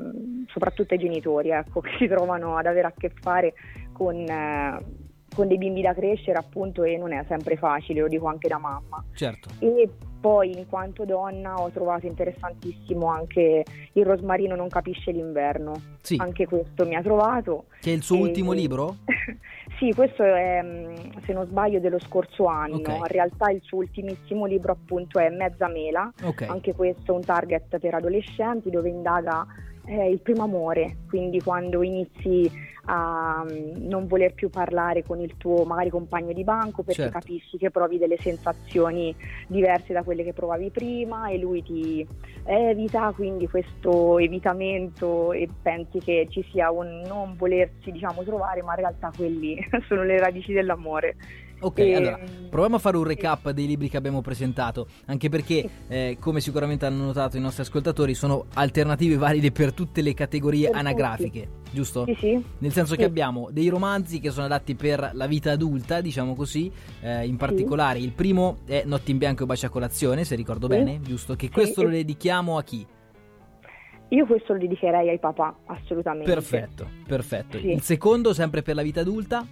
soprattutto 0.47 0.95
ai 0.95 0.99
genitori 0.99 1.51
ecco, 1.51 1.79
che 1.81 1.91
si 1.99 2.07
trovano 2.07 2.57
ad 2.57 2.65
avere 2.65 2.87
a 2.87 2.93
che 2.97 3.11
fare 3.21 3.53
con, 3.93 4.15
eh, 4.15 4.83
con 5.37 5.47
dei 5.47 5.59
bimbi 5.59 5.83
da 5.83 5.93
crescere 5.93 6.39
appunto 6.39 6.83
e 6.83 6.97
non 6.97 7.13
è 7.13 7.23
sempre 7.27 7.57
facile, 7.57 8.01
lo 8.01 8.07
dico 8.07 8.25
anche 8.25 8.47
da 8.47 8.57
mamma. 8.57 9.05
Certo. 9.13 9.49
E 9.59 9.87
poi 10.19 10.57
in 10.57 10.67
quanto 10.67 11.05
donna 11.05 11.53
ho 11.61 11.69
trovato 11.69 12.07
interessantissimo 12.07 13.05
anche 13.05 13.63
Il 13.93 14.03
rosmarino 14.03 14.55
non 14.55 14.67
capisce 14.67 15.11
l'inverno. 15.11 15.73
Sì. 16.01 16.15
Anche 16.17 16.47
questo 16.47 16.87
mi 16.87 16.95
ha 16.95 17.03
trovato. 17.03 17.65
Che 17.79 17.91
è 17.91 17.93
il 17.93 18.01
suo 18.01 18.15
E- 18.17 18.21
ultimo 18.21 18.51
libro? 18.53 18.95
Sì, 19.77 19.93
questo 19.93 20.23
è, 20.23 20.59
mm, 20.63 20.95
se 21.23 21.33
non 21.33 21.45
sbaglio, 21.45 21.79
dello 21.79 21.99
scorso 21.99 22.47
anno. 22.47 22.77
Ok. 22.77 22.87
In 22.87 23.05
realtà 23.05 23.51
il 23.51 23.61
suo 23.61 23.77
ultimissimo 23.77 24.45
libro 24.45 24.71
appunto 24.71 25.19
è 25.19 25.29
Mezza 25.29 25.67
Mela. 25.67 26.11
Ok. 26.23 26.47
Anche 26.49 26.73
questo 26.73 27.11
è 27.11 27.15
un 27.15 27.21
target 27.21 27.77
per 27.77 27.93
adolescenti 27.93 28.71
dove 28.71 28.89
indaga 28.89 29.45
eh, 29.87 30.09
il 30.09 30.19
primo 30.19 30.43
amore, 30.43 30.97
quindi 31.07 31.41
quando 31.41 31.81
inizi 31.81 32.75
a 32.89 33.43
mm, 33.43 33.87
non 33.87 34.07
voler 34.07 34.33
più 34.33 34.49
parlare 34.49 35.03
con 35.03 35.19
il 35.19 35.35
tuo 35.37 35.65
magari 35.65 35.89
compagno 35.89 36.33
di 36.33 36.43
banco 36.43 36.83
perché 36.83 37.03
Certo. 37.03 37.19
capisci 37.19 37.57
che 37.57 37.69
provi 37.69 37.97
delle 37.97 38.17
sensazioni 38.17 39.15
diverse 39.47 39.93
da 39.93 40.03
quelle 40.03 40.23
che 40.23 40.33
provavi 40.33 40.69
prima 40.69 41.29
e 41.29 41.37
lui 41.37 41.63
ti 41.63 42.07
evita, 42.45 43.11
quindi 43.13 43.47
questo 43.47 44.19
evitamento 44.19 45.33
e 45.33 45.47
pensi 45.61 45.99
che 45.99 46.27
ci 46.29 46.45
sia 46.51 46.71
un 46.71 47.03
non 47.05 47.35
volersi 47.35 47.91
diciamo 47.91 48.23
trovare, 48.23 48.61
ma 48.63 48.73
in 48.73 48.79
realtà 48.79 49.11
quelli 49.15 49.57
sono 49.87 50.03
le 50.03 50.19
radici 50.19 50.53
dell'amore. 50.53 51.15
Ok, 51.59 51.79
E- 51.79 51.95
allora 51.95 52.19
proviamo 52.49 52.75
a 52.75 52.79
fare 52.79 52.97
un 52.97 53.03
recap 53.03 53.49
dei 53.51 53.65
libri 53.65 53.89
che 53.89 53.97
abbiamo 53.97 54.21
presentato, 54.21 54.87
anche 55.05 55.27
perché, 55.29 55.67
eh, 55.87 56.17
come 56.19 56.39
sicuramente 56.39 56.85
hanno 56.85 57.03
notato 57.05 57.35
i 57.37 57.39
nostri 57.39 57.63
ascoltatori, 57.63 58.13
sono 58.13 58.45
alternative 58.53 59.15
valide 59.17 59.51
per 59.51 59.73
tutte 59.73 60.01
le 60.01 60.13
categorie 60.13 60.65
Per 60.65 60.71
tutti. 60.71 60.79
anagrafiche, 60.79 61.49
giusto? 61.71 62.05
Sì, 62.05 62.15
sì. 62.19 62.43
Nel 62.59 62.71
senso 62.71 62.95
che 62.95 63.01
Sì. 63.01 63.07
abbiamo 63.07 63.49
dei 63.51 63.69
romanzi 63.69 64.19
che 64.19 64.29
sono 64.31 64.45
adatti 64.45 64.75
per 64.75 65.11
la 65.13 65.25
vita 65.27 65.51
adulta, 65.51 65.99
diciamo 66.01 66.35
così, 66.35 66.71
eh, 67.01 67.25
in 67.25 67.37
particolare 67.37 67.99
il 67.99 68.11
primo 68.11 68.59
è 68.65 68.83
Notti 68.85 69.11
in 69.11 69.17
bianco 69.17 69.43
e 69.43 69.45
bacia 69.47 69.69
colazione, 69.69 70.23
se 70.23 70.35
ricordo 70.35 70.67
Sì. 70.69 70.75
bene, 70.77 70.99
giusto? 71.01 71.35
Che 71.35 71.47
Sì, 71.47 71.51
questo 71.51 71.83
lo 71.83 71.89
dedichiamo 71.89 72.57
a 72.57 72.63
chi? 72.63 72.85
Io 74.09 74.25
questo 74.25 74.53
lo 74.53 74.59
dedicherei 74.59 75.09
ai 75.09 75.19
papà, 75.19 75.53
assolutamente. 75.65 76.31
Perfetto, 76.31 76.87
perfetto. 77.05 77.57
Sì. 77.59 77.71
Il 77.71 77.81
secondo, 77.81 78.33
sempre 78.33 78.61
per 78.61 78.75
la 78.75 78.81
vita 78.81 79.01
adulta? 79.01 79.45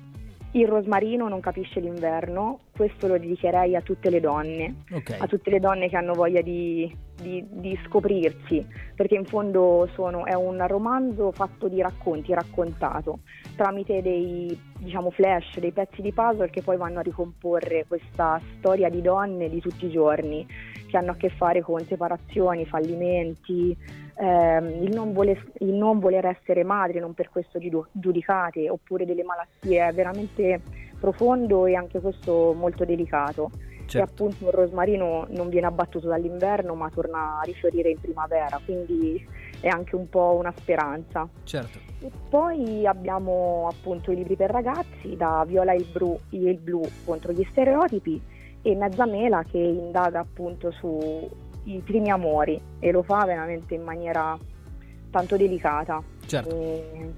Il 0.56 0.70
rosmarino 0.70 1.28
non 1.28 1.42
capisce 1.42 1.82
l'inverno, 1.82 2.60
questo 2.74 3.08
lo 3.08 3.18
dedicherei 3.18 3.76
a 3.76 3.82
tutte 3.82 4.10
le 4.10 4.22
donne, 4.22 4.84
Ok. 4.94 5.18
a 5.20 5.28
tutte 5.28 5.50
le 5.50 5.60
donne 5.60 5.90
che 5.90 5.98
hanno 5.98 6.14
voglia 6.14 6.40
di, 6.42 6.90
di- 7.22 7.46
di 7.50 7.78
scoprirsi, 7.86 8.66
perché 8.96 9.16
in 9.16 9.26
fondo 9.26 9.90
sono- 9.96 10.24
è 10.26 10.34
un 10.34 10.66
romanzo 10.66 11.34
fatto 11.34 11.68
di 11.68 11.82
racconti, 11.82 12.34
raccontato 12.34 13.20
tramite 13.58 14.02
dei 14.02 14.58
diciamo, 14.80 15.12
flash, 15.12 15.60
dei 15.60 15.72
pezzi 15.74 16.02
di 16.02 16.14
puzzle 16.14 16.50
che 16.50 16.62
poi 16.62 16.78
vanno 16.78 17.00
a 17.00 17.02
ricomporre 17.04 17.84
questa 17.86 18.40
storia 18.58 18.88
di 18.90 19.02
donne 19.02 19.50
di 19.50 19.60
tutti 19.60 19.88
i 19.88 19.92
giorni, 19.92 20.48
che 20.88 20.96
hanno 20.98 21.12
a 21.12 21.16
che 21.16 21.30
fare 21.30 21.62
con 21.62 21.82
separazioni, 21.82 22.66
fallimenti, 22.66 23.76
ehm, 24.18 24.84
il, 24.84 24.94
non 24.94 25.14
voler, 25.14 25.44
il 25.60 25.74
non 25.74 26.00
voler 26.00 26.26
essere 26.26 26.64
madri, 26.64 27.00
non 27.00 27.14
per 27.14 27.30
questo 27.30 27.60
giu- 27.60 27.88
giudicate, 27.92 28.70
oppure 28.70 29.06
delle 29.06 29.24
malattie, 29.24 29.88
è 29.88 29.94
veramente 29.94 30.62
profondo 31.00 31.66
e 31.66 31.76
anche 31.76 32.00
questo 32.00 32.54
molto 32.58 32.86
delicato. 32.86 33.52
Certo. 33.86 33.98
E 33.98 34.02
appunto 34.02 34.48
il 34.48 34.52
rosmarino 34.52 35.28
non 35.30 35.50
viene 35.50 35.68
abbattuto 35.68 36.08
dall'inverno 36.08 36.74
ma 36.74 36.90
torna 36.90 37.40
a 37.40 37.44
rifiorire 37.44 37.90
in 37.92 38.00
primavera, 38.00 38.60
quindi 38.66 39.24
è 39.60 39.68
anche 39.68 39.96
un 39.96 40.10
po' 40.10 40.36
una 40.40 40.54
speranza. 40.58 41.28
Certo. 41.44 41.80
E 42.02 42.12
poi 42.30 42.86
abbiamo 42.86 43.68
appunto 43.72 44.12
i 44.12 44.16
libri 44.16 44.36
per 44.36 44.50
ragazzi, 44.50 45.16
da 45.16 45.44
Viola 45.48 45.74
il 45.74 45.86
blu, 45.92 46.18
il 46.30 46.58
blu 46.58 46.82
contro 47.06 47.32
gli 47.32 47.46
stereotipi 47.52 48.22
e 48.62 48.76
Mezza 48.76 49.06
Mela 49.06 49.44
che 49.44 49.60
indaga 49.60 50.20
appunto 50.20 50.72
sui 51.66 51.82
primi 51.84 52.12
amori 52.12 52.62
e 52.80 52.92
lo 52.92 53.02
fa 53.02 53.26
veramente 53.26 53.74
in 53.74 53.82
maniera 53.82 54.38
tanto 55.10 55.36
delicata. 55.36 56.02
Certo. 56.26 56.56
E 56.56 57.14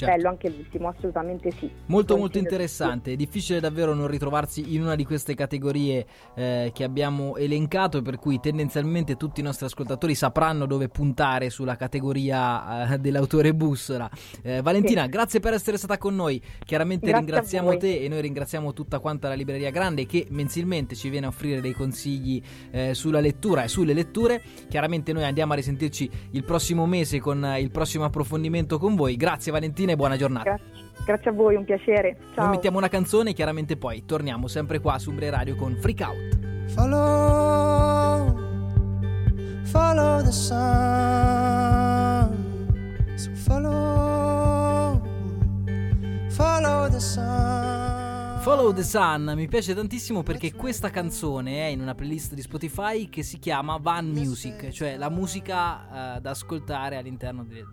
Certo. 0.00 0.16
Bello 0.16 0.28
anche 0.28 0.48
l'ultimo, 0.48 0.88
assolutamente 0.88 1.50
sì. 1.58 1.70
Molto 1.86 2.16
molto 2.16 2.38
interessante, 2.38 3.12
è 3.12 3.16
difficile 3.16 3.60
davvero 3.60 3.92
non 3.92 4.06
ritrovarsi 4.06 4.74
in 4.74 4.82
una 4.82 4.94
di 4.94 5.04
queste 5.04 5.34
categorie 5.34 6.06
eh, 6.34 6.70
che 6.72 6.84
abbiamo 6.84 7.36
elencato, 7.36 8.00
per 8.00 8.16
cui 8.16 8.40
tendenzialmente 8.40 9.16
tutti 9.16 9.40
i 9.40 9.42
nostri 9.42 9.66
ascoltatori 9.66 10.14
sapranno 10.14 10.64
dove 10.64 10.88
puntare 10.88 11.50
sulla 11.50 11.76
categoria 11.76 12.94
eh, 12.94 12.98
dell'autore 12.98 13.52
bussola. 13.54 14.10
Eh, 14.42 14.62
Valentina, 14.62 15.02
Sì. 15.04 15.08
grazie 15.10 15.40
per 15.40 15.52
essere 15.52 15.76
stata 15.76 15.98
con 15.98 16.14
noi, 16.14 16.40
chiaramente 16.64 17.06
Grazie 17.06 17.20
ringraziamo 17.20 17.76
te 17.76 18.00
e 18.00 18.08
noi 18.08 18.20
ringraziamo 18.22 18.72
tutta 18.72 18.98
quanta 19.00 19.28
la 19.28 19.34
Libreria 19.34 19.70
Grande 19.70 20.06
che 20.06 20.26
mensilmente 20.30 20.94
ci 20.94 21.10
viene 21.10 21.26
a 21.26 21.28
offrire 21.28 21.60
dei 21.60 21.72
consigli 21.72 22.42
eh, 22.70 22.94
sulla 22.94 23.20
lettura 23.20 23.64
e 23.64 23.68
sulle 23.68 23.92
letture. 23.92 24.42
Chiaramente 24.68 25.12
noi 25.12 25.24
andiamo 25.24 25.52
a 25.52 25.56
risentirci 25.56 26.10
il 26.30 26.44
prossimo 26.44 26.86
mese 26.86 27.20
con 27.20 27.56
il 27.58 27.70
prossimo 27.70 28.04
approfondimento 28.04 28.78
con 28.78 28.94
voi. 28.94 29.16
Grazie 29.16 29.52
Valentina 29.52 29.89
e 29.92 29.96
buona 29.96 30.16
giornata. 30.16 30.50
Grazie, 30.56 30.64
grazie 31.04 31.30
a 31.30 31.32
voi, 31.32 31.54
un 31.56 31.64
piacere. 31.64 32.16
Ciao. 32.34 32.44
Noi 32.44 32.54
mettiamo 32.54 32.78
una 32.78 32.88
canzone 32.88 33.30
e 33.30 33.32
chiaramente 33.32 33.76
poi 33.76 34.04
torniamo 34.04 34.48
sempre 34.48 34.78
qua 34.80 34.98
su 34.98 35.10
Umbre 35.10 35.30
Radio 35.30 35.56
con 35.56 35.76
Freak 35.76 36.00
Out. 36.00 36.38
Follow, 36.68 38.36
follow 39.64 40.22
the 40.22 40.32
sun. 40.32 40.58
So 43.16 43.30
follow, 43.34 45.02
follow 46.28 46.88
the 46.88 47.00
sun. 47.00 48.08
Follow 48.40 48.72
the 48.72 48.82
Sun 48.82 49.34
mi 49.36 49.48
piace 49.48 49.74
tantissimo 49.74 50.22
perché 50.22 50.54
questa 50.54 50.88
canzone 50.88 51.66
è 51.66 51.66
in 51.66 51.82
una 51.82 51.94
playlist 51.94 52.32
di 52.32 52.40
Spotify 52.40 53.10
che 53.10 53.22
si 53.22 53.38
chiama 53.38 53.76
Van 53.76 54.08
Music, 54.08 54.70
cioè 54.70 54.96
la 54.96 55.10
musica 55.10 56.16
eh, 56.16 56.20
da 56.22 56.30
ascoltare 56.30 56.96
all'interno 56.96 57.44
de- 57.44 57.66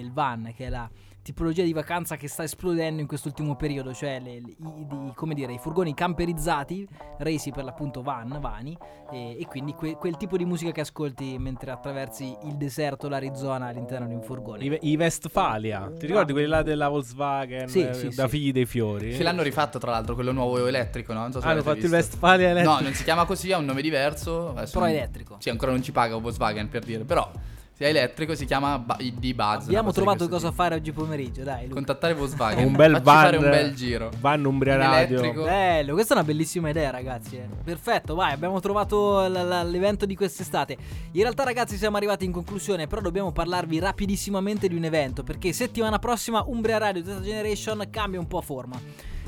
del 0.00 0.12
van, 0.12 0.52
che 0.56 0.66
è 0.66 0.68
la 0.70 0.88
tipologia 1.20 1.62
di 1.62 1.74
vacanza 1.74 2.16
che 2.16 2.26
sta 2.26 2.42
esplodendo 2.42 3.02
in 3.02 3.06
quest'ultimo 3.06 3.54
periodo, 3.54 3.92
cioè 3.92 4.18
le- 4.18 4.40
le- 4.40 4.56
i, 4.58 5.12
come 5.14 5.34
dire, 5.34 5.52
i 5.52 5.58
furgoni 5.58 5.92
camperizzati, 5.92 6.88
resi 7.18 7.50
per 7.50 7.64
l'appunto 7.64 8.00
van, 8.00 8.38
vani, 8.40 8.74
e, 9.12 9.38
e 9.38 9.46
quindi 9.46 9.74
que- 9.74 9.96
quel 9.96 10.16
tipo 10.16 10.38
di 10.38 10.46
musica 10.46 10.70
che 10.72 10.80
ascolti 10.80 11.36
mentre 11.38 11.70
attraversi 11.70 12.34
il 12.44 12.54
deserto, 12.56 13.08
l'Arizona 13.10 13.66
all'interno 13.66 14.06
di 14.06 14.14
un 14.14 14.22
furgone. 14.22 14.64
I, 14.64 14.78
i 14.92 14.96
Westfalia, 14.96 15.92
ti 15.98 16.06
ricordi 16.06 16.32
quelli 16.32 16.48
là 16.48 16.62
della 16.62 16.88
Volkswagen? 16.88 17.68
Sì, 17.68 17.80
eh, 17.86 17.92
sì, 17.92 18.08
da 18.14 18.24
sì. 18.24 18.28
figli 18.30 18.52
dei 18.52 18.64
fiori? 18.66 19.12
Ce 19.12 19.22
l'hanno 19.22 19.42
rifatto 19.42 19.78
tra 19.78 19.90
l'altro, 19.90 20.14
quello 20.14 20.32
nuovo 20.32 20.66
elettrico, 20.66 21.12
no? 21.12 21.20
Non 21.20 21.32
so 21.32 21.40
se 21.42 21.46
Ah, 21.46 21.50
hanno 21.50 21.60
fatto 21.62 21.76
il 21.76 21.82
visto. 21.82 21.96
Westfalia 21.96 22.48
elettrico. 22.50 22.74
No, 22.78 22.80
non 22.80 22.92
si 22.94 23.04
chiama 23.04 23.26
così, 23.26 23.52
ha 23.52 23.58
un 23.58 23.66
nome 23.66 23.82
diverso. 23.82 24.50
Adesso 24.52 24.78
Però 24.78 24.86
non- 24.86 24.94
elettrico. 24.94 25.36
Sì, 25.40 25.50
ancora 25.50 25.72
non 25.72 25.82
ci 25.82 25.92
paga 25.92 26.16
Volkswagen 26.16 26.70
per 26.70 26.84
dire, 26.84 27.04
però 27.04 27.30
Sì, 27.78 27.84
è 27.84 27.90
elettrico, 27.90 28.34
si 28.34 28.44
chiama 28.44 28.76
ba- 28.76 28.96
di 28.98 29.34
Buzz. 29.34 29.66
Abbiamo 29.66 29.92
trovato 29.92 30.28
cosa 30.28 30.48
tipo. 30.48 30.62
fare 30.62 30.74
oggi 30.74 30.90
pomeriggio, 30.90 31.44
dai. 31.44 31.62
Luca. 31.62 31.74
Contattare 31.74 32.12
Volkswagen. 32.14 32.66
Un 32.66 32.72
bel 32.74 32.90
Facci 32.94 33.04
van, 33.04 33.22
fare 33.22 33.36
un 33.36 33.42
bel 33.50 33.74
giro. 33.74 34.10
Van 34.18 34.44
Umbria 34.44 34.76
Radio. 34.76 35.18
elettrico. 35.20 35.44
Bello, 35.44 35.92
questa 35.94 36.14
è 36.14 36.16
una 36.16 36.26
bellissima 36.26 36.70
idea, 36.70 36.90
ragazzi. 36.90 37.36
eh. 37.36 37.46
Perfetto, 37.62 38.16
vai, 38.16 38.32
abbiamo 38.32 38.58
trovato 38.58 39.24
l- 39.28 39.30
l- 39.30 39.70
l'evento 39.70 40.06
di 40.06 40.16
quest'estate. 40.16 40.76
In 41.12 41.20
realtà, 41.22 41.44
ragazzi, 41.44 41.76
siamo 41.76 41.96
arrivati 41.96 42.24
in 42.24 42.32
conclusione, 42.32 42.88
però 42.88 43.00
dobbiamo 43.00 43.30
parlarvi 43.30 43.78
rapidissimamente 43.78 44.66
di 44.66 44.74
un 44.74 44.82
evento, 44.82 45.22
perché 45.22 45.52
settimana 45.52 46.00
prossima 46.00 46.42
Umbria 46.48 46.78
Radio 46.78 47.04
Data 47.04 47.20
Generation 47.20 47.86
cambia 47.90 48.18
un 48.18 48.26
po' 48.26 48.40
forma. 48.40 48.76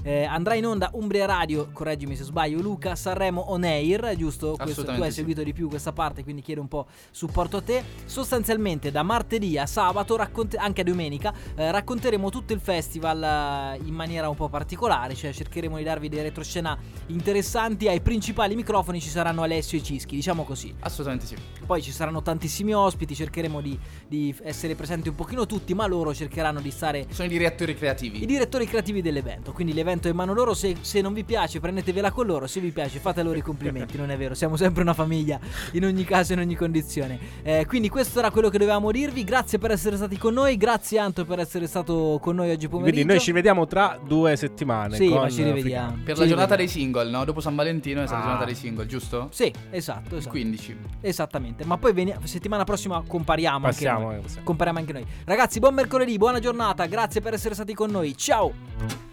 Eh, 0.02 0.24
andrà 0.24 0.54
in 0.54 0.64
onda 0.64 0.88
Umbria 0.94 1.26
Radio, 1.26 1.68
correggimi 1.72 2.16
se 2.16 2.24
sbaglio, 2.24 2.58
Luca 2.62 2.94
Sanremo 2.96 3.50
On 3.50 3.64
Air, 3.64 4.16
giusto? 4.16 4.56
Questo, 4.58 4.82
tu 4.82 4.90
hai 4.92 5.10
sì. 5.10 5.16
seguito 5.16 5.42
di 5.42 5.52
più 5.52 5.68
questa 5.68 5.92
parte, 5.92 6.22
quindi 6.22 6.40
chiedo 6.40 6.62
un 6.62 6.68
po' 6.68 6.86
supporto 7.10 7.58
a 7.58 7.60
te. 7.60 7.84
Sostanzialmente 8.06 8.90
da 8.90 9.02
martedì 9.02 9.58
a 9.58 9.66
sabato, 9.66 10.16
racconte- 10.16 10.56
anche 10.56 10.80
a 10.80 10.84
domenica, 10.84 11.34
eh, 11.54 11.70
racconteremo 11.70 12.30
tutto 12.30 12.54
il 12.54 12.60
festival 12.60 13.22
eh, 13.22 13.86
in 13.86 13.92
maniera 13.92 14.30
un 14.30 14.36
po' 14.36 14.48
particolare, 14.48 15.14
cioè 15.14 15.34
cercheremo 15.34 15.76
di 15.76 15.84
darvi 15.84 16.08
dei 16.08 16.22
retroscena 16.22 16.78
interessanti. 17.08 17.86
Ai 17.86 18.00
principali 18.00 18.54
microfoni 18.54 19.02
ci 19.02 19.10
saranno 19.10 19.42
Alessio 19.42 19.76
e 19.76 19.82
Cischi, 19.82 20.14
diciamo 20.14 20.44
così. 20.44 20.74
Assolutamente 20.80 21.26
sì. 21.26 21.36
Poi 21.66 21.82
ci 21.82 21.92
saranno 21.92 22.22
tantissimi 22.22 22.72
ospiti, 22.72 23.14
cercheremo 23.14 23.60
di, 23.60 23.78
di 24.08 24.34
essere 24.44 24.74
presenti 24.74 25.10
un 25.10 25.14
pochino 25.14 25.44
tutti, 25.44 25.74
ma 25.74 25.86
loro 25.86 26.14
cercheranno 26.14 26.60
di 26.60 26.70
stare 26.70 27.06
Sono 27.10 27.28
i 27.28 27.30
direttori 27.30 27.74
creativi. 27.76 28.22
i 28.22 28.26
direttori 28.26 28.64
creativi 28.66 29.02
dell'evento. 29.02 29.52
Quindi 29.52 29.74
l'evento 29.74 29.88
è 30.08 30.10
in 30.10 30.16
mano 30.16 30.32
loro. 30.32 30.54
Se, 30.54 30.76
se 30.80 31.00
non 31.00 31.12
vi 31.12 31.24
piace, 31.24 31.60
prendetevela 31.60 32.10
con 32.10 32.26
loro. 32.26 32.46
Se 32.46 32.60
vi 32.60 32.70
piace, 32.70 32.98
fate 32.98 33.22
loro 33.22 33.36
i 33.38 33.42
complimenti. 33.42 33.96
non 33.96 34.10
è 34.10 34.16
vero, 34.16 34.34
siamo 34.34 34.56
sempre 34.56 34.82
una 34.82 34.94
famiglia 34.94 35.38
in 35.72 35.84
ogni 35.84 36.04
caso, 36.04 36.32
in 36.32 36.38
ogni 36.40 36.54
condizione. 36.54 37.18
Eh, 37.42 37.66
quindi 37.66 37.88
questo 37.88 38.18
era 38.18 38.30
quello 38.30 38.48
che 38.48 38.58
dovevamo 38.58 38.90
dirvi. 38.90 39.24
Grazie 39.24 39.58
per 39.58 39.70
essere 39.72 39.96
stati 39.96 40.16
con 40.18 40.34
noi. 40.34 40.56
Grazie, 40.56 40.98
Anto, 40.98 41.24
per 41.24 41.38
essere 41.38 41.66
stato 41.66 42.18
con 42.20 42.36
noi 42.36 42.50
oggi 42.50 42.68
pomeriggio. 42.68 42.94
Quindi 42.96 43.12
noi 43.12 43.20
ci 43.22 43.32
vediamo 43.32 43.66
tra 43.66 43.98
due 44.04 44.36
settimane. 44.36 44.96
Sì, 44.96 45.08
con 45.08 45.18
ma 45.22 45.28
ci 45.30 45.42
rivediamo. 45.42 45.98
Per 46.04 46.14
Ci 46.14 46.20
la 46.20 46.26
giornata 46.26 46.54
rivediamo. 46.54 46.56
dei 46.56 46.68
single, 46.68 47.10
no? 47.10 47.24
Dopo 47.24 47.40
San 47.40 47.54
Valentino 47.54 48.02
è 48.02 48.06
stata 48.06 48.18
Ah. 48.20 48.24
la 48.24 48.28
giornata 48.30 48.46
dei 48.46 48.54
single, 48.60 48.86
giusto? 48.86 49.28
Sì, 49.30 49.52
esatto, 49.70 50.10
Il 50.10 50.16
esatto. 50.18 50.30
15. 50.30 50.76
Esattamente. 51.00 51.64
Ma 51.64 51.76
poi 51.78 51.92
veni- 51.92 52.14
settimana 52.24 52.64
prossima 52.64 53.02
compariamo. 53.06 53.66
Passiamo, 53.66 54.08
anche 54.10 54.22
noi. 54.34 54.44
Compariamo 54.44 54.78
anche 54.78 54.92
noi. 54.92 55.06
Ragazzi, 55.24 55.58
buon 55.58 55.74
mercoledì, 55.74 56.16
buona 56.16 56.38
giornata. 56.38 56.86
Grazie 56.86 57.20
per 57.20 57.34
essere 57.34 57.54
stati 57.54 57.74
con 57.74 57.90
noi. 57.90 58.16
Ciao. 58.16 59.09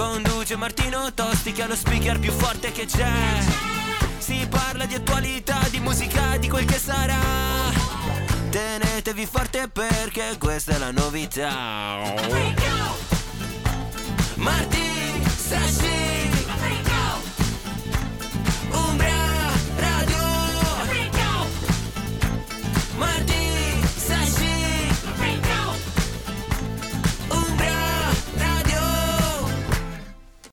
Conduce 0.00 0.56
Martino 0.56 1.12
Tosti 1.12 1.52
che 1.52 1.62
ha 1.62 1.66
lo 1.66 1.76
speaker 1.76 2.18
più 2.18 2.32
forte 2.32 2.72
che 2.72 2.86
c'è. 2.86 3.12
Si 4.16 4.46
parla 4.48 4.86
di 4.86 4.94
attualità, 4.94 5.58
di 5.68 5.78
musica, 5.78 6.38
di 6.38 6.48
quel 6.48 6.64
che 6.64 6.78
sarà. 6.78 7.18
Tenetevi 8.48 9.26
forte 9.26 9.68
perché 9.68 10.38
questa 10.38 10.76
è 10.76 10.78
la 10.78 10.90
novità. 10.90 11.98
Martino 14.36 15.28
Sashi 15.36 15.99